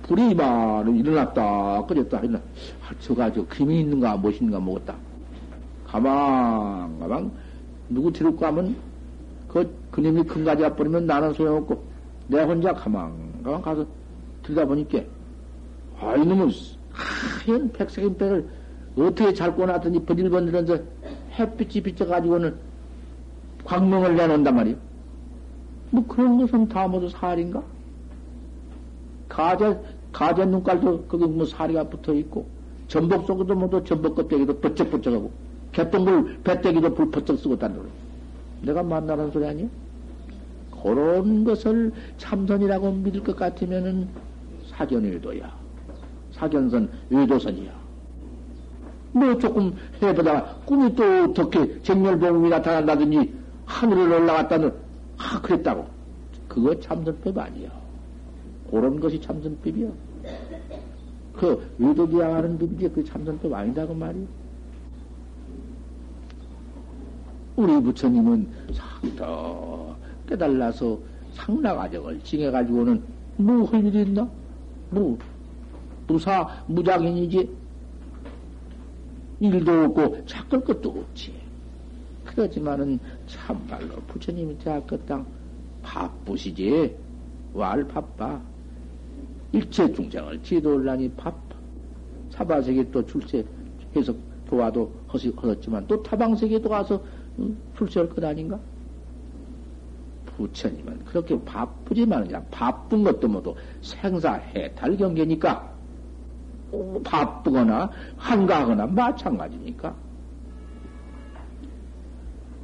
불이 0.03 0.31
이만 0.31 0.95
일어났다 0.95 1.85
그랬다 1.87 2.17
했나? 2.19 2.37
아, 2.37 2.93
저가 2.99 3.33
저 3.33 3.45
김이 3.47 3.81
있는가 3.81 4.17
무엇인가 4.17 4.59
먹었다. 4.59 4.95
가만 5.87 6.99
가만 6.99 7.31
누구 7.89 8.11
데리고 8.11 8.37
가면 8.37 8.75
그 9.47 9.75
그님이 9.91 10.23
큰 10.23 10.43
가지 10.43 10.63
와버리면 10.63 11.07
나는 11.07 11.33
소용없고 11.33 11.83
내 12.27 12.41
혼자 12.43 12.73
가만 12.73 13.41
가만 13.43 13.61
가서 13.61 13.85
들여다보니까 14.43 15.14
아 15.99 16.15
이놈은 16.15 16.51
하얀 16.91 17.71
백색인 17.71 18.17
백을 18.17 18.47
어떻게 18.97 19.33
잘 19.33 19.55
꺼놨더니 19.55 20.05
버들버들면서 20.05 20.77
햇빛이 21.37 21.83
비쳐가지고는 21.83 22.55
광명을 23.65 24.15
내놓는단 24.15 24.55
말이야. 24.55 24.75
뭐 25.91 26.05
그런 26.07 26.37
것은 26.37 26.67
다 26.69 26.87
모두 26.87 27.09
살인가? 27.09 27.63
가재, 29.27 29.77
가재 30.11 30.45
눈깔도 30.45 31.05
거기 31.05 31.25
뭐 31.25 31.45
살이가 31.45 31.83
붙어 31.85 32.13
있고, 32.13 32.47
전복 32.87 33.25
속에도 33.25 33.55
모두 33.55 33.83
전복 33.83 34.15
껍데기도 34.15 34.57
번쩍번쩍하고, 34.59 35.31
개똥불 35.71 36.41
배때기도 36.43 36.93
불 36.93 37.11
번쩍 37.11 37.37
쓰고 37.39 37.57
거야. 37.57 37.71
내가 38.61 38.83
만나는 38.83 39.31
소리 39.31 39.45
아니야? 39.45 39.67
그런 40.81 41.43
것을 41.43 41.91
참선이라고 42.17 42.91
믿을 42.91 43.23
것 43.23 43.35
같으면은 43.35 44.07
사견외도야. 44.69 45.64
사견선 46.35 46.89
외도선이야. 47.09 47.71
뭐 49.13 49.37
조금 49.37 49.73
해보다 50.01 50.43
꿈이 50.65 50.93
또 50.93 51.03
어떻게 51.23 51.81
정멸봉이 51.81 52.49
나타난다든지 52.49 53.33
하늘에 53.65 54.01
올라갔다는 54.17 54.73
아 55.17 55.41
그랬다고. 55.41 55.87
그거 56.47 56.77
참선법 56.79 57.37
아니야. 57.37 57.69
그런 58.69 58.99
것이 58.99 59.19
참선법이야. 59.21 59.89
그 61.33 61.69
외도기양하는 61.79 62.57
법이지 62.57 62.89
그 62.89 63.03
참선법 63.03 63.53
아니다고 63.53 63.93
말이야. 63.93 64.25
우리 67.55 67.81
부처님은 67.81 68.47
상더 68.73 69.95
깨달라서 70.27 70.99
상나가정을 71.33 72.19
징해가지고는 72.21 73.01
뭐 73.37 73.65
할 73.65 73.85
일이 73.85 74.01
있나? 74.01 74.27
뭐, 74.89 75.17
무사, 76.07 76.47
무작인이지? 76.67 77.49
일도 79.39 79.71
없고, 79.85 80.25
찾을 80.25 80.61
것도 80.61 80.89
없지. 80.89 81.33
그렇지만은, 82.25 82.99
참말로 83.27 83.95
부처님이 84.07 84.57
대학교땅 84.59 85.25
바쁘시지? 85.81 86.95
왈 87.53 87.87
바빠. 87.87 88.39
일체 89.51 89.91
중생을 89.91 90.41
지도올라니 90.43 91.09
바빠. 91.11 91.55
사바세계 92.31 92.91
또 92.91 93.05
출세해서 93.05 94.13
도와도 94.47 94.91
허었지만, 95.41 95.87
또 95.87 96.01
타방세계도 96.03 96.69
가서 96.69 97.01
출세할 97.77 98.09
것 98.09 98.23
아닌가? 98.23 98.59
부처님은 100.37 101.05
그렇게 101.05 101.39
바쁘지만 101.43 102.25
그냥 102.25 102.45
바쁜 102.51 103.03
것도 103.03 103.27
모두 103.27 103.55
생사해탈 103.81 104.97
경계니까 104.97 105.74
바쁘거나 107.03 107.89
한가하거나 108.17 108.87
마찬가지니까 108.87 109.95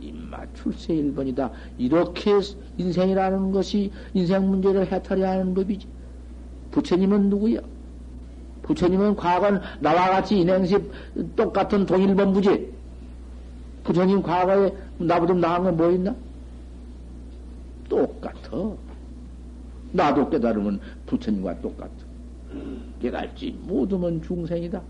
임마 0.01 0.45
출세 0.53 0.93
1번이다. 0.95 1.51
이렇게 1.77 2.31
인생이라는 2.77 3.51
것이 3.51 3.91
인생 4.13 4.49
문제를 4.49 4.91
해탈해야 4.91 5.31
하는 5.31 5.53
법이지. 5.53 5.87
부처님은 6.71 7.29
누구야? 7.29 7.59
부처님은 8.63 9.15
과거는 9.15 9.61
나와 9.79 10.09
같이 10.09 10.39
인행시 10.39 10.77
똑같은 11.35 11.85
동일본부지. 11.85 12.71
부처님 13.83 14.21
과거에 14.21 14.73
나보다 14.97 15.33
나은 15.33 15.63
건 15.63 15.77
뭐 15.77 15.91
있나? 15.91 16.15
똑같아. 17.89 18.71
나도 19.91 20.29
깨달으면 20.29 20.79
부처님과 21.05 21.59
똑같아. 21.61 21.91
깨달지 23.01 23.51
못하면 23.63 24.21
중생이다. 24.21 24.81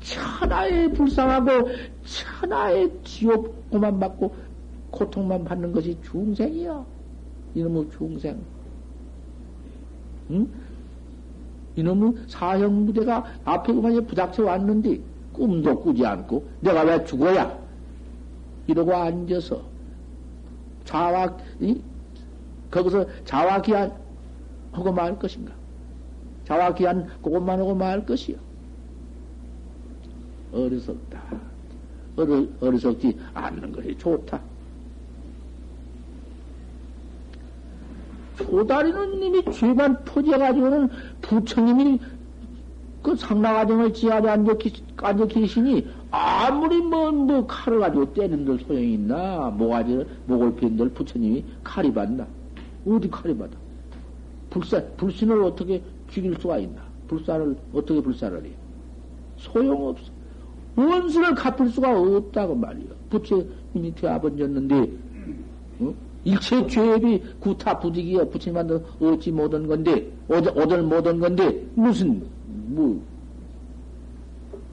천하에 0.00 0.88
불쌍하고 0.92 1.68
천하에 2.04 2.88
지옥 3.02 3.70
고만 3.70 3.98
받고 3.98 4.34
고통만 4.90 5.44
받는 5.44 5.72
것이 5.72 5.96
중생이야. 6.02 6.84
이놈의 7.54 7.90
중생. 7.96 8.38
응? 10.30 10.48
이놈의 11.76 12.14
사형 12.28 12.86
무대가 12.86 13.24
앞에 13.44 13.72
그만 13.72 14.06
부닥쳐 14.06 14.44
왔는데 14.44 15.00
꿈도 15.32 15.78
꾸지 15.80 16.04
않고 16.04 16.46
내가 16.60 16.82
왜 16.82 17.04
죽어야? 17.04 17.58
이러고 18.66 18.94
앉아서 18.94 19.62
자와 20.84 21.36
이? 21.60 21.80
거기서 22.70 23.06
자와 23.24 23.62
기한 23.62 23.92
하고 24.72 24.92
말 24.92 25.18
것인가? 25.18 25.57
자와 26.48 26.74
기한 26.74 27.06
그것만 27.22 27.60
하고 27.60 27.74
말 27.74 28.04
것이요. 28.04 28.36
어리석다. 30.52 31.22
어리, 32.16 32.50
어리석지 32.60 33.18
않는 33.34 33.70
것이 33.72 33.96
좋다. 33.98 34.40
조다리는 38.38 39.20
님이 39.20 39.44
죄만 39.52 40.04
퍼져가지고는 40.04 40.88
부처님이 41.20 42.00
그 43.02 43.14
상나가정을 43.14 43.92
지하에 43.92 44.26
앉아, 44.26 44.54
계시니 45.28 45.86
아무리 46.10 46.80
뭐, 46.80 47.12
뭐 47.12 47.46
칼을 47.46 47.80
가지고 47.80 48.12
때린들 48.14 48.60
소용이 48.60 48.94
있나? 48.94 49.50
모가지를, 49.50 50.06
목을 50.26 50.54
핀들 50.56 50.88
부처님이 50.90 51.44
칼이 51.62 51.92
받나? 51.92 52.26
어디 52.86 53.10
칼이 53.10 53.36
받아? 53.36 53.52
불사, 54.50 54.82
불신을 54.96 55.42
어떻게 55.42 55.82
죽일 56.08 56.34
수가 56.40 56.58
있나? 56.58 56.82
불사를, 57.06 57.56
어떻게 57.72 58.00
불사를 58.00 58.44
해? 58.44 58.50
소용없어. 59.36 60.10
원수를 60.76 61.34
갚을 61.34 61.68
수가 61.70 61.98
없다고 62.00 62.54
말이야. 62.54 62.86
부처님이 63.10 63.94
되어버렸는데, 63.96 64.92
어? 65.80 65.94
일체 66.24 66.66
죄업이 66.66 67.22
구타 67.40 67.78
부득이여 67.78 68.28
부처님한테 68.28 68.84
얻지 69.00 69.32
못한 69.32 69.66
건데, 69.66 70.10
얻, 70.28 70.46
얻을 70.46 70.82
못한 70.82 71.18
건데, 71.18 71.66
무슨, 71.74 72.22
뭐, 72.46 73.02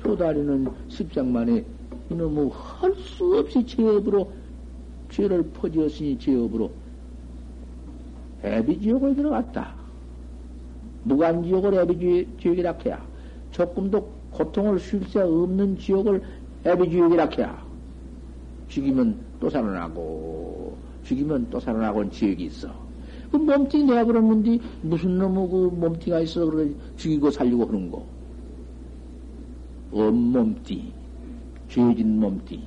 조다리는 0.04 0.68
십장만에 0.90 1.64
이놈의 2.12 2.52
할수 2.52 3.40
없이 3.40 3.66
죄업으로, 3.66 4.32
죄를 5.10 5.44
퍼지었으니 5.54 6.20
죄업으로, 6.20 6.72
애비지옥을 8.44 9.16
들어갔다. 9.16 9.75
무간지옥을 11.06 11.74
애비지옥이라 11.74 12.78
해야. 12.86 13.06
조금도 13.51 14.08
고통을 14.32 14.80
쉴 14.80 15.01
새 15.08 15.22
없는 15.22 15.78
지옥을 15.78 16.22
애비지옥이라 16.66 17.30
해야. 17.38 17.66
죽이면 18.68 19.18
또 19.39 19.49
살아나고, 19.49 20.76
죽이면 21.03 21.47
또 21.49 21.60
살아나고 21.60 22.10
지옥이 22.10 22.45
있어. 22.45 22.70
그 23.32 23.38
몸뚱이 23.38 23.84
내가 23.86 24.03
그러는데 24.03 24.60
무슨 24.82 25.18
놈의 25.18 25.49
그 25.49 25.56
몸뚱이가 25.76 26.22
있어 26.22 26.49
그래 26.49 26.70
죽이고 26.97 27.32
살리고 27.32 27.68
그런 27.68 27.91
거. 27.91 28.06
온몸띠, 29.91 30.91
죄진 31.70 32.20
몸띠. 32.20 32.62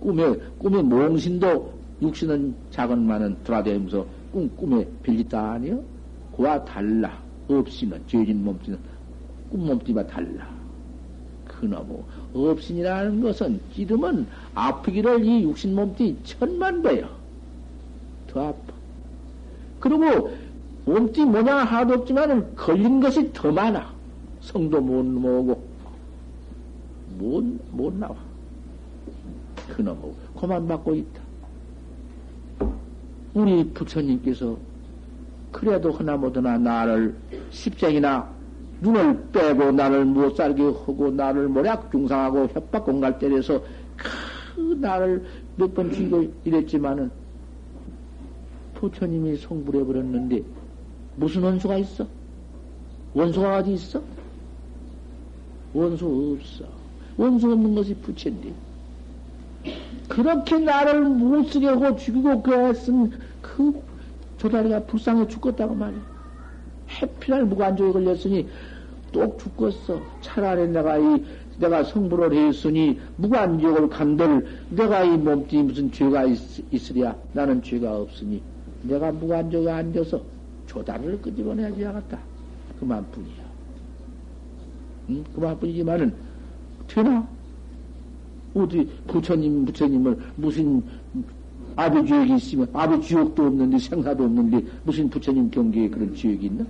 꿈에, 0.00 0.36
꿈에 0.58 0.82
몽신도 0.82 1.72
육신은 2.00 2.54
작은 2.70 3.06
만은 3.06 3.36
돌아다니면서 3.44 4.06
꿈, 4.32 4.48
꿈에 4.56 4.86
빌리다 5.02 5.52
아니요? 5.52 5.82
그와 6.36 6.64
달라. 6.64 7.20
없이는, 7.48 8.02
죄진 8.06 8.44
몸띠는 8.44 8.78
꿈 9.50 9.66
몸띠와 9.66 10.06
달라. 10.06 10.48
그놈의 11.46 12.04
없신이라는 12.34 13.20
것은 13.20 13.60
찌르면 13.74 14.26
아프기를 14.54 15.24
이 15.24 15.42
육신 15.42 15.74
몸띠 15.74 16.16
천만 16.24 16.82
배요. 16.82 17.08
더 18.28 18.48
아파. 18.48 18.72
그리고 19.80 20.30
몸띠 20.84 21.24
뭐냐 21.24 21.56
하나도 21.56 21.94
없지만은 22.00 22.54
걸린 22.54 23.00
것이 23.00 23.32
더 23.32 23.50
많아. 23.50 23.92
성도 24.40 24.80
못 24.80 25.04
모으고 25.04 25.62
못, 27.18 27.44
못 27.72 27.94
나와. 27.94 28.14
그놈의 29.70 30.14
고만 30.34 30.68
받고 30.68 30.94
있다. 30.94 31.22
우리 33.34 33.64
부처님께서 33.70 34.56
그래도 35.52 35.90
하나못하나 35.92 36.58
나를 36.58 37.14
십쟁이나 37.50 38.28
눈을 38.80 39.28
빼고 39.32 39.72
나를 39.72 40.04
못 40.04 40.36
살게 40.36 40.62
하고 40.62 41.10
나를 41.10 41.48
모략 41.48 41.90
중상하고 41.90 42.46
협박 42.48 42.84
공갈 42.84 43.18
때려서 43.18 43.62
그 43.96 44.60
나를 44.80 45.24
몇 45.56 45.74
번 45.74 45.90
죽이고 45.92 46.32
이랬지만은 46.44 47.10
부처님이 48.74 49.36
성불해 49.38 49.84
버렸는데 49.84 50.42
무슨 51.16 51.42
원수가 51.42 51.78
있어? 51.78 52.06
원수가 53.14 53.56
어디 53.58 53.72
있어? 53.72 54.00
원수 55.74 56.06
없어. 56.40 56.64
원수 57.16 57.50
없는 57.50 57.74
것이 57.74 57.94
부처인데. 57.94 58.52
그렇게 60.08 60.58
나를 60.58 61.00
못 61.02 61.44
쓰게 61.50 61.66
하고 61.66 61.96
죽이고 61.96 62.42
그랬은 62.42 63.10
그 63.42 63.82
조다리가 64.38 64.84
불쌍해 64.84 65.28
죽겠다고 65.28 65.74
말이야. 65.74 66.00
해피날 66.88 67.44
무관조에 67.44 67.92
걸렸으니 67.92 68.48
똑 69.12 69.38
죽겠어. 69.38 70.00
차라리 70.20 70.68
내가 70.68 70.98
이, 70.98 71.24
내가 71.58 71.82
성불을 71.84 72.32
했으니 72.34 72.98
무관지옥을 73.16 73.88
간들 73.88 74.46
내가 74.70 75.04
이 75.04 75.16
몸뚱이 75.16 75.62
무슨 75.64 75.90
죄가 75.92 76.24
있, 76.24 76.38
있으랴. 76.72 77.16
나는 77.32 77.62
죄가 77.62 77.98
없으니 77.98 78.40
내가 78.82 79.10
무관족에 79.12 79.70
앉아서 79.70 80.22
조다리를 80.66 81.20
끄집어내야지 81.20 81.82
하겠다. 81.82 82.18
그만뿐이야. 82.78 83.48
응? 85.10 85.24
그만뿐이지만은, 85.34 86.14
되나? 86.86 87.26
어디 88.54 88.88
부처님, 89.06 89.64
부처님을 89.64 90.18
무슨 90.36 90.82
아비 91.78 92.04
지옥이 92.06 92.34
있으면, 92.34 92.68
아비 92.72 93.00
지옥도 93.00 93.46
없는데, 93.46 93.78
생사도 93.78 94.24
없는데, 94.24 94.66
무슨 94.82 95.08
부처님 95.08 95.48
경계에 95.48 95.88
그런 95.88 96.12
지옥이 96.12 96.46
있나? 96.46 96.66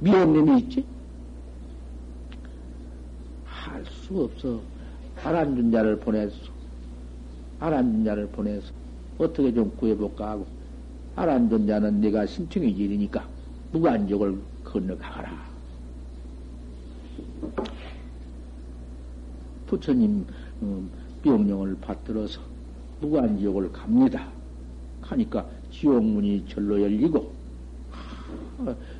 미련님이 0.00 0.58
있지? 0.62 0.84
할 3.44 3.84
수 3.86 4.24
없어. 4.24 4.60
알안준 5.22 5.70
자를 5.70 5.96
보내서, 6.00 6.34
알안준 7.60 8.04
자를 8.04 8.26
보내서, 8.26 8.72
어떻게 9.16 9.54
좀 9.54 9.70
구해볼까 9.76 10.30
하고, 10.30 10.46
알안준 11.14 11.68
자는 11.68 12.00
네가 12.00 12.26
신청이 12.26 12.74
지리니까, 12.74 13.24
무관족을 13.70 14.36
건너가거라. 14.64 15.46
부처님 19.68 20.26
음, 20.62 20.90
명령을 21.22 21.76
받들어서 21.80 22.40
무관지옥을 23.00 23.72
갑니다. 23.72 24.28
하니까 25.02 25.46
지옥문이 25.70 26.44
절로 26.48 26.80
열리고 26.80 27.30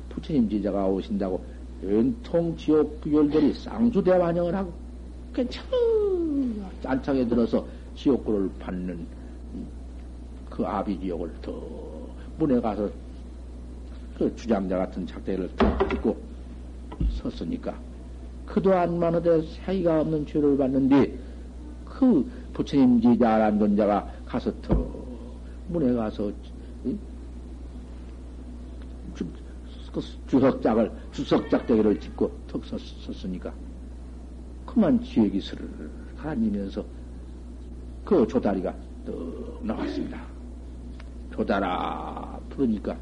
부처님 0.09 0.49
제자가 0.49 0.87
오신다고 0.87 1.43
연통 1.83 2.55
지옥 2.55 3.01
부열들이 3.01 3.53
쌍수대 3.53 4.11
환영을 4.11 4.55
하고 4.55 4.73
짠창에 6.81 7.27
들어서 7.27 7.65
지옥구를 7.95 8.49
받는 8.59 9.05
그 10.49 10.65
아비지옥을 10.65 11.31
더 11.41 11.53
문에 12.37 12.59
가서 12.59 12.89
그 14.17 14.35
주장자 14.35 14.77
같은 14.77 15.05
작대를 15.05 15.49
탁 15.55 15.89
딛고 15.89 16.17
섰으니까 17.11 17.77
그도 18.45 18.73
안 18.73 18.97
만하되 18.97 19.43
사이가 19.65 20.01
없는 20.01 20.25
죄를 20.25 20.57
받는데 20.57 21.19
그 21.85 22.29
부처님 22.57 22.99
지자란 22.99 23.59
건자가 23.59 24.11
가서 24.25 24.51
터 24.61 24.73
문에 25.67 25.93
가서 25.93 26.31
주, 29.13 29.25
그 29.93 30.01
주석작을 30.25 30.91
주석작대기를 31.11 31.99
짚고 31.99 32.31
턱 32.47 32.65
섰, 32.65 32.79
섰으니까 32.79 33.53
그만 34.65 34.99
지역이 35.03 35.39
스르르 35.39 35.67
가라앉으면서 36.17 36.83
그 38.03 38.25
조다리가 38.25 38.75
떡 39.05 39.59
나왔습니다. 39.63 40.25
조다라 41.35 42.39
부르니까 42.49 42.97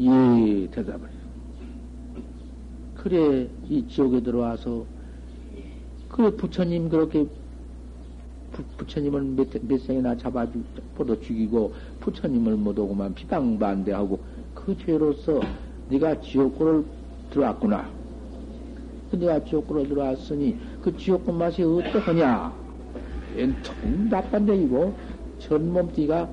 예 0.00 0.68
대답을 0.72 1.08
그래 2.96 3.48
이 3.68 3.86
지옥에 3.86 4.20
들어와서 4.20 4.84
그래 6.14 6.30
부처님 6.30 6.88
그렇게 6.88 7.26
부, 8.52 8.86
처님을 8.86 9.20
몇, 9.22 9.48
몇 9.62 9.80
생이나 9.80 10.16
잡아주, 10.16 10.62
뻗어 10.96 11.18
죽이고 11.18 11.74
부처님을 11.98 12.54
못 12.54 12.78
오고만 12.78 13.14
비방반대하고 13.14 14.20
그 14.54 14.78
죄로서 14.78 15.40
네가 15.88 16.20
지옥고를 16.20 16.84
들어왔구나. 17.30 17.90
그 19.10 19.16
네가 19.16 19.44
지옥고로 19.44 19.88
들어왔으니 19.88 20.56
그 20.82 20.96
지옥고 20.96 21.32
맛이 21.32 21.64
어떠하냐? 21.64 22.52
통 23.64 24.08
나빤데이고 24.08 24.94
전 25.40 25.72
몸띠가 25.72 26.30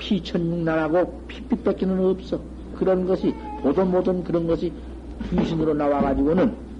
피천육난하고 0.00 1.22
핏빛 1.28 1.64
뺏기는 1.64 1.98
없어. 1.98 2.38
그런 2.76 3.06
것이 3.06 3.32
보도 3.62 3.86
못한 3.86 4.22
그런 4.22 4.46
것이 4.46 4.70
귀신으로 5.30 5.72
나와가지고는 5.72 6.71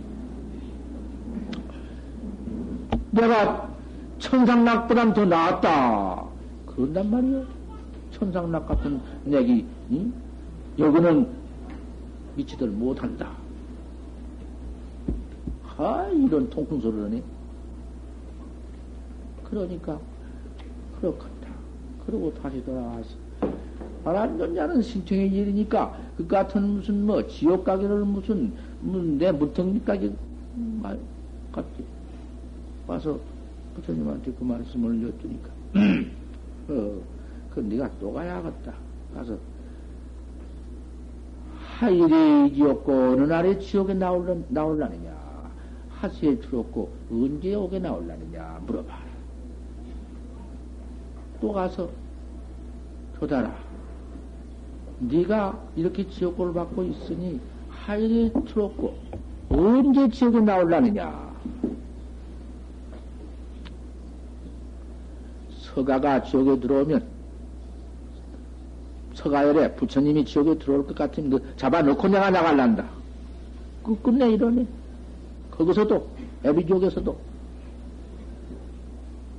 내가 3.12 3.70
천상락보단 4.18 5.14
더 5.14 5.24
나았다. 5.24 6.24
그런단 6.66 7.10
말이요. 7.10 7.44
천상락 8.12 8.66
같은 8.68 9.00
내기, 9.24 9.66
응? 9.90 10.12
여기는 10.78 11.28
미치들 12.36 12.68
못한다. 12.68 13.30
아, 15.76 16.08
이런 16.12 16.48
통풍소리를 16.48 17.04
하네. 17.04 17.22
그러니까, 19.44 19.98
그렇겠다. 21.00 21.48
그러고 22.06 22.32
다시 22.34 22.64
돌아와서. 22.64 23.10
바람존자는 24.04 24.82
신청의 24.82 25.30
일이니까, 25.30 25.96
그 26.16 26.26
같은 26.26 26.62
무슨 26.62 27.06
뭐, 27.06 27.26
지옥 27.26 27.64
가기를 27.64 28.04
무슨, 28.04 28.52
내 29.18 29.30
무턱니까지, 29.32 30.14
말, 30.82 30.98
같지. 31.52 31.91
와서, 32.86 33.18
부처님한테 33.74 34.32
그 34.32 34.44
말씀을 34.44 35.02
여쭈니까, 35.02 35.48
어, 36.68 37.00
그 37.50 37.60
네가 37.60 37.90
또 38.00 38.12
가야겠다. 38.12 38.74
가서, 39.14 39.38
하일이 41.78 42.54
지었고, 42.54 42.92
어느 42.92 43.22
날에 43.22 43.58
지옥에 43.58 43.94
나올라, 43.94 44.34
나올라느냐. 44.48 45.12
하수에 45.90 46.36
들었고, 46.38 46.92
언제 47.10 47.54
오게 47.54 47.78
나올라느냐. 47.78 48.60
물어봐라. 48.66 49.02
또 51.40 51.52
가서, 51.52 51.88
조달아. 53.18 53.54
네가 55.00 55.60
이렇게 55.76 56.08
지옥고를 56.08 56.52
받고 56.52 56.82
있으니, 56.84 57.40
하일에 57.68 58.32
들었고, 58.46 58.94
언제 59.48 60.08
지옥에 60.08 60.40
나올라느냐. 60.40 61.32
서가가 65.74 66.22
지옥에 66.24 66.60
들어오면 66.60 67.02
서가열에 69.14 69.74
부처님이 69.74 70.24
지옥에 70.24 70.58
들어올 70.58 70.86
것 70.86 70.94
같으면 70.94 71.30
그 71.30 71.56
잡아놓고 71.56 72.08
내가 72.08 72.30
나갈란다. 72.30 72.84
그 73.82 74.00
끝내 74.00 74.30
이러네. 74.30 74.66
거기서도 75.50 76.08
애비지옥에서도 76.44 77.16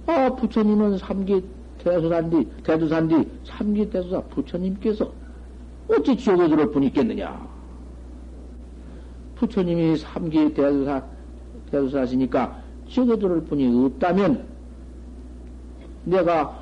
아 0.05 0.29
부처님은 0.35 0.97
삼기 0.97 1.43
대수산디 1.79 2.49
대두산디 2.63 3.29
삼기 3.45 3.89
대수사 3.89 4.21
부처님께서 4.21 5.11
어찌 5.89 6.15
지옥에 6.15 6.47
들어올 6.47 6.71
분이 6.71 6.87
있겠느냐? 6.87 7.47
부처님이 9.35 9.97
삼기 9.97 10.53
대수사 10.53 11.03
대수사시니까 11.71 12.61
지옥에 12.89 13.17
들어올 13.17 13.43
분이 13.45 13.85
없다면 13.85 14.52
내가 16.05 16.61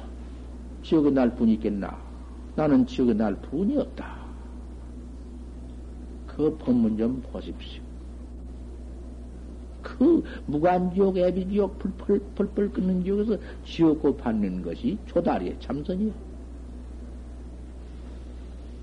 지옥에 0.84 1.09
날 1.11 1.35
분이 1.35 1.53
있겠나? 1.53 1.97
나는 2.55 2.85
지옥에 2.85 3.13
날 3.13 3.35
분이 3.35 3.77
없다. 3.77 4.22
그 6.27 6.57
법문 6.57 6.97
좀 6.97 7.22
보십시오. 7.31 7.81
그 9.81 10.23
무관지옥, 10.45 11.18
애비지옥, 11.18 11.80
펄펄, 11.80 12.22
펄펄 12.35 12.72
끓는 12.72 13.03
지옥에서 13.03 13.38
지옥고 13.65 14.15
받는 14.15 14.61
것이 14.61 14.97
조다리의 15.07 15.57
참선이야. 15.59 16.11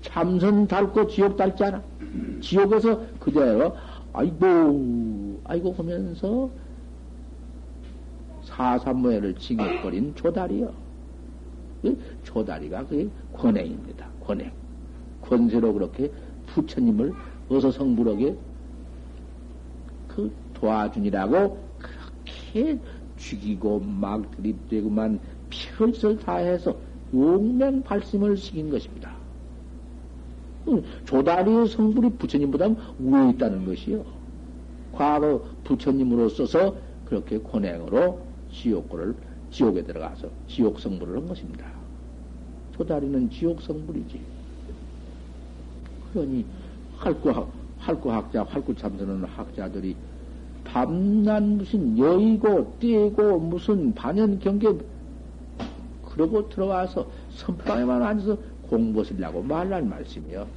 참선 0.01 0.67
닳고 0.67 1.07
지옥 1.07 1.37
닳잖아. 1.37 1.81
지옥에서 2.41 3.01
그대로, 3.19 3.75
아이고, 4.13 5.39
아이고 5.43 5.73
하면서 5.73 6.49
사삼모해를 8.59 9.35
징역거린 9.35 10.15
조다리요. 10.15 10.73
그 11.81 11.97
조다리가 12.23 12.85
그게 12.87 13.07
권행입니다. 13.31 14.05
권행. 14.21 14.51
권세로 15.21 15.71
그렇게 15.71 16.11
부처님을 16.47 17.13
어서 17.47 17.71
성불하게 17.71 18.35
그 20.09 20.29
도와주니라고 20.55 21.57
그렇게 21.79 22.77
죽이고 23.15 23.79
막 23.79 24.29
드립대고만 24.35 25.19
별을 25.49 26.19
다해서 26.19 26.75
용맹 27.13 27.81
발심을 27.81 28.35
시킨 28.35 28.69
것입니다. 28.69 29.13
그 30.65 30.83
조다리의 31.05 31.67
성불이 31.69 32.09
부처님보다 32.17 32.67
우에 32.99 33.29
있다는 33.29 33.65
것이요. 33.65 34.03
과거 34.91 35.45
부처님으로써서 35.63 36.75
그렇게 37.05 37.39
권행으로 37.39 38.28
지옥고를 38.51 39.15
지옥에 39.51 39.83
들어가서 39.83 40.29
지옥 40.47 40.79
성불을 40.79 41.17
한 41.17 41.27
것입니다. 41.27 41.65
조다리는 42.75 43.29
지옥 43.29 43.61
성불이지. 43.61 44.21
그러니 46.13 46.45
활구 46.97 47.47
활구 47.77 48.11
학자, 48.11 48.43
활구 48.43 48.75
참선하는 48.75 49.23
학자들이 49.25 49.95
밤낮 50.63 51.41
무슨 51.41 51.97
여의고 51.97 52.77
떼고 52.79 53.39
무슨 53.39 53.93
반연 53.93 54.39
경계 54.39 54.71
그러고 56.05 56.49
들어와서 56.49 57.09
선방에만 57.31 58.03
앉아서 58.03 58.37
공부하려고 58.69 59.41
말란 59.41 59.89
말씀이요. 59.89 60.47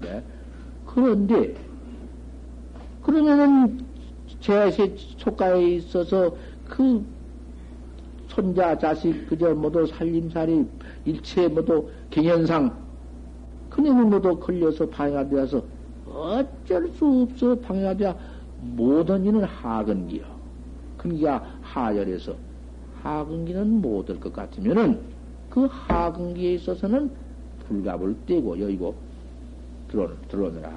네. 0.00 0.22
그런데 0.86 1.54
그러면은 3.02 3.84
제 4.40 4.70
속가에 5.18 5.76
있어서 5.76 6.34
그 6.68 7.04
손자, 8.36 8.76
자식, 8.76 9.26
그저 9.28 9.54
모두 9.54 9.86
살림살이, 9.86 10.66
일체 11.06 11.48
모두 11.48 11.88
경연상, 12.10 12.70
그놈이 13.70 14.04
모두 14.10 14.38
걸려서 14.38 14.86
방해가 14.90 15.28
되어서 15.30 15.62
어쩔 16.06 16.88
수 16.90 17.22
없어 17.22 17.54
방해가 17.58 17.96
되어 17.96 18.14
모든 18.60 19.24
이는 19.24 19.42
하근기요. 19.42 20.22
근기가 20.98 21.42
하열해서 21.62 22.34
하근기는 23.02 23.80
못 23.80 24.10
올 24.10 24.20
것 24.20 24.32
같으면은 24.32 25.00
그 25.48 25.66
하근기에 25.70 26.54
있어서는 26.54 27.10
불갑을 27.66 28.16
떼고 28.26 28.58
여의고 28.60 28.94
들어, 29.88 30.10
들어오느라. 30.28 30.70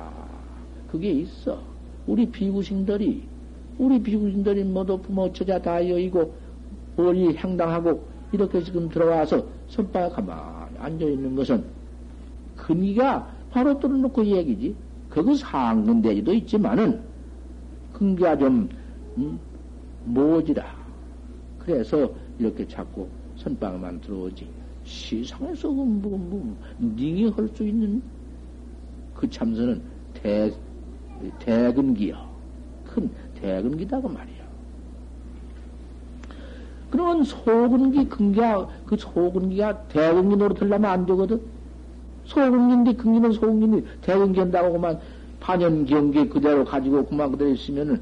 그게 0.92 1.12
있어. 1.12 1.60
우리 2.08 2.26
비구신들이, 2.30 3.24
우리 3.78 4.02
비구신들이 4.02 4.64
모두 4.64 4.98
부모 4.98 5.32
처자 5.34 5.62
다 5.62 5.88
여의고 5.88 6.34
원리 7.04 7.36
행당하고 7.36 8.08
이렇게 8.32 8.62
지금 8.64 8.90
들어와서 8.90 9.46
선바에 9.68 10.10
가만히 10.10 10.78
앉아있는 10.78 11.36
것은 11.36 11.64
근기가 12.56 13.36
바로 13.52 13.80
뚫어놓고 13.80 14.26
얘기지. 14.26 14.76
그거 15.10 15.34
상근대지도 15.36 16.34
있지만은 16.34 17.02
근기가 17.94 18.38
좀 18.38 18.70
음, 19.18 19.40
모지라. 20.06 20.64
그래서 21.58 22.10
이렇게 22.38 22.68
자꾸 22.68 23.08
선방에만 23.38 24.02
들어오지. 24.02 24.48
시상에서 24.84 25.70
뭐, 25.70 25.86
뭐, 25.86 26.18
뭐 26.18 26.58
닝이 26.80 27.30
할 27.30 27.48
수 27.50 27.64
있는 27.66 28.02
그 29.14 29.30
참선은 29.30 29.82
대, 30.14 30.52
대근기요. 31.40 32.18
큰 32.86 33.10
대근기다, 33.36 34.02
그 34.02 34.08
말이야. 34.08 34.39
그러면 36.90 37.24
소근기 37.24 38.10
근기야, 38.10 38.68
그 38.86 38.98
소근기가 38.98 39.88
대근기 39.88 40.36
노릇하려면 40.38 40.86
안 40.86 41.06
되거든? 41.06 41.42
소근기인데, 42.26 42.94
근기는 42.94 43.32
소근기인데, 43.32 44.02
대근기 44.02 44.40
한다고 44.40 44.74
그만 44.74 45.00
반연 45.40 45.86
경계 45.86 46.28
그대로 46.28 46.66
가지고 46.66 47.06
그만 47.06 47.32
그대로 47.32 47.52
있으면은 47.52 48.02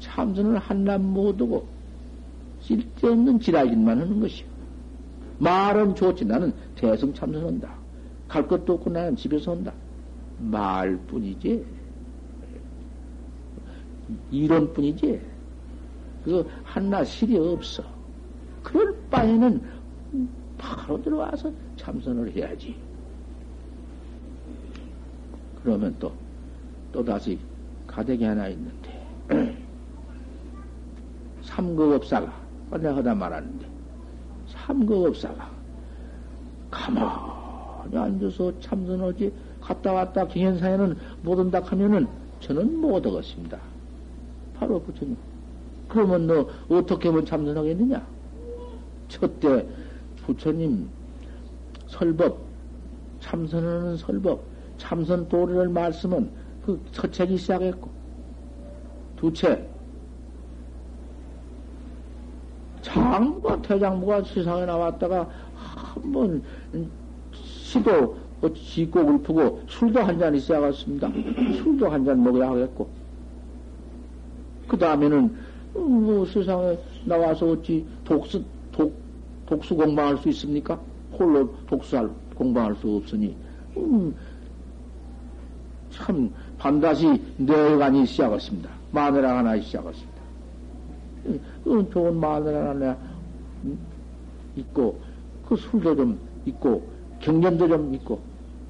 참선을 0.00 0.58
한남 0.58 1.02
못하고 1.12 1.66
쓸데없는 2.60 3.40
지랄짓만 3.40 4.00
하는 4.00 4.20
것이요. 4.20 4.46
말은 5.38 5.94
좋지. 5.96 6.24
나는 6.24 6.52
대승 6.76 7.12
참선한다. 7.12 7.68
갈 8.28 8.46
것도 8.46 8.74
없고 8.74 8.90
나는 8.90 9.16
집에서 9.16 9.52
온다. 9.52 9.72
말뿐이지. 10.38 11.64
이론뿐이지. 14.30 15.20
그 16.24 16.48
한나 16.64 17.04
실이 17.04 17.36
없어. 17.36 17.82
그럴 18.62 18.96
바에는 19.10 19.62
바로 20.58 21.02
들어와서 21.02 21.52
참선을 21.76 22.34
해야지. 22.34 22.76
그러면 25.62 25.94
또, 25.98 26.12
또다시 26.92 27.38
가득이 27.86 28.24
하나 28.24 28.48
있는데, 28.48 29.06
삼거업사가, 31.42 32.32
내가 32.72 32.96
하다 32.96 33.14
말하는데, 33.14 33.66
삼거업사가, 34.48 35.50
가만히 36.70 37.96
앉아서 37.96 38.58
참선하지, 38.60 39.32
갔다 39.60 39.92
왔다 39.92 40.26
경연사에는 40.26 40.96
못 41.22 41.38
온다 41.38 41.60
하면은 41.64 42.06
저는 42.40 42.80
못 42.80 43.06
얻었습니다. 43.06 43.58
바로 44.54 44.80
부처님. 44.80 45.16
그러면 45.88 46.26
너 46.26 46.48
어떻게 46.68 47.08
하면 47.08 47.24
참선하겠느냐? 47.24 48.04
첫째, 49.12 49.66
부처님 50.24 50.88
설법, 51.86 52.38
참선하는 53.20 53.96
설법, 53.98 54.42
참선 54.78 55.28
도리를 55.28 55.68
말씀은 55.68 56.30
그 56.64 56.80
서책이 56.92 57.36
시작했고, 57.36 57.90
두째, 59.16 59.68
장부가, 62.80 63.60
태장부가 63.62 64.22
세상에 64.24 64.64
나왔다가 64.64 65.28
한 65.54 66.12
번 66.12 66.42
시도 67.32 68.16
지곡을 68.54 69.22
푸고 69.22 69.62
술도 69.68 70.00
한잔 70.00 70.34
있어야겠습니다. 70.34 71.08
술도 71.62 71.88
한 71.88 72.04
잔 72.04 72.22
먹어야 72.24 72.50
하겠고, 72.50 72.88
그 74.66 74.76
다음에는 74.76 75.36
뭐 75.74 76.26
세상에 76.26 76.76
나와서 77.04 77.50
어찌 77.50 77.86
독수, 78.04 78.42
독, 79.52 79.60
독수 79.60 79.76
공방할 79.76 80.16
수 80.16 80.30
있습니까? 80.30 80.80
홀로 81.12 81.54
독수할, 81.66 82.08
공방할 82.34 82.74
수 82.76 82.96
없으니, 82.96 83.36
음, 83.76 84.14
참, 85.90 86.32
반드시 86.56 87.06
내관이 87.36 88.06
시작했습니다. 88.06 88.70
마누라 88.92 89.38
하나 89.38 89.60
시작했습니다. 89.60 90.22
그 91.64 91.90
좋은 91.92 92.16
마누라 92.18 92.70
하나 92.70 92.96
있고, 94.56 94.98
그 95.46 95.54
술도 95.56 95.96
좀 95.96 96.18
있고, 96.46 96.82
경전도 97.20 97.68
좀 97.68 97.94
있고, 97.94 98.20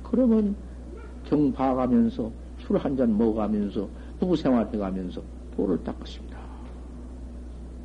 그러면 0.02 0.56
경 1.24 1.52
봐가면서, 1.52 2.30
술 2.58 2.76
한 2.76 2.96
잔 2.96 3.16
먹어가면서, 3.16 3.88
부부 4.18 4.34
생활해 4.34 4.76
가면서 4.76 5.22
도를 5.56 5.82
닦았습니다. 5.84 6.38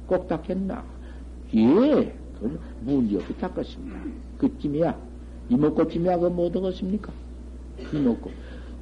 꼭 0.07 0.27
닦겠나? 0.27 0.83
예, 1.55 2.15
그건 2.39 2.59
문제없이 2.81 3.34
닦았습니다. 3.38 3.99
그쯤이야. 4.38 4.97
이먹고쯤이야, 5.49 6.15
그거 6.18 6.30
뭐 6.30 6.47
얻었습니까? 6.47 7.11
이먹고. 7.93 8.31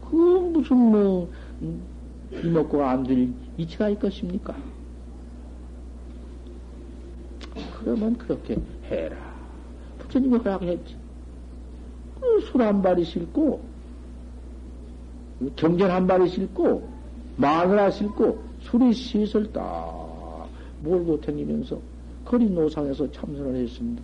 그 0.09 0.15
무슨 0.15 0.77
뭐 0.77 1.29
음, 1.61 1.81
이먹고가 2.43 2.91
안 2.91 3.03
될 3.03 3.29
이치가 3.57 3.89
있겠습니까? 3.89 4.55
그러면 7.79 8.17
그렇게 8.17 8.57
해라. 8.89 9.15
부처님이 9.99 10.37
허락했지. 10.37 10.95
그 12.19 12.37
술 12.47 12.61
한 12.63 12.81
발이 12.81 13.03
싫고, 13.05 13.61
경전 15.55 15.91
한 15.91 16.07
발이 16.07 16.27
싫고, 16.29 16.87
마누라 17.37 17.91
싫고, 17.91 18.39
술이 18.61 18.93
시설 18.93 19.51
딱 19.53 20.47
몰고 20.81 21.21
다니면서 21.21 21.79
거리 22.25 22.49
노상에서 22.49 23.09
참선을 23.11 23.55
했습니다. 23.55 24.03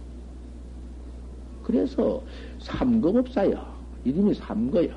그래서 1.64 2.22
삼거법사야. 2.60 3.82
이름이 4.06 4.36
삼거야. 4.36 4.96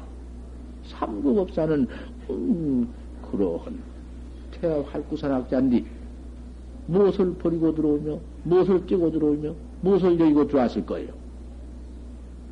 삼구법사는 0.85 1.89
음, 2.31 2.95
그러한 3.31 3.83
태아 4.53 4.83
활구산학자인데 4.83 5.85
무엇을 6.87 7.35
버리고 7.35 7.75
들어오며 7.75 8.19
무엇을 8.45 8.87
끼고 8.87 9.11
들어오며 9.11 9.55
무엇을 9.81 10.21
여기고 10.21 10.47
들어왔을 10.47 10.85
거예요. 10.85 11.13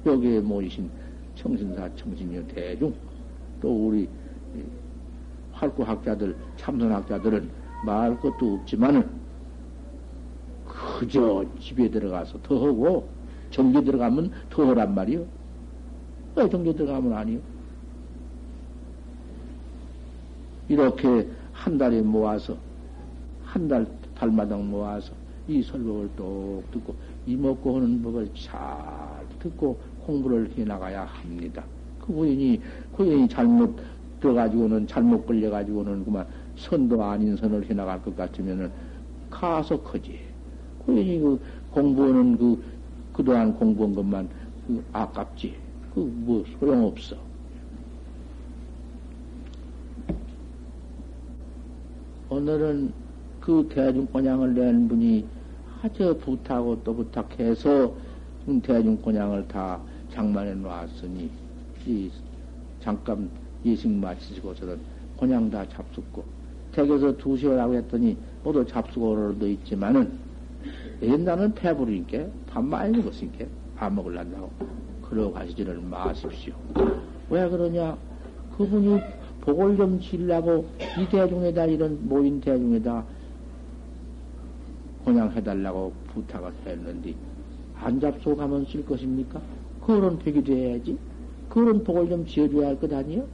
여기에 0.06 0.40
모이신 0.40 0.90
청신사 1.34 1.94
청신녀 1.96 2.46
대중 2.48 2.94
또 3.60 3.88
우리 3.88 4.08
활구학자들 5.52 6.34
참선학자들은 6.56 7.50
말 7.84 8.18
것도 8.20 8.54
없지만은 8.54 9.21
그저 10.82 11.44
집에 11.60 11.88
들어가서 11.90 12.40
더 12.42 12.56
하고 12.66 13.08
정계 13.50 13.82
들어가면 13.84 14.32
더 14.50 14.66
하란 14.66 14.94
말이요. 14.94 15.26
왜 16.36 16.48
정계 16.48 16.74
들어가면 16.74 17.12
아니요? 17.12 17.40
이렇게 20.68 21.28
한 21.52 21.78
달에 21.78 22.00
모아서 22.02 22.56
한 23.44 23.68
달 23.68 23.86
달마당 24.14 24.70
모아서 24.70 25.12
이 25.46 25.62
설법을 25.62 26.10
똑 26.16 26.62
듣고 26.70 26.94
이먹고 27.26 27.76
하는 27.76 28.00
법을 28.02 28.30
잘 28.34 28.56
듣고 29.40 29.78
공부를 29.98 30.50
해 30.56 30.64
나가야 30.64 31.04
합니다. 31.04 31.64
그 31.98 32.12
부인이 32.12 32.60
그인이 32.96 33.28
잘못 33.28 33.76
들어가지고는 34.20 34.86
잘못 34.86 35.26
걸려가지고는 35.26 36.04
그만 36.04 36.26
선도 36.56 37.02
아닌 37.02 37.36
선을 37.36 37.68
해 37.68 37.74
나갈 37.74 38.00
것 38.02 38.16
같으면은 38.16 38.70
가서 39.28 39.82
크지. 39.82 40.31
그인이 40.86 41.20
그 41.20 41.40
공부하는 41.70 42.36
그 42.38 42.62
그동안 43.12 43.54
공부한 43.54 43.94
것만 43.94 44.28
그 44.66 44.84
아깝지. 44.92 45.54
그 45.94 46.00
뭐 46.00 46.44
소용없어. 46.58 47.16
오늘은 52.30 52.92
그 53.40 53.68
대중권양을 53.70 54.54
낸 54.54 54.88
분이 54.88 55.26
아주 55.82 56.16
부탁하고 56.18 56.82
또 56.82 56.94
부탁해서 56.94 57.92
대중권양을 58.62 59.46
다 59.48 59.78
장만해 60.10 60.54
놨으니 60.54 61.30
이 61.86 62.10
잠깐 62.80 63.28
예식 63.64 63.90
마치시고서는 63.90 64.80
권양 65.18 65.50
다 65.50 65.68
잡숫고 65.68 66.24
댁에서 66.72 67.14
두시오라고 67.18 67.74
했더니 67.74 68.16
모두 68.42 68.64
잡수고도 68.64 69.46
있지만은 69.46 70.18
옛날은 71.02 71.54
배부르니까 71.54 72.26
밥 72.46 72.64
많이 72.64 72.96
먹었으니까 72.98 73.44
밥 73.76 73.92
먹을란다고 73.92 74.50
그러고 75.08 75.32
가시지를 75.32 75.80
마십시오. 75.80 76.54
왜 77.28 77.48
그러냐? 77.48 77.96
그분이 78.56 79.00
복을 79.40 79.76
좀 79.76 80.00
지려고 80.00 80.66
이 80.98 81.08
대중에다 81.08 81.66
이런 81.66 81.98
모인 82.08 82.40
대중에다 82.40 83.04
그냥 85.04 85.32
해달라고 85.32 85.92
부탁을 86.14 86.52
했는데 86.64 87.14
안 87.80 87.98
잡수 87.98 88.36
가면 88.36 88.66
쓸 88.66 88.84
것입니까? 88.86 89.40
그런 89.84 90.16
벽이 90.18 90.44
돼야지. 90.44 90.96
그런 91.48 91.82
복을 91.82 92.08
좀 92.08 92.24
지어줘야 92.24 92.68
할 92.68 92.76
것 92.78 92.92
아니요? 92.92 93.26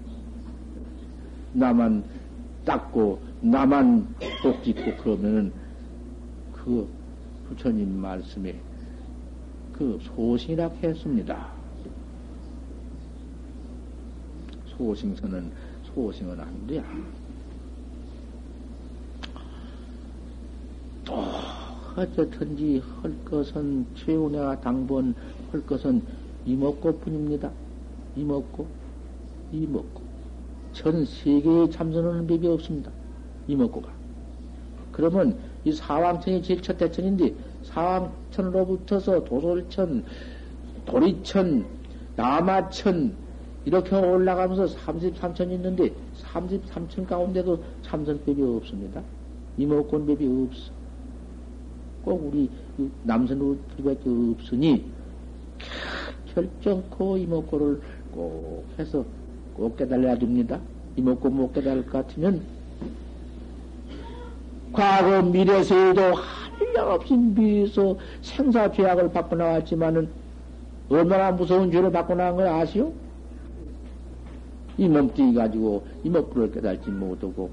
나만 1.53 2.03
닦고 2.65 3.19
나만 3.43 4.07
복 4.43 4.63
짓고 4.65 4.97
그러면은 5.03 5.53
그 6.53 6.89
부처님 7.49 8.01
말씀에 8.01 8.61
그 9.73 9.99
소신이라고 10.03 10.77
했습니다. 10.83 11.49
소신서는 14.77 15.51
소생은 15.95 16.39
안 16.41 16.67
돼. 16.67 16.83
또, 21.05 21.15
어쨌든지 21.97 22.83
할 23.03 23.25
것은, 23.25 23.87
최운회가 23.97 24.61
당번 24.61 25.15
할 25.51 25.65
것은 25.67 26.03
이먹고 26.45 26.99
뿐입니다. 26.99 27.51
이먹고, 28.17 28.67
이먹고. 29.53 30.03
전 30.73 31.05
세계에 31.05 31.71
참선하는 31.71 32.27
법이 32.27 32.47
없습니다. 32.47 32.93
이먹고가. 33.49 33.91
그러면 34.93 35.39
이 35.69 35.73
사왕천이 35.73 36.43
제일 36.43 36.63
첫 36.63 36.79
대천인데, 36.79 37.35
사왕천으로부터서 37.65 39.25
도솔천, 39.25 40.05
도리천, 40.87 41.67
남하천, 42.17 43.15
이렇게 43.67 43.95
올라가면서 43.95 44.65
33천 44.77 45.53
있는데 45.53 45.93
33천 46.23 47.07
가운데도 47.07 47.63
참선법이 47.83 48.43
없습니다. 48.43 49.03
이목권법이 49.59 50.27
없어. 50.27 50.73
꼭 52.03 52.33
우리 52.33 52.49
남선 53.03 53.39
우리밖에 53.41 54.09
없으니 54.09 54.91
결정코 56.33 57.19
이목구를 57.19 57.83
꼭 58.11 58.65
해서 58.79 59.05
꼭 59.55 59.77
깨달아야 59.77 60.17
됩니다. 60.17 60.59
이목구 60.97 61.29
못 61.29 61.53
깨달을 61.53 61.85
것 61.85 62.07
같으면 62.07 62.41
과거 64.73 65.23
미래세에도 65.23 66.01
한량없이 66.15 67.17
미래에서 67.17 67.97
생사 68.21 68.71
죄악을 68.71 69.13
받고 69.13 69.37
나왔지만은 69.37 70.09
얼마나 70.89 71.33
무서운 71.33 71.71
죄를 71.71 71.91
받고 71.91 72.15
나온 72.15 72.37
걸 72.37 72.47
아시오? 72.47 72.93
이 74.77 74.89
몸뚱이 74.89 75.35
가지고 75.35 75.87
이목구를 76.05 76.53
깨달지 76.53 76.91
못하고 76.91 77.51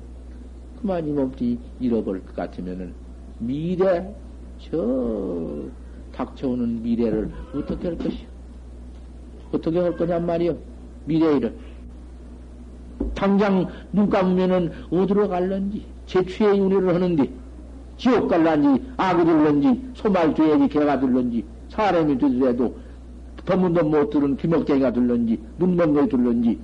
그만 0.80 1.08
이 1.08 1.12
몸뚱이 1.12 1.58
잃어버릴 1.80 2.24
것 2.26 2.36
같으면은 2.36 2.94
미래 3.40 4.14
저 4.60 5.64
닥쳐오는 6.14 6.84
미래를 6.84 7.30
어떻게 7.56 7.88
할 7.88 7.98
것이오? 7.98 8.28
어떻게 9.52 9.80
할 9.80 9.98
거냔 9.98 10.26
말이오? 10.26 10.56
미래 11.06 11.36
일을 11.38 11.56
당장 13.16 13.68
눈 13.92 14.10
감으면은 14.10 14.72
어디로 14.92 15.28
갈런지 15.28 15.86
제취의 16.07 16.60
윤회를 16.60 16.95
하는데 16.95 17.30
지옥 17.98 18.27
갈란지 18.27 18.84
악이 18.98 19.26
들런지 19.26 19.82
소말돼야지 19.95 20.68
개가 20.68 20.99
들런지 20.99 21.44
사람이 21.69 22.18
되더라도 22.18 22.77
법문도 23.45 23.84
못 23.86 24.10
들은 24.10 24.38
귀먹쟁이가 24.38 24.91
들런지 24.91 25.40
눈먼 25.60 25.94
거 25.94 26.07
들런지 26.07 26.60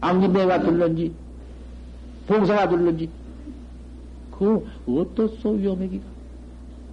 안기매가 0.00 0.60
들런지 0.60 1.12
봉사가 2.26 2.68
들런지. 2.68 3.08
그 4.32 4.66
어떻소 4.86 5.50
위험하기가? 5.50 6.04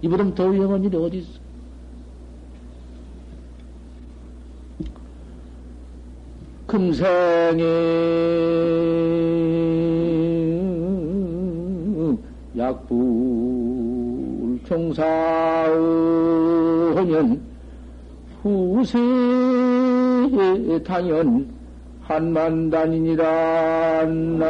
이보다 0.02 0.34
더 0.34 0.46
위험한 0.46 0.84
일이 0.84 0.96
어디 0.96 1.18
있어? 1.18 1.44
금생에 6.66 7.62
약불 12.56 14.60
경사하면 14.66 15.74
후세 18.42 18.98
당연 20.86 21.48
한만단이니라 22.02 24.04
나 24.38 24.44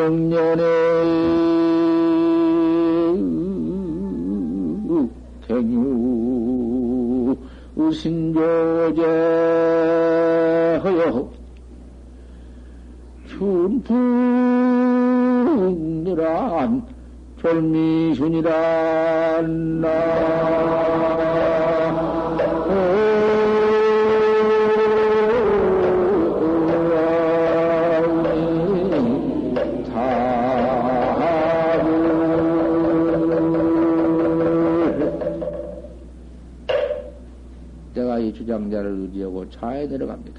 명년에 0.00 0.62
갱유 5.46 7.36
신조제허여 7.92 9.00
춘풍이란 13.28 14.00
별미순이란 17.42 18.50
나 19.82 21.79
주장자를 38.50 38.98
의지하고 39.02 39.48
차에 39.48 39.86
내려갑니다. 39.86 40.29